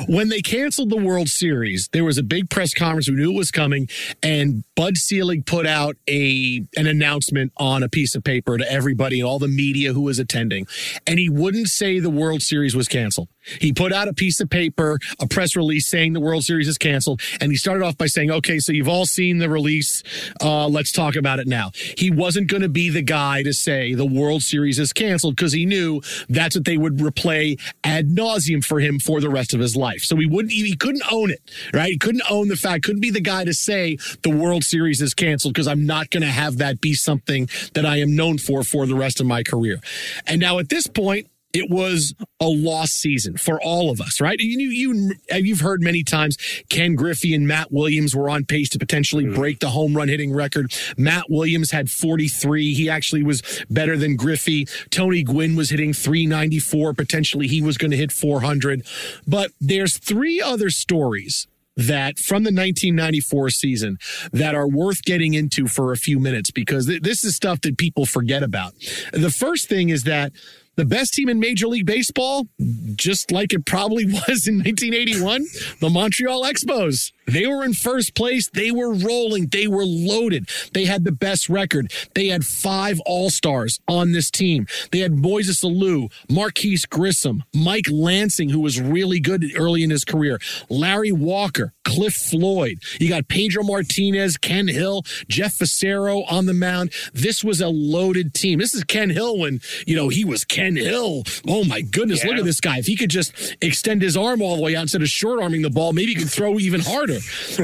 When 0.06 0.28
they 0.28 0.42
canceled 0.42 0.90
the 0.90 0.96
World 0.96 1.28
Series, 1.28 1.88
there 1.92 2.04
was 2.04 2.18
a 2.18 2.22
big 2.22 2.50
press 2.50 2.74
conference. 2.74 3.08
We 3.08 3.16
knew 3.16 3.32
it 3.32 3.36
was 3.36 3.50
coming, 3.50 3.88
and 4.22 4.64
Bud 4.74 4.98
Selig 4.98 5.46
put 5.46 5.66
out 5.66 5.96
a 6.06 6.62
an 6.76 6.86
announcement 6.86 7.52
on 7.56 7.82
a 7.82 7.88
piece 7.88 8.14
of 8.14 8.24
paper 8.24 8.58
to 8.58 8.70
everybody 8.70 9.20
and 9.20 9.28
all 9.28 9.38
the 9.38 9.48
media 9.48 9.94
who 9.94 10.02
was 10.02 10.18
attending, 10.18 10.66
and 11.06 11.18
he 11.18 11.30
wouldn't 11.30 11.68
say 11.68 11.98
the 11.98 12.10
World 12.10 12.42
Series 12.42 12.57
Series 12.58 12.74
was 12.74 12.88
canceled. 12.88 13.28
He 13.60 13.72
put 13.72 13.92
out 13.92 14.08
a 14.08 14.12
piece 14.12 14.40
of 14.40 14.50
paper, 14.50 14.98
a 15.20 15.28
press 15.28 15.54
release 15.54 15.86
saying 15.86 16.12
the 16.12 16.18
World 16.18 16.42
Series 16.42 16.66
is 16.66 16.76
canceled. 16.76 17.20
And 17.40 17.52
he 17.52 17.56
started 17.56 17.84
off 17.84 17.96
by 17.96 18.06
saying, 18.06 18.32
okay, 18.32 18.58
so 18.58 18.72
you've 18.72 18.88
all 18.88 19.06
seen 19.06 19.38
the 19.38 19.48
release. 19.48 20.02
Uh, 20.42 20.66
let's 20.66 20.90
talk 20.90 21.14
about 21.14 21.38
it 21.38 21.46
now. 21.46 21.70
He 21.96 22.10
wasn't 22.10 22.48
going 22.48 22.62
to 22.62 22.68
be 22.68 22.90
the 22.90 23.00
guy 23.00 23.44
to 23.44 23.52
say 23.52 23.94
the 23.94 24.04
World 24.04 24.42
Series 24.42 24.80
is 24.80 24.92
canceled 24.92 25.36
because 25.36 25.52
he 25.52 25.66
knew 25.66 26.00
that's 26.28 26.56
what 26.56 26.64
they 26.64 26.76
would 26.76 26.96
replay 26.96 27.60
ad 27.84 28.08
nauseum 28.08 28.64
for 28.64 28.80
him 28.80 28.98
for 28.98 29.20
the 29.20 29.30
rest 29.30 29.54
of 29.54 29.60
his 29.60 29.76
life. 29.76 30.02
So 30.02 30.16
he 30.16 30.26
wouldn't, 30.26 30.52
he 30.52 30.74
couldn't 30.74 31.04
own 31.08 31.30
it, 31.30 31.40
right? 31.72 31.92
He 31.92 31.96
couldn't 31.96 32.28
own 32.28 32.48
the 32.48 32.56
fact, 32.56 32.82
couldn't 32.82 33.02
be 33.02 33.12
the 33.12 33.20
guy 33.20 33.44
to 33.44 33.54
say 33.54 33.98
the 34.24 34.36
World 34.36 34.64
Series 34.64 35.00
is 35.00 35.14
canceled 35.14 35.54
because 35.54 35.68
I'm 35.68 35.86
not 35.86 36.10
going 36.10 36.24
to 36.24 36.26
have 36.26 36.58
that 36.58 36.80
be 36.80 36.94
something 36.94 37.48
that 37.74 37.86
I 37.86 37.98
am 37.98 38.16
known 38.16 38.36
for 38.36 38.64
for 38.64 38.84
the 38.84 38.96
rest 38.96 39.20
of 39.20 39.26
my 39.26 39.44
career. 39.44 39.78
And 40.26 40.40
now 40.40 40.58
at 40.58 40.70
this 40.70 40.88
point, 40.88 41.28
it 41.52 41.70
was 41.70 42.14
a 42.40 42.46
lost 42.46 43.00
season 43.00 43.36
for 43.36 43.60
all 43.62 43.90
of 43.90 44.00
us, 44.00 44.20
right? 44.20 44.38
You, 44.38 44.68
you, 44.68 45.14
you've 45.32 45.60
heard 45.60 45.82
many 45.82 46.04
times 46.04 46.36
Ken 46.68 46.94
Griffey 46.94 47.34
and 47.34 47.46
Matt 47.46 47.72
Williams 47.72 48.14
were 48.14 48.28
on 48.28 48.44
pace 48.44 48.68
to 48.70 48.78
potentially 48.78 49.24
mm-hmm. 49.24 49.34
break 49.34 49.60
the 49.60 49.70
home 49.70 49.96
run 49.96 50.08
hitting 50.08 50.32
record. 50.32 50.72
Matt 50.96 51.24
Williams 51.28 51.70
had 51.70 51.90
43. 51.90 52.74
He 52.74 52.90
actually 52.90 53.22
was 53.22 53.42
better 53.70 53.96
than 53.96 54.16
Griffey. 54.16 54.66
Tony 54.90 55.22
Gwynn 55.22 55.56
was 55.56 55.70
hitting 55.70 55.92
394. 55.92 56.94
Potentially 56.94 57.46
he 57.46 57.62
was 57.62 57.78
going 57.78 57.90
to 57.90 57.96
hit 57.96 58.12
400. 58.12 58.86
But 59.26 59.52
there's 59.60 59.98
three 59.98 60.40
other 60.40 60.70
stories 60.70 61.46
that 61.78 62.18
from 62.18 62.42
the 62.42 62.48
1994 62.48 63.50
season 63.50 63.98
that 64.32 64.54
are 64.54 64.68
worth 64.68 65.02
getting 65.02 65.34
into 65.34 65.68
for 65.68 65.92
a 65.92 65.96
few 65.96 66.18
minutes 66.18 66.50
because 66.50 66.86
th- 66.86 67.02
this 67.02 67.24
is 67.24 67.36
stuff 67.36 67.60
that 67.60 67.78
people 67.78 68.04
forget 68.04 68.42
about. 68.42 68.74
The 69.12 69.30
first 69.30 69.68
thing 69.68 69.88
is 69.88 70.02
that 70.02 70.32
the 70.78 70.84
best 70.84 71.12
team 71.12 71.28
in 71.28 71.40
Major 71.40 71.66
League 71.66 71.86
Baseball, 71.86 72.46
just 72.94 73.32
like 73.32 73.52
it 73.52 73.66
probably 73.66 74.04
was 74.28 74.46
in 74.46 74.58
1981, 74.58 75.44
the 75.80 75.90
Montreal 75.90 76.44
Expos. 76.44 77.12
They 77.28 77.46
were 77.46 77.64
in 77.64 77.74
first 77.74 78.14
place. 78.14 78.48
They 78.50 78.70
were 78.70 78.92
rolling. 78.92 79.48
They 79.48 79.66
were 79.66 79.84
loaded. 79.84 80.48
They 80.72 80.86
had 80.86 81.04
the 81.04 81.12
best 81.12 81.48
record. 81.48 81.92
They 82.14 82.28
had 82.28 82.44
five 82.44 83.00
All 83.06 83.30
Stars 83.30 83.78
on 83.86 84.12
this 84.12 84.30
team. 84.30 84.66
They 84.90 85.00
had 85.00 85.12
Moises 85.12 85.64
Alou, 85.64 86.10
Marquis 86.30 86.78
Grissom, 86.88 87.44
Mike 87.54 87.86
Lansing, 87.90 88.50
who 88.50 88.60
was 88.60 88.80
really 88.80 89.20
good 89.20 89.44
early 89.56 89.82
in 89.82 89.90
his 89.90 90.04
career, 90.04 90.38
Larry 90.68 91.12
Walker, 91.12 91.72
Cliff 91.84 92.14
Floyd. 92.14 92.78
You 92.98 93.08
got 93.08 93.28
Pedro 93.28 93.62
Martinez, 93.62 94.36
Ken 94.36 94.68
Hill, 94.68 95.02
Jeff 95.28 95.58
Fassero 95.58 96.24
on 96.30 96.46
the 96.46 96.54
mound. 96.54 96.92
This 97.12 97.42
was 97.44 97.60
a 97.60 97.68
loaded 97.68 98.34
team. 98.34 98.58
This 98.58 98.74
is 98.74 98.84
Ken 98.84 99.10
Hill 99.10 99.38
when, 99.38 99.60
you 99.86 99.96
know, 99.96 100.08
he 100.08 100.24
was 100.24 100.44
Ken 100.44 100.76
Hill. 100.76 101.24
Oh 101.46 101.64
my 101.64 101.80
goodness, 101.80 102.22
yeah. 102.22 102.30
look 102.30 102.38
at 102.38 102.44
this 102.44 102.60
guy. 102.60 102.78
If 102.78 102.86
he 102.86 102.96
could 102.96 103.10
just 103.10 103.56
extend 103.60 104.02
his 104.02 104.16
arm 104.16 104.42
all 104.42 104.56
the 104.56 104.62
way 104.62 104.76
out 104.76 104.82
instead 104.82 105.02
of 105.02 105.08
short 105.08 105.42
arming 105.42 105.62
the 105.62 105.70
ball, 105.70 105.92
maybe 105.92 106.14
he 106.14 106.14
could 106.14 106.30
throw 106.30 106.58
even 106.58 106.80
harder. 106.80 107.17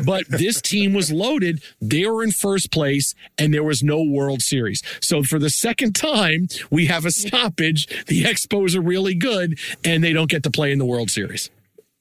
But 0.04 0.24
this 0.28 0.60
team 0.60 0.92
was 0.94 1.12
loaded. 1.12 1.62
They 1.80 2.06
were 2.06 2.22
in 2.22 2.30
first 2.30 2.70
place 2.70 3.14
and 3.38 3.52
there 3.52 3.64
was 3.64 3.82
no 3.82 4.02
World 4.02 4.42
Series. 4.42 4.82
So 5.00 5.22
for 5.22 5.38
the 5.38 5.50
second 5.50 5.94
time, 5.94 6.48
we 6.70 6.86
have 6.86 7.04
a 7.04 7.10
stoppage. 7.10 7.86
The 8.06 8.24
Expos 8.24 8.76
are 8.76 8.80
really 8.80 9.14
good 9.14 9.58
and 9.84 10.02
they 10.02 10.12
don't 10.12 10.30
get 10.30 10.42
to 10.44 10.50
play 10.50 10.72
in 10.72 10.78
the 10.78 10.86
World 10.86 11.10
Series. 11.10 11.50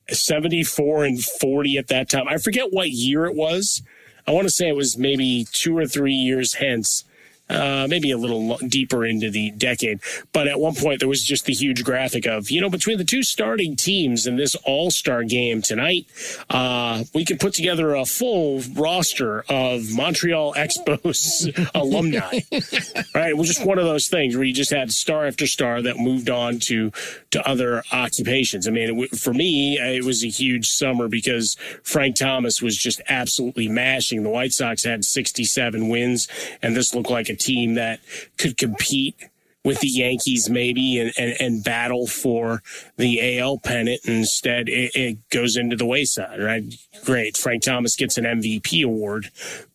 74 0.09 1.05
and 1.05 1.23
40 1.23 1.77
at 1.77 1.87
that 1.87 2.09
time. 2.09 2.27
I 2.27 2.37
forget 2.37 2.67
what 2.71 2.89
year 2.89 3.25
it 3.25 3.35
was. 3.35 3.81
I 4.27 4.31
want 4.31 4.47
to 4.47 4.53
say 4.53 4.69
it 4.69 4.75
was 4.75 4.97
maybe 4.97 5.45
two 5.51 5.77
or 5.77 5.85
three 5.85 6.13
years 6.13 6.55
hence 6.55 7.03
uh, 7.49 7.87
maybe 7.89 8.11
a 8.11 8.17
little 8.17 8.57
deeper 8.67 9.05
into 9.05 9.29
the 9.29 9.51
decade. 9.51 9.99
But 10.31 10.47
at 10.47 10.59
one 10.59 10.75
point, 10.75 10.99
there 10.99 11.09
was 11.09 11.23
just 11.23 11.45
the 11.45 11.53
huge 11.53 11.83
graphic 11.83 12.25
of, 12.25 12.49
you 12.49 12.61
know, 12.61 12.69
between 12.69 12.97
the 12.97 13.03
two 13.03 13.23
starting 13.23 13.75
teams 13.75 14.25
in 14.25 14.37
this 14.37 14.55
all 14.63 14.91
star 14.91 15.23
game 15.23 15.61
tonight, 15.61 16.07
uh, 16.49 17.03
we 17.13 17.25
could 17.25 17.39
put 17.39 17.53
together 17.53 17.95
a 17.95 18.05
full 18.05 18.61
roster 18.75 19.43
of 19.49 19.91
Montreal 19.91 20.53
Expos 20.57 21.69
alumni. 21.75 22.39
right? 23.15 23.29
It 23.29 23.37
was 23.37 23.47
just 23.47 23.65
one 23.65 23.77
of 23.77 23.85
those 23.85 24.07
things 24.07 24.35
where 24.35 24.45
you 24.45 24.53
just 24.53 24.71
had 24.71 24.91
star 24.91 25.27
after 25.27 25.45
star 25.45 25.81
that 25.81 25.97
moved 25.97 26.29
on 26.29 26.59
to, 26.59 26.91
to 27.31 27.47
other 27.47 27.83
occupations. 27.91 28.67
I 28.67 28.71
mean, 28.71 29.01
it, 29.03 29.15
for 29.17 29.33
me, 29.33 29.77
it 29.77 30.03
was 30.03 30.23
a 30.23 30.29
huge 30.29 30.67
summer 30.67 31.07
because 31.07 31.55
Frank 31.83 32.15
Thomas 32.15 32.61
was 32.61 32.77
just 32.77 33.01
absolutely 33.09 33.67
mashing. 33.67 34.23
The 34.23 34.29
White 34.29 34.53
Sox 34.53 34.83
had 34.83 35.03
67 35.03 35.89
wins, 35.89 36.27
and 36.61 36.75
this 36.75 36.95
looked 36.95 37.09
like 37.09 37.29
a 37.29 37.32
team 37.36 37.75
that 37.75 37.99
could 38.38 38.57
compete 38.57 39.15
with 39.63 39.79
the 39.79 39.88
Yankees 39.88 40.49
maybe 40.49 40.99
and, 40.99 41.13
and, 41.17 41.36
and, 41.39 41.63
battle 41.63 42.05
for 42.05 42.61
the 42.97 43.39
AL 43.39 43.59
pennant. 43.59 44.01
Instead, 44.05 44.67
it, 44.67 44.91
it, 44.93 45.29
goes 45.29 45.55
into 45.55 45.75
the 45.75 45.86
wayside, 45.86 46.41
right? 46.41 46.63
Great. 47.05 47.38
Frank 47.38 47.63
Thomas 47.63 47.95
gets 47.95 48.17
an 48.17 48.25
MVP 48.25 48.84
award, 48.84 49.29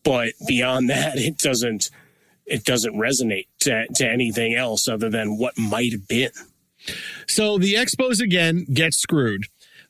but 0.05 0.35
beyond 0.47 0.91
that, 0.91 1.17
it 1.17 1.39
doesn't, 1.39 1.91
it 2.45 2.65
doesn't 2.65 2.95
resonate 2.95 3.47
to, 3.61 3.87
to 3.95 4.07
anything 4.07 4.55
else 4.55 4.89
other 4.89 5.09
than 5.09 5.39
what 5.39 5.57
might 5.57 5.93
have 5.93 6.07
been. 6.07 6.31
So 7.27 7.59
the 7.59 7.75
Expos 7.75 8.21
again 8.21 8.67
get 8.73 8.95
screwed. 8.95 9.47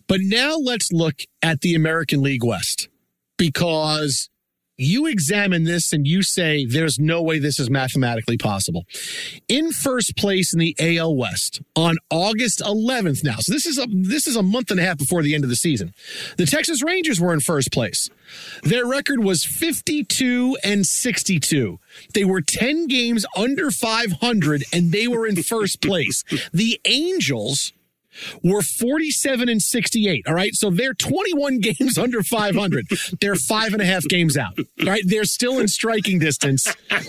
But 0.06 0.20
now 0.22 0.56
let's 0.56 0.90
look 0.90 1.16
at 1.42 1.60
the 1.60 1.74
American 1.74 2.22
League 2.22 2.44
West 2.44 2.88
because 3.36 4.30
you 4.78 5.06
examine 5.06 5.64
this 5.64 5.92
and 5.92 6.06
you 6.06 6.22
say 6.22 6.64
there's 6.64 6.98
no 6.98 7.20
way 7.20 7.38
this 7.38 7.58
is 7.58 7.68
mathematically 7.68 8.38
possible. 8.38 8.84
In 9.48 9.72
first 9.72 10.16
place 10.16 10.54
in 10.54 10.60
the 10.60 10.76
AL 10.78 11.16
West 11.16 11.60
on 11.74 11.96
August 12.10 12.60
11th 12.60 13.24
now. 13.24 13.36
So 13.40 13.52
this 13.52 13.66
is 13.66 13.78
a 13.78 13.86
this 13.90 14.26
is 14.26 14.36
a 14.36 14.42
month 14.42 14.70
and 14.70 14.78
a 14.78 14.84
half 14.84 14.98
before 14.98 15.22
the 15.22 15.34
end 15.34 15.42
of 15.44 15.50
the 15.50 15.56
season. 15.56 15.92
The 16.36 16.46
Texas 16.46 16.82
Rangers 16.82 17.20
were 17.20 17.32
in 17.32 17.40
first 17.40 17.72
place. 17.72 18.08
Their 18.62 18.86
record 18.86 19.24
was 19.24 19.44
52 19.44 20.58
and 20.62 20.86
62. 20.86 21.80
They 22.14 22.24
were 22.24 22.40
10 22.40 22.86
games 22.86 23.26
under 23.36 23.70
500 23.70 24.64
and 24.72 24.92
they 24.92 25.08
were 25.08 25.26
in 25.26 25.42
first 25.42 25.80
place. 25.80 26.22
The 26.52 26.80
Angels 26.84 27.72
were 28.42 28.62
47 28.62 29.48
and 29.48 29.62
68. 29.62 30.26
All 30.26 30.34
right. 30.34 30.54
So 30.54 30.70
they're 30.70 30.94
21 30.94 31.58
games 31.60 31.98
under 31.98 32.22
500. 32.22 32.86
they're 33.20 33.34
five 33.34 33.72
and 33.72 33.82
a 33.82 33.84
half 33.84 34.04
games 34.04 34.36
out. 34.36 34.58
All 34.58 34.86
right. 34.86 35.02
They're 35.04 35.24
still 35.24 35.58
in 35.58 35.68
striking 35.68 36.18
distance 36.18 36.66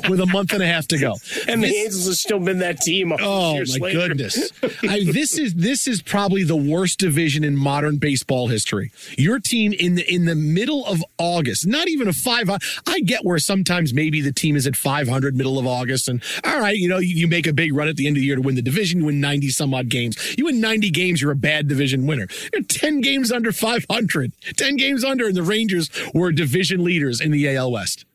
with 0.09 0.19
a 0.19 0.25
month 0.25 0.53
and 0.53 0.61
a 0.61 0.67
half 0.67 0.87
to 0.87 0.97
go. 0.97 1.15
And 1.47 1.63
this, 1.63 1.71
the 1.71 1.77
Angels 1.77 2.05
have 2.07 2.15
still 2.15 2.39
been 2.39 2.59
that 2.59 2.81
team. 2.81 3.11
Oh 3.19 3.53
my 3.55 3.77
later. 3.79 4.07
goodness. 4.07 4.51
I, 4.83 5.03
this 5.03 5.37
is, 5.37 5.55
this 5.55 5.87
is 5.87 6.01
probably 6.01 6.43
the 6.43 6.55
worst 6.55 6.99
division 6.99 7.43
in 7.43 7.55
modern 7.55 7.97
baseball 7.97 8.47
history. 8.47 8.91
Your 9.17 9.39
team 9.39 9.73
in 9.73 9.95
the, 9.95 10.13
in 10.13 10.25
the 10.25 10.35
middle 10.35 10.85
of 10.85 11.03
August, 11.17 11.67
not 11.67 11.87
even 11.87 12.07
a 12.07 12.13
five. 12.13 12.49
I 12.87 12.99
get 13.01 13.25
where 13.25 13.39
sometimes 13.39 13.93
maybe 13.93 14.21
the 14.21 14.31
team 14.31 14.55
is 14.55 14.65
at 14.67 14.75
500 14.75 15.35
middle 15.35 15.59
of 15.59 15.67
August 15.67 16.07
and 16.07 16.21
all 16.43 16.59
right, 16.59 16.77
you 16.77 16.87
know, 16.87 16.97
you, 16.97 17.15
you 17.15 17.27
make 17.27 17.47
a 17.47 17.53
big 17.53 17.73
run 17.73 17.87
at 17.87 17.95
the 17.97 18.07
end 18.07 18.17
of 18.17 18.21
the 18.21 18.25
year 18.25 18.35
to 18.35 18.41
win 18.41 18.55
the 18.55 18.61
division, 18.61 18.99
you 18.99 19.05
win 19.05 19.19
90 19.19 19.49
some 19.49 19.73
odd 19.73 19.89
games. 19.89 20.35
You 20.37 20.45
win 20.45 20.61
90 20.61 20.89
games, 20.99 21.21
you're 21.21 21.31
a 21.31 21.35
bad 21.35 21.67
division 21.67 22.05
winner. 22.05 22.27
You're 22.53 22.63
10 22.63 23.01
games 23.01 23.31
under 23.31 23.51
500, 23.51 24.33
10 24.57 24.75
games 24.75 25.03
under, 25.03 25.27
and 25.27 25.35
the 25.35 25.43
Rangers 25.43 25.89
were 26.13 26.31
division 26.31 26.83
leaders 26.83 27.21
in 27.21 27.31
the 27.31 27.55
AL 27.55 27.71
West. 27.71 28.05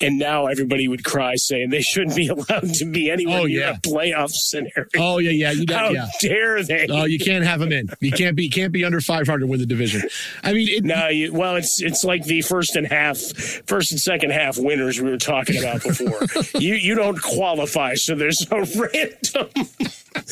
And 0.00 0.18
now 0.18 0.46
everybody 0.46 0.86
would 0.86 1.04
cry 1.04 1.34
saying 1.34 1.70
they 1.70 1.82
shouldn't 1.82 2.14
be 2.14 2.28
allowed 2.28 2.74
to 2.74 2.84
be 2.84 3.10
anywhere 3.10 3.40
oh, 3.40 3.44
yeah. 3.46 3.70
a 3.70 3.80
playoff 3.80 4.30
scenario. 4.30 4.86
Oh 4.96 5.18
yeah, 5.18 5.30
yeah. 5.30 5.50
You 5.50 5.66
got, 5.66 5.86
How 5.86 5.90
yeah. 5.90 6.06
dare 6.20 6.62
they? 6.62 6.86
Oh, 6.88 7.04
you 7.04 7.18
can't 7.18 7.44
have 7.44 7.60
them 7.60 7.72
in. 7.72 7.88
You 8.00 8.12
can't 8.12 8.36
be 8.36 8.48
can't 8.48 8.72
be 8.72 8.84
under 8.84 9.00
500 9.00 9.48
with 9.48 9.60
the 9.60 9.66
division. 9.66 10.02
I 10.42 10.52
mean, 10.52 10.68
it, 10.68 10.84
no. 10.84 11.08
You, 11.08 11.32
well, 11.32 11.56
it's 11.56 11.82
it's 11.82 12.04
like 12.04 12.24
the 12.24 12.42
first 12.42 12.76
and 12.76 12.86
half, 12.86 13.18
first 13.18 13.92
and 13.92 14.00
second 14.00 14.30
half 14.30 14.56
winners 14.58 15.00
we 15.00 15.10
were 15.10 15.18
talking 15.18 15.58
about 15.58 15.82
before. 15.82 16.20
you 16.60 16.74
you 16.74 16.94
don't 16.94 17.20
qualify, 17.20 17.94
so 17.94 18.14
there's 18.14 18.46
a 18.50 18.64
random 18.76 19.48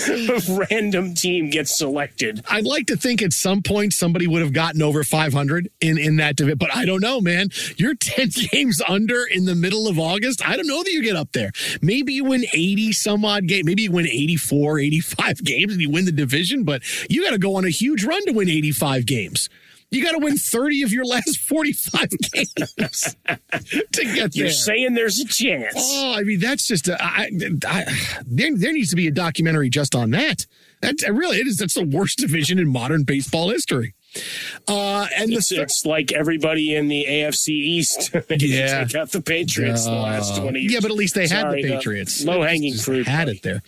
a 0.09 0.67
random 0.71 1.14
team 1.14 1.51
gets 1.51 1.77
selected. 1.77 2.45
I'd 2.49 2.64
like 2.64 2.87
to 2.87 2.97
think 2.97 3.23
at 3.23 3.33
some 3.33 3.62
point 3.62 3.93
somebody 3.93 4.27
would 4.27 4.43
have 4.43 4.53
gotten 4.53 4.83
over 4.83 5.05
500 5.05 5.71
in 5.81 5.99
in 5.99 6.17
that 6.17 6.37
division, 6.37 6.59
but 6.59 6.75
I 6.75 6.85
don't 6.85 7.01
know, 7.01 7.21
man. 7.21 7.49
You're 7.77 7.95
10 7.95 8.31
games 8.53 8.83
under 8.87 9.25
in 9.25 9.45
the 9.45 9.55
middle 9.57 9.89
of 9.89 9.99
August. 9.99 10.47
I 10.47 10.57
don't 10.57 10.67
know 10.67 10.83
that 10.83 10.93
you 10.93 11.03
get 11.03 11.17
up 11.17 11.33
there. 11.33 11.51
Maybe 11.83 12.13
you 12.13 12.25
win 12.25 12.45
80 12.53 12.93
some 12.93 13.25
odd 13.25 13.47
game. 13.47 13.67
Maybe 13.67 13.83
you 13.83 13.93
win 13.93 14.07
84, 14.07 14.79
85 14.79 15.45
games 15.45 15.73
and 15.73 15.83
you 15.83 15.91
win 15.91 16.05
the 16.05 16.13
division, 16.13 16.65
but 16.65 16.83
you 17.11 17.25
got 17.25 17.31
to 17.31 17.39
go 17.39 17.57
on 17.57 17.65
a 17.65 17.71
huge 17.71 18.05
run 18.05 18.25
to 18.27 18.33
win 18.33 18.49
85 18.49 19.07
games. 19.07 19.49
You 19.91 20.03
got 20.03 20.13
to 20.13 20.19
win 20.19 20.37
30 20.37 20.83
of 20.83 20.93
your 20.93 21.05
last 21.05 21.39
45 21.49 22.09
games 22.33 22.55
to 22.55 24.05
get 24.05 24.35
You're 24.35 24.51
saying 24.51 24.95
there's 24.95 25.21
a 25.21 25.27
chance. 25.27 25.75
Oh, 25.77 26.15
I 26.17 26.23
mean, 26.23 26.41
that's 26.41 26.67
just 26.67 26.89
a, 26.89 27.03
I, 27.03 27.31
I, 27.67 27.85
there, 28.27 28.57
there 28.57 28.73
needs 28.73 28.91
to 28.91 28.97
be 28.97 29.07
a 29.07 29.13
documentary 29.13 29.71
just 29.71 29.95
on 29.95 30.11
that. 30.11 30.47
That 30.83 31.01
really 31.09 31.39
it 31.39 31.47
is. 31.47 31.57
That's 31.57 31.75
the 31.75 31.85
worst 31.85 32.19
division 32.19 32.59
in 32.59 32.69
modern 32.69 33.05
baseball 33.05 33.51
history. 33.51 33.95
Uh, 34.69 35.07
and 35.17 35.33
it's, 35.33 35.49
the, 35.49 35.62
it's 35.62 35.85
like 35.87 36.12
everybody 36.12 36.75
in 36.75 36.89
the 36.89 37.07
AFC 37.09 37.49
East. 37.49 38.11
yeah, 38.31 38.85
take 38.85 38.95
out 38.95 39.11
the 39.11 39.23
Patriots 39.23 39.87
uh, 39.87 39.91
the 39.91 39.97
last 39.97 40.37
twenty. 40.37 40.61
Years. 40.61 40.73
Yeah, 40.73 40.81
but 40.81 40.91
at 40.91 40.97
least 40.97 41.14
they 41.14 41.27
Sorry, 41.27 41.62
had 41.62 41.71
the 41.71 41.77
Patriots. 41.77 42.25
Low 42.25 42.43
hanging 42.43 42.75
fruit. 42.75 43.07
Had 43.07 43.29
it 43.29 43.43
there. 43.43 43.62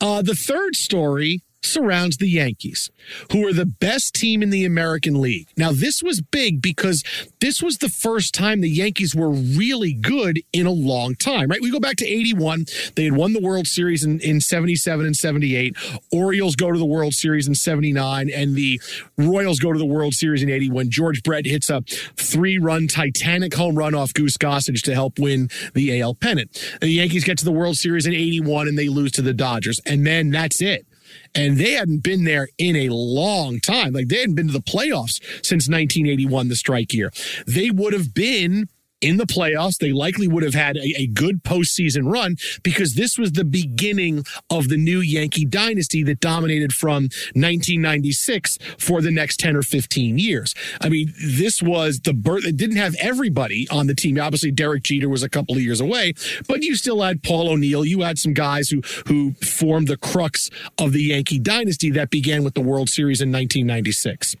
Uh, 0.00 0.22
the 0.22 0.34
third 0.34 0.76
story 0.76 1.42
surrounds 1.62 2.16
the 2.16 2.28
Yankees, 2.28 2.90
who 3.32 3.46
are 3.46 3.52
the 3.52 3.66
best 3.66 4.14
team 4.14 4.42
in 4.42 4.50
the 4.50 4.64
American 4.64 5.20
League. 5.20 5.48
Now, 5.56 5.72
this 5.72 6.02
was 6.02 6.20
big 6.20 6.62
because 6.62 7.02
this 7.40 7.62
was 7.62 7.78
the 7.78 7.88
first 7.88 8.34
time 8.34 8.60
the 8.60 8.70
Yankees 8.70 9.14
were 9.14 9.30
really 9.30 9.92
good 9.92 10.40
in 10.52 10.66
a 10.66 10.72
long 10.72 11.14
time, 11.14 11.48
right? 11.48 11.60
We 11.60 11.70
go 11.70 11.80
back 11.80 11.96
to 11.96 12.06
81. 12.06 12.66
They 12.94 13.04
had 13.04 13.14
won 13.14 13.32
the 13.32 13.40
World 13.40 13.66
Series 13.66 14.04
in, 14.04 14.20
in 14.20 14.40
77 14.40 15.04
and 15.04 15.16
78. 15.16 15.76
Orioles 16.12 16.56
go 16.56 16.72
to 16.72 16.78
the 16.78 16.86
World 16.86 17.14
Series 17.14 17.46
in 17.46 17.54
79, 17.54 18.30
and 18.30 18.54
the 18.54 18.80
Royals 19.16 19.58
go 19.58 19.72
to 19.72 19.78
the 19.78 19.86
World 19.86 20.14
Series 20.14 20.42
in 20.42 20.50
81. 20.50 20.78
when 20.78 20.90
George 20.90 21.22
Brett 21.22 21.44
hits 21.44 21.70
a 21.70 21.82
three 22.16 22.56
run 22.56 22.86
Titanic 22.86 23.54
home 23.54 23.74
run 23.74 23.94
off 23.94 24.14
Goose 24.14 24.36
Gossage 24.36 24.82
to 24.82 24.94
help 24.94 25.18
win 25.18 25.48
the 25.74 26.00
AL 26.00 26.14
pennant. 26.14 26.52
The 26.80 26.88
Yankees 26.88 27.24
get 27.24 27.36
to 27.38 27.44
the 27.44 27.52
World 27.52 27.76
Series 27.76 28.06
in 28.06 28.14
81 28.14 28.68
and 28.68 28.78
they 28.78 28.88
lose 28.88 29.12
to 29.12 29.22
the 29.22 29.34
Dodgers. 29.34 29.80
And 29.84 30.06
then 30.06 30.30
that's 30.30 30.62
it 30.62 30.87
and 31.34 31.58
they 31.58 31.72
hadn't 31.72 32.02
been 32.02 32.24
there 32.24 32.48
in 32.58 32.76
a 32.76 32.88
long 32.88 33.60
time. 33.60 33.92
Like 33.92 34.08
they 34.08 34.20
hadn't 34.20 34.34
been 34.34 34.48
to 34.48 34.52
the 34.52 34.60
playoffs 34.60 35.22
since 35.42 35.68
1981, 35.68 36.48
the 36.48 36.56
strike 36.56 36.92
year. 36.92 37.12
They 37.46 37.70
would 37.70 37.92
have 37.92 38.14
been 38.14 38.68
in 39.00 39.16
the 39.16 39.26
playoffs. 39.26 39.78
They 39.78 39.92
likely 39.92 40.28
would 40.28 40.42
have 40.42 40.54
had 40.54 40.76
a, 40.76 41.02
a, 41.02 41.06
good 41.06 41.42
postseason 41.42 42.10
run 42.10 42.36
because 42.62 42.94
this 42.94 43.18
was 43.18 43.32
the 43.32 43.44
beginning 43.44 44.24
of 44.50 44.68
the 44.68 44.76
new 44.76 45.00
Yankee 45.00 45.44
dynasty 45.44 46.02
that 46.04 46.20
dominated 46.20 46.72
from 46.72 47.04
1996 47.34 48.58
for 48.78 49.00
the 49.00 49.10
next 49.10 49.38
10 49.40 49.56
or 49.56 49.62
15 49.62 50.18
years. 50.18 50.54
I 50.80 50.88
mean, 50.88 51.12
this 51.20 51.62
was 51.62 52.00
the 52.00 52.12
birth. 52.12 52.44
It 52.44 52.56
didn't 52.56 52.76
have 52.76 52.94
everybody 53.00 53.66
on 53.70 53.86
the 53.86 53.94
team. 53.94 54.18
Obviously, 54.20 54.50
Derek 54.50 54.82
Jeter 54.82 55.08
was 55.08 55.22
a 55.22 55.28
couple 55.28 55.54
of 55.54 55.62
years 55.62 55.80
away, 55.80 56.14
but 56.46 56.62
you 56.62 56.76
still 56.76 57.02
had 57.02 57.22
Paul 57.22 57.48
O'Neill. 57.48 57.84
You 57.84 58.02
had 58.02 58.18
some 58.18 58.34
guys 58.34 58.68
who, 58.68 58.82
who 59.06 59.32
formed 59.34 59.88
the 59.88 59.96
crux 59.96 60.50
of 60.78 60.92
the 60.92 61.02
Yankee 61.04 61.38
dynasty 61.38 61.90
that 61.90 62.10
began 62.10 62.44
with 62.44 62.54
the 62.54 62.60
World 62.60 62.88
Series 62.88 63.20
in 63.20 63.28
1996. 63.28 64.36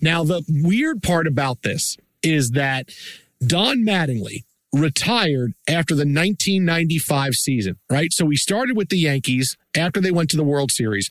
Now, 0.00 0.24
the 0.24 0.42
weird 0.48 1.02
part 1.02 1.26
about 1.26 1.62
this 1.62 1.96
is 2.22 2.50
that 2.50 2.90
Don 3.44 3.78
Mattingly 3.78 4.44
retired 4.72 5.54
after 5.68 5.94
the 5.94 6.00
1995 6.00 7.34
season, 7.34 7.76
right? 7.90 8.12
So 8.12 8.28
he 8.28 8.36
started 8.36 8.76
with 8.76 8.88
the 8.88 8.98
Yankees 8.98 9.56
after 9.76 10.00
they 10.00 10.10
went 10.10 10.30
to 10.30 10.36
the 10.36 10.44
World 10.44 10.70
Series. 10.70 11.10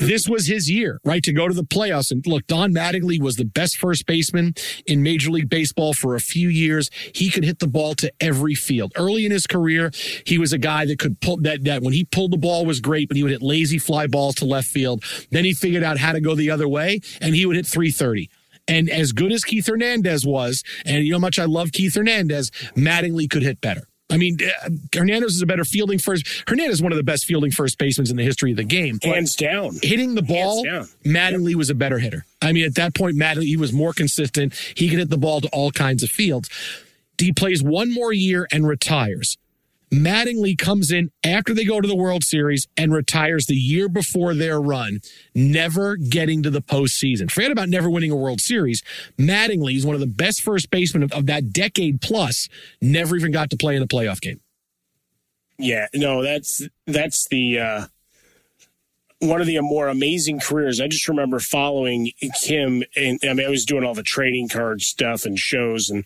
This 0.00 0.28
was 0.28 0.48
his 0.48 0.68
year, 0.68 1.00
right, 1.04 1.22
to 1.22 1.32
go 1.32 1.46
to 1.46 1.54
the 1.54 1.62
playoffs. 1.62 2.10
And 2.10 2.26
look, 2.26 2.46
Don 2.48 2.74
Mattingly 2.74 3.20
was 3.20 3.36
the 3.36 3.44
best 3.44 3.76
first 3.76 4.06
baseman 4.06 4.54
in 4.86 5.04
Major 5.04 5.30
League 5.30 5.48
Baseball 5.48 5.94
for 5.94 6.16
a 6.16 6.20
few 6.20 6.48
years. 6.48 6.90
He 7.14 7.30
could 7.30 7.44
hit 7.44 7.60
the 7.60 7.68
ball 7.68 7.94
to 7.96 8.12
every 8.20 8.56
field. 8.56 8.92
Early 8.96 9.24
in 9.24 9.30
his 9.30 9.46
career, 9.46 9.92
he 10.26 10.36
was 10.36 10.52
a 10.52 10.58
guy 10.58 10.84
that 10.86 10.98
could 10.98 11.20
pull 11.20 11.36
that, 11.38 11.62
that 11.64 11.82
when 11.82 11.92
he 11.92 12.04
pulled 12.04 12.32
the 12.32 12.38
ball 12.38 12.66
was 12.66 12.80
great, 12.80 13.06
but 13.06 13.16
he 13.16 13.22
would 13.22 13.32
hit 13.32 13.42
lazy 13.42 13.78
fly 13.78 14.08
balls 14.08 14.34
to 14.36 14.44
left 14.44 14.66
field. 14.66 15.04
Then 15.30 15.44
he 15.44 15.52
figured 15.52 15.84
out 15.84 15.98
how 15.98 16.12
to 16.12 16.20
go 16.20 16.34
the 16.34 16.50
other 16.50 16.68
way 16.68 17.00
and 17.20 17.34
he 17.34 17.46
would 17.46 17.56
hit 17.56 17.66
330. 17.66 18.28
And 18.66 18.88
as 18.88 19.12
good 19.12 19.32
as 19.32 19.44
Keith 19.44 19.66
Hernandez 19.66 20.26
was, 20.26 20.62
and 20.86 21.04
you 21.04 21.12
know 21.12 21.18
how 21.18 21.20
much 21.20 21.38
I 21.38 21.44
love 21.44 21.72
Keith 21.72 21.94
Hernandez, 21.94 22.50
Mattingly 22.76 23.28
could 23.28 23.42
hit 23.42 23.60
better. 23.60 23.88
I 24.10 24.16
mean, 24.16 24.38
uh, 24.42 24.70
Hernandez 24.94 25.34
is 25.34 25.42
a 25.42 25.46
better 25.46 25.64
fielding 25.64 25.98
first. 25.98 26.26
Hernandez 26.46 26.74
is 26.74 26.82
one 26.82 26.92
of 26.92 26.98
the 26.98 27.04
best 27.04 27.24
fielding 27.24 27.50
first 27.50 27.78
basemen 27.78 28.08
in 28.08 28.16
the 28.16 28.22
history 28.22 28.50
of 28.50 28.58
the 28.58 28.64
game. 28.64 28.98
Hands 29.02 29.34
down. 29.34 29.78
Hitting 29.82 30.14
the 30.14 30.22
ball, 30.22 30.64
Mattingly 31.04 31.50
yep. 31.50 31.58
was 31.58 31.70
a 31.70 31.74
better 31.74 31.98
hitter. 31.98 32.24
I 32.42 32.52
mean, 32.52 32.64
at 32.64 32.74
that 32.74 32.94
point, 32.94 33.16
Mattingly 33.16 33.46
he 33.46 33.56
was 33.56 33.72
more 33.72 33.92
consistent. 33.92 34.54
He 34.76 34.88
could 34.88 34.98
hit 34.98 35.10
the 35.10 35.18
ball 35.18 35.40
to 35.40 35.48
all 35.48 35.70
kinds 35.70 36.02
of 36.02 36.10
fields. 36.10 36.50
He 37.18 37.32
plays 37.32 37.62
one 37.62 37.92
more 37.92 38.12
year 38.12 38.46
and 38.52 38.66
retires. 38.66 39.36
Mattingly 39.90 40.56
comes 40.56 40.90
in 40.90 41.10
after 41.24 41.54
they 41.54 41.64
go 41.64 41.80
to 41.80 41.86
the 41.86 41.96
World 41.96 42.24
Series 42.24 42.66
and 42.76 42.92
retires 42.92 43.46
the 43.46 43.54
year 43.54 43.88
before 43.88 44.34
their 44.34 44.60
run, 44.60 45.00
never 45.34 45.96
getting 45.96 46.42
to 46.42 46.50
the 46.50 46.62
postseason. 46.62 47.30
Forget 47.30 47.52
about 47.52 47.68
never 47.68 47.88
winning 47.88 48.10
a 48.10 48.16
World 48.16 48.40
Series. 48.40 48.82
Mattingly 49.18 49.76
is 49.76 49.86
one 49.86 49.94
of 49.94 50.00
the 50.00 50.06
best 50.06 50.42
first 50.42 50.70
basemen 50.70 51.02
of, 51.02 51.12
of 51.12 51.26
that 51.26 51.52
decade 51.52 52.00
plus, 52.00 52.48
never 52.80 53.16
even 53.16 53.32
got 53.32 53.50
to 53.50 53.56
play 53.56 53.76
in 53.76 53.82
a 53.82 53.86
playoff 53.86 54.20
game. 54.20 54.40
Yeah, 55.58 55.86
no, 55.94 56.22
that's 56.22 56.62
that's 56.86 57.28
the 57.28 57.60
uh 57.60 57.86
one 59.20 59.40
of 59.40 59.46
the 59.46 59.60
more 59.60 59.88
amazing 59.88 60.40
careers. 60.40 60.80
I 60.80 60.88
just 60.88 61.08
remember 61.08 61.38
following 61.38 62.10
Kim, 62.42 62.82
and 62.96 63.18
I 63.22 63.32
mean, 63.32 63.46
I 63.46 63.50
was 63.50 63.64
doing 63.64 63.84
all 63.84 63.94
the 63.94 64.02
trading 64.02 64.48
card 64.48 64.82
stuff 64.82 65.24
and 65.24 65.38
shows, 65.38 65.90
and 65.90 66.04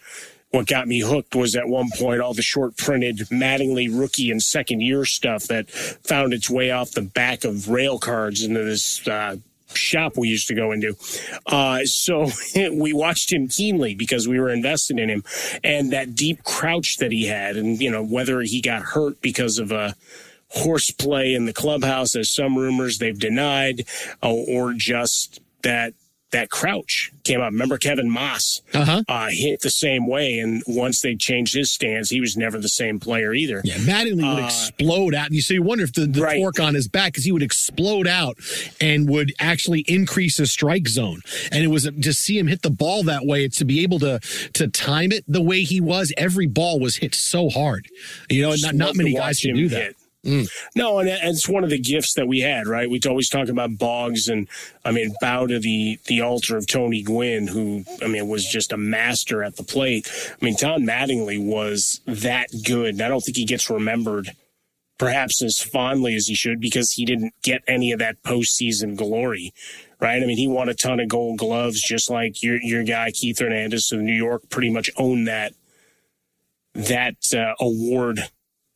what 0.51 0.66
got 0.66 0.88
me 0.88 1.01
hooked 1.01 1.34
was 1.34 1.55
at 1.55 1.68
one 1.68 1.90
point 1.94 2.20
all 2.20 2.34
the 2.34 2.42
short 2.42 2.76
printed 2.76 3.18
Mattingly 3.30 3.88
rookie 3.90 4.30
and 4.30 4.42
second 4.42 4.80
year 4.80 5.05
stuff 5.05 5.44
that 5.44 5.70
found 5.70 6.32
its 6.32 6.49
way 6.49 6.70
off 6.70 6.92
the 6.92 7.03
back 7.03 7.44
of 7.44 7.68
rail 7.68 7.99
cards 7.99 8.42
into 8.42 8.64
this 8.64 9.07
uh, 9.07 9.36
shop 9.74 10.16
we 10.16 10.28
used 10.28 10.49
to 10.49 10.55
go 10.55 10.72
into. 10.72 10.96
Uh, 11.46 11.84
so 11.84 12.30
we 12.72 12.92
watched 12.92 13.32
him 13.32 13.49
keenly 13.49 13.94
because 13.94 14.26
we 14.26 14.40
were 14.40 14.51
invested 14.51 14.99
in 14.99 15.11
him 15.11 15.24
and 15.62 15.92
that 15.92 16.14
deep 16.14 16.42
crouch 16.44 16.96
that 16.99 17.12
he 17.12 17.26
had. 17.26 17.57
And, 17.57 17.80
you 17.80 17.90
know, 17.90 18.05
whether 18.05 18.40
he 18.40 18.61
got 18.61 18.82
hurt 18.82 19.20
because 19.20 19.59
of 19.59 19.70
a 19.70 19.94
horseplay 20.51 21.34
in 21.34 21.44
the 21.44 21.53
clubhouse, 21.53 22.16
as 22.16 22.32
some 22.32 22.57
rumors 22.57 22.99
they've 22.99 23.18
denied, 23.18 23.84
uh, 24.22 24.32
or 24.32 24.72
just 24.72 25.40
that 25.62 25.92
that 26.30 26.50
crouch 26.50 27.12
came 27.24 27.40
up. 27.40 27.52
Remember 27.52 27.78
Kevin 27.78 28.10
Maas 28.10 28.62
uh-huh. 28.74 29.02
uh, 29.08 29.28
hit 29.30 29.60
the 29.60 29.70
same 29.70 30.06
way, 30.06 30.38
and 30.38 30.62
once 30.66 31.00
they 31.00 31.14
changed 31.14 31.54
his 31.54 31.70
stance, 31.70 32.10
he 32.10 32.20
was 32.20 32.36
never 32.36 32.58
the 32.58 32.68
same 32.68 33.00
player 33.00 33.32
either. 33.32 33.60
Yeah, 33.64 33.76
Mattingly 33.76 34.30
uh, 34.30 34.34
would 34.34 34.44
explode 34.44 35.14
out. 35.14 35.26
and 35.26 35.34
You 35.34 35.42
so 35.42 35.54
you 35.54 35.62
wonder 35.62 35.84
if 35.84 35.92
the, 35.92 36.06
the 36.06 36.22
right. 36.22 36.38
torque 36.38 36.60
on 36.60 36.74
his 36.74 36.88
back, 36.88 37.12
because 37.12 37.24
he 37.24 37.32
would 37.32 37.42
explode 37.42 38.06
out 38.06 38.36
and 38.80 39.08
would 39.08 39.32
actually 39.38 39.80
increase 39.88 40.36
his 40.36 40.50
strike 40.50 40.88
zone. 40.88 41.20
And 41.50 41.64
it 41.64 41.68
was 41.68 41.84
to 41.84 42.12
see 42.12 42.38
him 42.38 42.46
hit 42.46 42.62
the 42.62 42.70
ball 42.70 43.02
that 43.04 43.24
way. 43.24 43.44
It's 43.44 43.58
to 43.58 43.64
be 43.64 43.82
able 43.82 43.98
to 44.00 44.20
to 44.54 44.68
time 44.68 45.12
it 45.12 45.24
the 45.26 45.42
way 45.42 45.62
he 45.62 45.80
was. 45.80 46.12
Every 46.16 46.46
ball 46.46 46.80
was 46.80 46.96
hit 46.96 47.14
so 47.14 47.48
hard. 47.48 47.88
You 48.28 48.42
know, 48.42 48.54
not 48.60 48.74
not 48.74 48.96
many 48.96 49.14
guys 49.14 49.40
can 49.40 49.54
do 49.54 49.68
that. 49.68 49.82
Hit. 49.82 49.96
Mm. 50.28 50.46
No, 50.76 50.98
and 50.98 51.08
it's 51.08 51.48
one 51.48 51.64
of 51.64 51.70
the 51.70 51.78
gifts 51.78 52.12
that 52.14 52.28
we 52.28 52.40
had, 52.40 52.66
right? 52.66 52.90
We 52.90 53.00
always 53.08 53.30
talk 53.30 53.48
about 53.48 53.78
Boggs, 53.78 54.28
and 54.28 54.46
I 54.84 54.92
mean, 54.92 55.14
bow 55.22 55.46
to 55.46 55.58
the 55.58 55.98
the 56.06 56.20
altar 56.20 56.58
of 56.58 56.66
Tony 56.66 57.02
Gwynn, 57.02 57.46
who 57.46 57.84
I 58.02 58.08
mean 58.08 58.28
was 58.28 58.46
just 58.46 58.72
a 58.72 58.76
master 58.76 59.42
at 59.42 59.56
the 59.56 59.62
plate. 59.62 60.06
I 60.40 60.44
mean, 60.44 60.54
Don 60.58 60.82
Mattingly 60.82 61.42
was 61.42 62.02
that 62.06 62.48
good. 62.66 62.94
And 62.94 63.02
I 63.02 63.08
don't 63.08 63.20
think 63.20 63.38
he 63.38 63.46
gets 63.46 63.70
remembered 63.70 64.32
perhaps 64.98 65.42
as 65.42 65.58
fondly 65.58 66.14
as 66.14 66.26
he 66.26 66.34
should 66.34 66.60
because 66.60 66.92
he 66.92 67.06
didn't 67.06 67.32
get 67.42 67.62
any 67.66 67.92
of 67.92 68.00
that 68.00 68.22
postseason 68.22 68.96
glory, 68.96 69.54
right? 70.00 70.22
I 70.22 70.26
mean, 70.26 70.36
he 70.36 70.48
won 70.48 70.68
a 70.68 70.74
ton 70.74 71.00
of 71.00 71.08
Gold 71.08 71.38
Gloves, 71.38 71.80
just 71.80 72.10
like 72.10 72.42
your 72.42 72.60
your 72.60 72.84
guy 72.84 73.12
Keith 73.12 73.38
Hernandez. 73.38 73.88
So 73.88 73.96
New 73.96 74.12
York 74.12 74.50
pretty 74.50 74.68
much 74.68 74.90
owned 74.98 75.26
that 75.26 75.54
that 76.74 77.16
uh, 77.34 77.54
award 77.58 78.28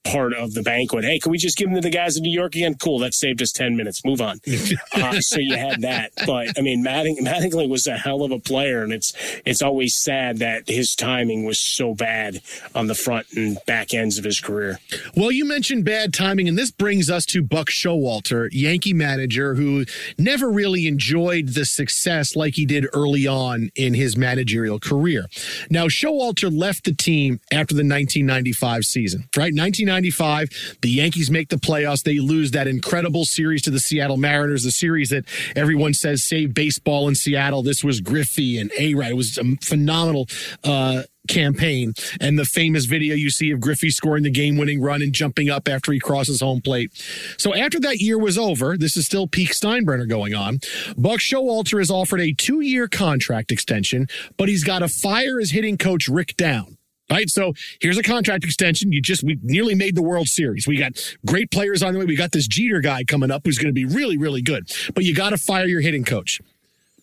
part 0.05 0.35
of 0.35 0.55
the 0.55 0.63
banquet. 0.63 1.05
Hey, 1.05 1.19
can 1.19 1.31
we 1.31 1.39
just 1.39 1.57
give 1.57 1.69
them 1.69 1.77
to 1.77 1.81
the 1.81 1.91
guys 1.91 2.17
in 2.17 2.23
New 2.23 2.33
York 2.33 2.55
again? 2.55 2.75
Cool. 2.75 2.99
That 2.99 3.15
saved 3.15 3.41
us 3.41 3.53
10 3.53 3.77
minutes. 3.77 4.05
Move 4.05 4.21
on. 4.21 4.41
uh, 4.95 5.21
so 5.21 5.39
you 5.39 5.57
had 5.57 5.83
that. 5.83 6.13
But 6.27 6.59
I 6.59 6.63
mean, 6.63 6.83
Matting, 6.83 7.19
Mattingly 7.19 7.69
was 7.69 7.87
a 7.87 7.97
hell 7.97 8.23
of 8.23 8.31
a 8.31 8.39
player. 8.39 8.83
And 8.83 8.93
it's, 8.93 9.13
it's 9.45 9.63
always 9.63 9.95
sad 9.95 10.39
that 10.39 10.69
his 10.69 10.95
timing 10.95 11.45
was 11.45 11.61
so 11.61 11.95
bad 11.95 12.43
on 12.75 12.87
the 12.87 12.95
front 12.95 13.27
and 13.37 13.59
back 13.67 13.95
ends 13.95 14.19
of 14.19 14.25
his 14.25 14.41
career. 14.41 14.79
Well, 15.17 15.31
you 15.31 15.45
mentioned 15.45 15.85
bad 15.85 16.13
timing, 16.13 16.49
and 16.49 16.59
this 16.59 16.71
brings 16.71 17.11
us 17.11 17.25
to 17.27 17.43
Buck 17.43 17.69
Showalter, 17.69 18.49
Yankee 18.53 18.95
manager 18.95 19.55
who 19.55 19.85
never 20.19 20.51
really 20.51 20.87
enjoyed 20.87 21.49
the 21.49 21.65
success 21.65 22.37
like 22.37 22.55
he 22.55 22.67
did 22.67 22.87
early 22.93 23.27
on 23.27 23.71
in 23.77 23.95
his 23.95 24.17
managerial 24.17 24.79
career. 24.79 25.27
Now, 25.71 25.87
Showalter 25.87 26.51
left 26.53 26.85
the 26.85 26.95
team 26.95 27.41
after 27.53 27.75
the 27.75 27.83
1995 27.83 28.85
season, 28.85 29.21
right? 29.37 29.55
1995 29.55 29.92
1995, 29.93 30.79
the 30.83 30.91
Yankees 30.91 31.31
make 31.31 31.49
the 31.49 31.57
playoffs. 31.57 32.03
They 32.03 32.19
lose 32.19 32.53
that 32.53 32.67
incredible 32.67 33.25
series 33.25 33.63
to 33.63 33.71
the 33.71 33.81
Seattle 33.81 34.17
Mariners, 34.17 34.65
the 34.65 34.71
series 34.71 35.11
that 35.11 35.25
everyone 35.55 35.95
says 35.95 36.25
saved 36.25 36.55
baseball 36.55 37.09
in 37.09 37.15
Seattle. 37.15 37.63
This 37.63 37.85
was 37.85 38.01
Griffey 38.01 38.59
and 38.59 38.71
A. 38.79 38.93
It 38.93 39.17
was 39.17 39.39
a 39.39 39.45
phenomenal 39.63 40.27
uh, 40.65 41.03
campaign 41.29 41.93
and 42.21 42.39
the 42.39 42.45
famous 42.45 42.87
video 42.87 43.15
you 43.15 43.31
see 43.31 43.51
of 43.51 43.61
Griffey 43.61 43.91
scoring 43.91 44.25
the 44.25 44.31
game 44.31 44.57
winning 44.57 44.81
run 44.81 45.03
and 45.03 45.13
jumping 45.13 45.51
up 45.51 45.69
after 45.69 45.93
he 45.93 46.01
crosses 46.01 46.41
home 46.41 46.61
plate. 46.61 46.93
So 47.39 47.55
after 47.55 47.79
that 47.81 47.99
year 48.01 48.19
was 48.19 48.37
over, 48.39 48.77
this 48.77 48.97
is 48.97 49.07
still 49.07 49.27
peak 49.27 49.51
Steinbrenner 49.51 50.09
going 50.09 50.35
on. 50.35 50.61
Buck 50.97 51.21
Showalter 51.21 51.81
is 51.81 51.91
offered 51.91 52.21
a 52.21 52.33
two 52.33 52.61
year 52.61 52.89
contract 52.89 53.53
extension, 53.53 54.09
but 54.37 54.49
he's 54.49 54.65
got 54.65 54.81
to 54.81 54.89
fire 54.89 55.39
his 55.39 55.53
hitting 55.53 55.79
coach 55.79 56.09
Rick 56.09 56.37
Down. 56.37 56.77
Right. 57.13 57.29
So 57.29 57.53
here's 57.81 57.99
a 57.99 58.03
contract 58.03 58.43
extension. 58.45 58.91
You 58.91 59.03
just, 59.03 59.23
we 59.23 59.39
nearly 59.43 59.75
made 59.75 59.95
the 59.95 60.03
World 60.03 60.29
Series. 60.29 60.67
We 60.67 60.77
got 60.79 60.93
great 61.27 61.51
players 61.51 61.83
on 61.83 61.93
the 61.93 61.99
way. 61.99 62.07
We 62.07 62.17
got 62.17 62.33
this 62.33 62.47
Jeter 62.47 62.81
guy 62.81 63.05
coming 63.05 63.31
up 63.31 63.43
who's 63.45 63.59
going 63.59 63.69
to 63.69 63.75
be 63.75 63.85
really, 63.85 64.17
really 64.17 64.41
good. 64.41 64.71
But 64.95 65.05
you 65.05 65.15
got 65.15 65.31
to 65.31 65.37
fire 65.37 65.67
your 65.67 65.83
hitting 65.83 66.05
coach. 66.05 66.41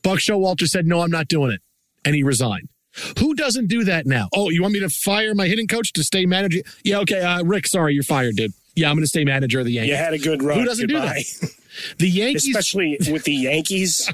Buck 0.02 0.20
Showalter 0.20 0.68
said, 0.68 0.88
no, 0.88 1.02
I'm 1.02 1.12
not 1.12 1.28
doing 1.28 1.52
it. 1.52 1.62
And 2.04 2.16
he 2.16 2.24
resigned. 2.24 2.70
Who 3.20 3.36
doesn't 3.36 3.68
do 3.68 3.84
that 3.84 4.08
now? 4.08 4.30
Oh, 4.34 4.50
you 4.50 4.64
want 4.64 4.74
me 4.74 4.80
to 4.80 4.90
fire 4.90 5.36
my 5.36 5.48
hitting 5.48 5.68
coach 5.68 5.94
to 5.94 6.04
stay 6.04 6.26
manager? 6.26 6.60
Yeah, 6.84 7.00
okay. 7.02 7.22
Uh, 7.22 7.44
Rick, 7.44 7.68
sorry, 7.68 7.94
you're 7.94 8.04
fired, 8.04 8.36
dude. 8.36 8.54
Yeah, 8.76 8.90
I'm 8.90 8.96
going 8.96 9.04
to 9.04 9.08
stay 9.08 9.24
manager 9.24 9.60
of 9.60 9.66
the 9.66 9.74
Yankees. 9.74 9.92
You 9.92 9.96
had 9.98 10.14
a 10.14 10.18
good 10.18 10.42
run. 10.42 10.60
Who 10.60 10.66
doesn't 10.66 10.88
Goodbye. 10.88 11.24
do 11.24 11.48
that? 11.48 11.56
The 11.98 12.10
Yankees, 12.10 12.48
especially 12.48 12.98
with 13.10 13.24
the 13.24 13.32
Yankees. 13.32 14.12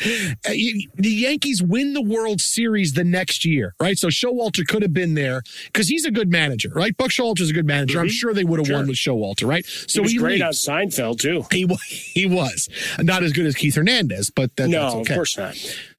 Uh, 0.00 0.50
the 0.50 0.88
Yankees 1.08 1.62
win 1.62 1.92
the 1.92 2.02
World 2.02 2.40
Series 2.40 2.92
the 2.94 3.04
next 3.04 3.44
year, 3.44 3.74
right? 3.80 3.98
So 3.98 4.08
Showalter 4.08 4.66
could 4.66 4.82
have 4.82 4.92
been 4.92 5.14
there 5.14 5.42
because 5.66 5.88
he's 5.88 6.04
a 6.04 6.10
good 6.10 6.30
manager, 6.30 6.70
right? 6.74 6.96
Buck 6.96 7.10
Showalter's 7.10 7.50
a 7.50 7.52
good 7.52 7.66
manager. 7.66 7.98
Mm-hmm. 7.98 8.04
I'm 8.04 8.08
sure 8.08 8.34
they 8.34 8.44
would 8.44 8.58
have 8.58 8.66
sure. 8.66 8.76
won 8.76 8.88
with 8.88 8.96
Showalter, 8.96 9.46
right? 9.46 9.64
So 9.66 10.00
he 10.00 10.00
was 10.00 10.12
he 10.12 10.18
great 10.18 10.40
leaves. 10.40 10.68
on 10.68 10.88
Seinfeld 10.88 11.20
too. 11.20 11.44
He 11.50 11.66
he 11.88 12.26
was 12.26 12.68
not 13.00 13.22
as 13.22 13.32
good 13.32 13.46
as 13.46 13.54
Keith 13.54 13.74
Hernandez, 13.74 14.30
but 14.30 14.54
that, 14.56 14.68
no, 14.68 15.00
okay. 15.00 15.12
of 15.12 15.16
course 15.16 15.36
not. 15.36 15.56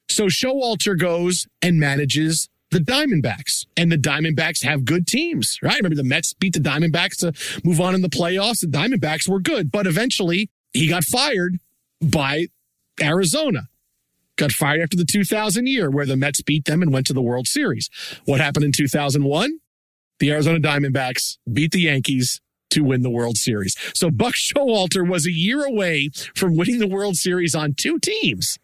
So 0.10 0.26
Showalter 0.26 0.98
goes 0.98 1.48
and 1.62 1.80
manages 1.80 2.50
the 2.74 2.80
Diamondbacks. 2.80 3.66
And 3.78 3.92
the 3.92 3.98
Diamondbacks 3.98 4.64
have 4.64 4.84
good 4.84 5.08
teams, 5.08 5.58
right? 5.62 5.78
Remember 5.78 5.96
the 5.96 6.04
Mets 6.04 6.34
beat 6.34 6.54
the 6.54 6.60
Diamondbacks 6.60 7.18
to 7.20 7.62
move 7.64 7.80
on 7.80 7.96
in 7.96 8.02
the 8.02 8.10
playoffs. 8.10 8.60
The 8.60 8.68
Diamondbacks 8.68 9.30
were 9.30 9.40
good, 9.40 9.72
but 9.72 9.88
eventually 9.88 10.50
he 10.74 10.88
got 10.88 11.04
fired 11.04 11.60
by 12.02 12.48
Arizona. 13.02 13.70
Got 14.38 14.52
fired 14.52 14.82
after 14.82 14.98
the 14.98 15.06
2000 15.06 15.68
year 15.68 15.90
where 15.90 16.06
the 16.06 16.18
Mets 16.18 16.42
beat 16.42 16.66
them 16.66 16.82
and 16.82 16.92
went 16.92 17.06
to 17.08 17.14
the 17.14 17.22
World 17.22 17.48
Series. 17.48 17.90
What 18.26 18.42
happened 18.42 18.66
in 18.66 18.72
2001? 18.72 19.60
The 20.20 20.32
Arizona 20.32 20.60
Diamondbacks 20.60 21.38
beat 21.52 21.72
the 21.72 21.82
Yankees 21.82 22.42
to 22.72 22.84
win 22.84 23.02
the 23.02 23.10
World 23.10 23.38
Series. 23.38 23.76
So 23.94 24.10
Buck 24.10 24.34
Showalter 24.34 25.08
was 25.08 25.26
a 25.28 25.32
year 25.32 25.64
away 25.64 26.10
from 26.36 26.56
winning 26.56 26.80
the 26.80 26.88
World 26.88 27.16
Series 27.16 27.56
on 27.56 27.74
two 27.74 28.00
teams. 28.00 28.58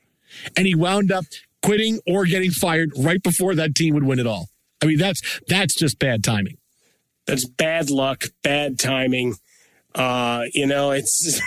And 0.55 0.67
he 0.67 0.75
wound 0.75 1.11
up 1.11 1.25
quitting 1.63 1.99
or 2.07 2.25
getting 2.25 2.51
fired 2.51 2.91
right 2.97 3.21
before 3.21 3.55
that 3.55 3.75
team 3.75 3.93
would 3.93 4.03
win 4.03 4.19
it 4.19 4.27
all. 4.27 4.49
I 4.81 4.85
mean, 4.85 4.97
that's 4.97 5.41
that's 5.47 5.75
just 5.75 5.99
bad 5.99 6.23
timing. 6.23 6.57
That's 7.27 7.45
bad 7.45 7.89
luck, 7.89 8.25
bad 8.43 8.79
timing. 8.79 9.35
Uh, 9.95 10.45
you 10.53 10.67
know, 10.67 10.91
it's 10.91 11.41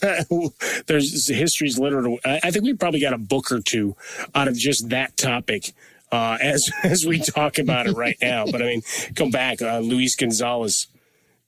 there's 0.86 1.28
history's 1.28 1.78
littered. 1.78 2.06
I 2.24 2.50
think 2.50 2.64
we 2.64 2.74
probably 2.74 3.00
got 3.00 3.12
a 3.12 3.18
book 3.18 3.52
or 3.52 3.60
two 3.60 3.96
out 4.34 4.48
of 4.48 4.56
just 4.56 4.88
that 4.90 5.16
topic. 5.16 5.72
Uh, 6.10 6.38
as 6.40 6.70
as 6.84 7.04
we 7.06 7.18
talk 7.18 7.58
about 7.58 7.86
it 7.86 7.92
right 7.92 8.16
now, 8.22 8.46
but 8.46 8.62
I 8.62 8.64
mean, 8.64 8.82
come 9.14 9.30
back, 9.30 9.60
uh, 9.60 9.78
Luis 9.78 10.16
Gonzalez, 10.16 10.86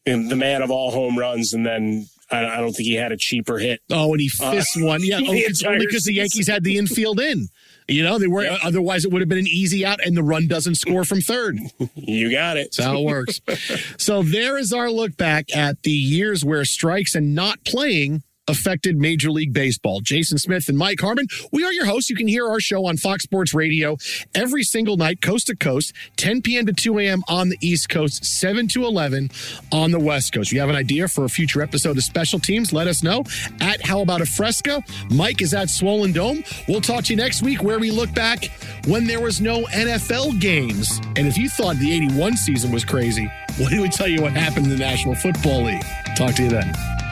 the 0.04 0.36
man 0.36 0.62
of 0.62 0.70
all 0.70 0.90
home 0.90 1.18
runs, 1.18 1.54
and 1.54 1.64
then 1.64 2.08
I, 2.30 2.60
don't 2.60 2.72
think 2.72 2.86
he 2.86 2.94
had 2.94 3.12
a 3.12 3.16
cheaper 3.16 3.58
hit. 3.58 3.80
Oh, 3.90 4.12
and 4.12 4.20
he 4.20 4.28
fist 4.28 4.76
uh, 4.76 4.84
one. 4.84 5.00
Yeah, 5.04 5.20
oh, 5.22 5.66
only 5.66 5.86
because 5.86 6.04
the 6.04 6.14
Yankees 6.14 6.46
had 6.46 6.62
the 6.62 6.78
infield 6.78 7.20
in. 7.20 7.48
You 7.90 8.04
know, 8.04 8.18
they 8.18 8.28
were 8.28 8.44
yeah. 8.44 8.58
otherwise 8.62 9.04
it 9.04 9.12
would 9.12 9.20
have 9.20 9.28
been 9.28 9.38
an 9.38 9.46
easy 9.46 9.84
out, 9.84 10.04
and 10.04 10.16
the 10.16 10.22
run 10.22 10.46
doesn't 10.46 10.76
score 10.76 11.04
from 11.04 11.20
third. 11.20 11.58
you 11.94 12.30
got 12.30 12.56
it. 12.56 12.74
That's 12.76 12.86
how 12.86 12.98
it 12.98 13.04
works. 13.04 13.40
so 13.98 14.22
there 14.22 14.56
is 14.56 14.72
our 14.72 14.90
look 14.90 15.16
back 15.16 15.54
at 15.54 15.82
the 15.82 15.90
years 15.90 16.44
where 16.44 16.64
strikes 16.64 17.14
and 17.14 17.34
not 17.34 17.64
playing 17.64 18.22
affected 18.50 18.96
Major 18.96 19.30
League 19.30 19.52
Baseball. 19.52 20.00
Jason 20.00 20.36
Smith 20.36 20.68
and 20.68 20.76
Mike 20.76 21.00
Harmon, 21.00 21.26
we 21.52 21.64
are 21.64 21.72
your 21.72 21.86
hosts. 21.86 22.10
You 22.10 22.16
can 22.16 22.28
hear 22.28 22.46
our 22.48 22.60
show 22.60 22.84
on 22.86 22.96
Fox 22.96 23.22
Sports 23.22 23.54
Radio 23.54 23.96
every 24.34 24.62
single 24.62 24.96
night, 24.96 25.22
coast 25.22 25.46
to 25.46 25.56
coast, 25.56 25.92
10 26.16 26.42
p.m. 26.42 26.66
to 26.66 26.72
2 26.72 26.98
a.m. 26.98 27.22
on 27.28 27.48
the 27.48 27.56
East 27.60 27.88
Coast, 27.88 28.24
7 28.24 28.68
to 28.68 28.84
11 28.84 29.30
on 29.72 29.92
the 29.92 30.00
West 30.00 30.32
Coast. 30.32 30.50
If 30.50 30.54
you 30.54 30.60
have 30.60 30.68
an 30.68 30.76
idea 30.76 31.08
for 31.08 31.24
a 31.24 31.28
future 31.28 31.62
episode 31.62 31.96
of 31.96 32.02
Special 32.02 32.38
Teams, 32.38 32.72
let 32.72 32.88
us 32.88 33.02
know 33.02 33.24
at 33.60 33.80
How 33.86 34.00
About 34.00 34.20
a 34.20 34.26
Fresca. 34.26 34.82
Mike 35.10 35.40
is 35.40 35.54
at 35.54 35.70
Swollen 35.70 36.12
Dome. 36.12 36.42
We'll 36.68 36.80
talk 36.80 37.04
to 37.04 37.12
you 37.12 37.16
next 37.16 37.42
week 37.42 37.62
where 37.62 37.78
we 37.78 37.90
look 37.90 38.12
back 38.14 38.50
when 38.86 39.06
there 39.06 39.20
was 39.20 39.40
no 39.40 39.62
NFL 39.66 40.40
games. 40.40 41.00
And 41.16 41.26
if 41.26 41.38
you 41.38 41.48
thought 41.48 41.76
the 41.76 41.92
81 41.92 42.36
season 42.36 42.72
was 42.72 42.84
crazy, 42.84 43.30
what 43.58 43.70
do 43.70 43.80
we 43.80 43.88
tell 43.88 44.08
you 44.08 44.22
what 44.22 44.32
happened 44.32 44.66
in 44.66 44.72
the 44.72 44.78
National 44.78 45.14
Football 45.14 45.62
League? 45.62 45.84
Talk 46.16 46.34
to 46.34 46.42
you 46.42 46.50
then. 46.50 47.09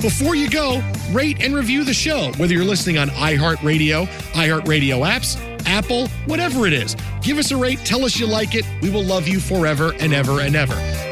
Before 0.00 0.34
you 0.34 0.48
go, 0.48 0.82
rate 1.10 1.42
and 1.42 1.54
review 1.54 1.84
the 1.84 1.92
show, 1.92 2.32
whether 2.38 2.54
you're 2.54 2.64
listening 2.64 2.96
on 2.96 3.08
iHeartRadio, 3.10 4.06
iHeartRadio 4.32 5.06
apps, 5.06 5.38
Apple, 5.66 6.08
whatever 6.24 6.66
it 6.66 6.72
is. 6.72 6.96
Give 7.20 7.36
us 7.36 7.50
a 7.50 7.56
rate, 7.56 7.80
tell 7.80 8.04
us 8.06 8.18
you 8.18 8.26
like 8.26 8.54
it. 8.54 8.64
We 8.80 8.88
will 8.88 9.04
love 9.04 9.28
you 9.28 9.40
forever 9.40 9.92
and 10.00 10.14
ever 10.14 10.40
and 10.40 10.56
ever. 10.56 11.09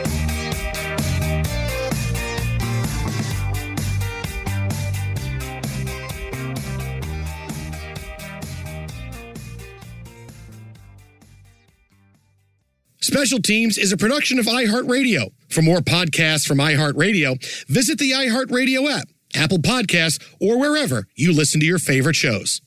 Special 13.09 13.39
Teams 13.41 13.79
is 13.79 13.91
a 13.91 13.97
production 13.97 14.39
of 14.39 14.45
iHeartRadio. 14.45 15.33
For 15.49 15.63
more 15.63 15.79
podcasts 15.79 16.47
from 16.47 16.59
iHeartRadio, 16.59 17.43
visit 17.67 17.99
the 17.99 18.11
iHeartRadio 18.11 18.87
app, 18.87 19.09
Apple 19.35 19.57
Podcasts, 19.57 20.23
or 20.43 20.59
wherever 20.59 21.07
you 21.15 21.33
listen 21.33 21.59
to 21.61 21.65
your 21.65 21.79
favorite 21.79 22.17
shows. 22.17 22.61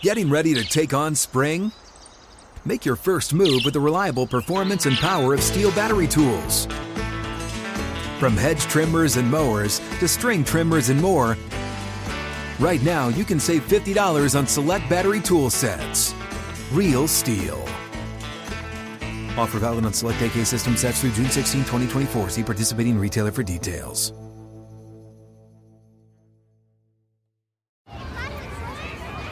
Getting 0.00 0.30
ready 0.30 0.54
to 0.54 0.64
take 0.64 0.94
on 0.94 1.14
spring? 1.14 1.72
Make 2.64 2.86
your 2.86 2.96
first 2.96 3.34
move 3.34 3.66
with 3.66 3.74
the 3.74 3.80
reliable 3.80 4.26
performance 4.26 4.86
and 4.86 4.96
power 4.96 5.34
of 5.34 5.40
STIHL 5.40 5.72
battery 5.72 6.06
tools. 6.06 6.64
From 8.18 8.34
hedge 8.34 8.62
trimmers 8.62 9.18
and 9.18 9.30
mowers 9.30 9.78
to 10.00 10.08
string 10.08 10.42
trimmers 10.42 10.88
and 10.88 11.02
more, 11.02 11.36
right 12.58 12.82
now 12.82 13.08
you 13.08 13.26
can 13.26 13.38
save 13.38 13.68
$50 13.68 14.38
on 14.38 14.46
select 14.46 14.88
battery 14.88 15.20
tool 15.20 15.50
sets. 15.50 16.14
Real 16.72 17.06
STIHL. 17.06 17.60
Offer 19.36 19.58
valid 19.58 19.84
on 19.84 19.92
select 19.92 20.22
AK 20.22 20.46
system 20.46 20.74
sets 20.74 21.02
through 21.02 21.12
June 21.12 21.28
16, 21.28 21.60
2024. 21.60 22.30
See 22.30 22.42
participating 22.42 22.98
retailer 22.98 23.30
for 23.30 23.42
details. 23.42 24.14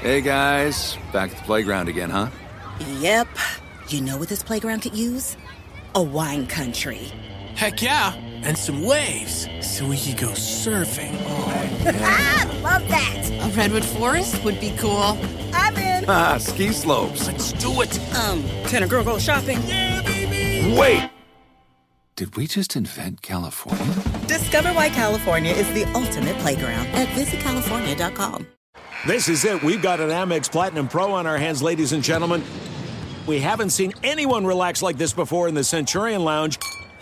Hey 0.03 0.21
guys, 0.23 0.97
back 1.13 1.31
at 1.31 1.37
the 1.37 1.43
playground 1.45 1.89
again, 1.89 2.11
huh? 2.11 2.29
Yep. 3.01 3.29
You 3.89 4.01
know 4.03 4.19
what 4.19 4.29
this 4.29 4.43
playground 4.43 4.81
could 4.81 4.97
use? 4.97 5.37
A 5.95 6.03
wine 6.03 6.47
country. 6.47 7.11
Heck 7.55 7.83
yeah, 7.83 8.15
and 8.43 8.57
some 8.57 8.83
waves 8.83 9.49
so 9.61 9.87
we 9.87 9.97
could 9.99 10.17
go 10.19 10.29
surfing. 10.29 11.15
Oh, 11.27 11.81
yeah. 11.85 12.61
Love 12.63 12.87
that. 12.89 13.31
A 13.43 13.49
redwood 13.57 13.85
forest 13.85 14.43
would 14.45 14.61
be 14.61 14.71
cool. 14.77 15.19
I'm 15.53 15.77
in. 15.77 16.05
Ah, 16.09 16.39
ski 16.39 16.73
slopes. 16.73 17.27
Let's 17.27 17.53
do 17.53 17.81
it. 17.83 17.99
Um, 18.17 18.43
can 18.69 18.83
a 18.83 18.87
girl 18.87 19.05
go 19.05 19.19
shopping? 19.19 19.59
Yeah, 19.67 20.03
baby. 20.03 20.77
Wait. 20.79 21.11
Did 22.17 22.37
we 22.37 22.47
just 22.47 22.77
invent 22.77 23.23
California? 23.23 23.95
Discover 24.27 24.71
why 24.75 24.91
California 24.91 25.53
is 25.53 25.67
the 25.73 25.85
ultimate 25.95 26.37
playground 26.39 26.87
at 26.89 27.09
visitcalifornia.com. 27.09 28.47
This 29.07 29.29
is 29.31 29.45
it. 29.47 29.63
We've 29.63 29.81
got 29.81 30.01
an 30.01 30.11
Amex 30.11 30.53
Platinum 30.53 30.87
Pro 30.87 31.13
on 31.13 31.27
our 31.27 31.39
hands, 31.39 31.63
ladies 31.63 31.93
and 31.93 32.03
gentlemen. 32.03 32.45
We 33.27 33.39
haven't 33.39 33.71
seen 33.71 33.95
anyone 34.03 34.45
relax 34.45 34.83
like 34.83 34.99
this 34.99 35.15
before 35.15 35.49
in 35.49 35.55
the 35.55 35.65
Centurion 35.65 36.23
Lounge. 36.25 36.59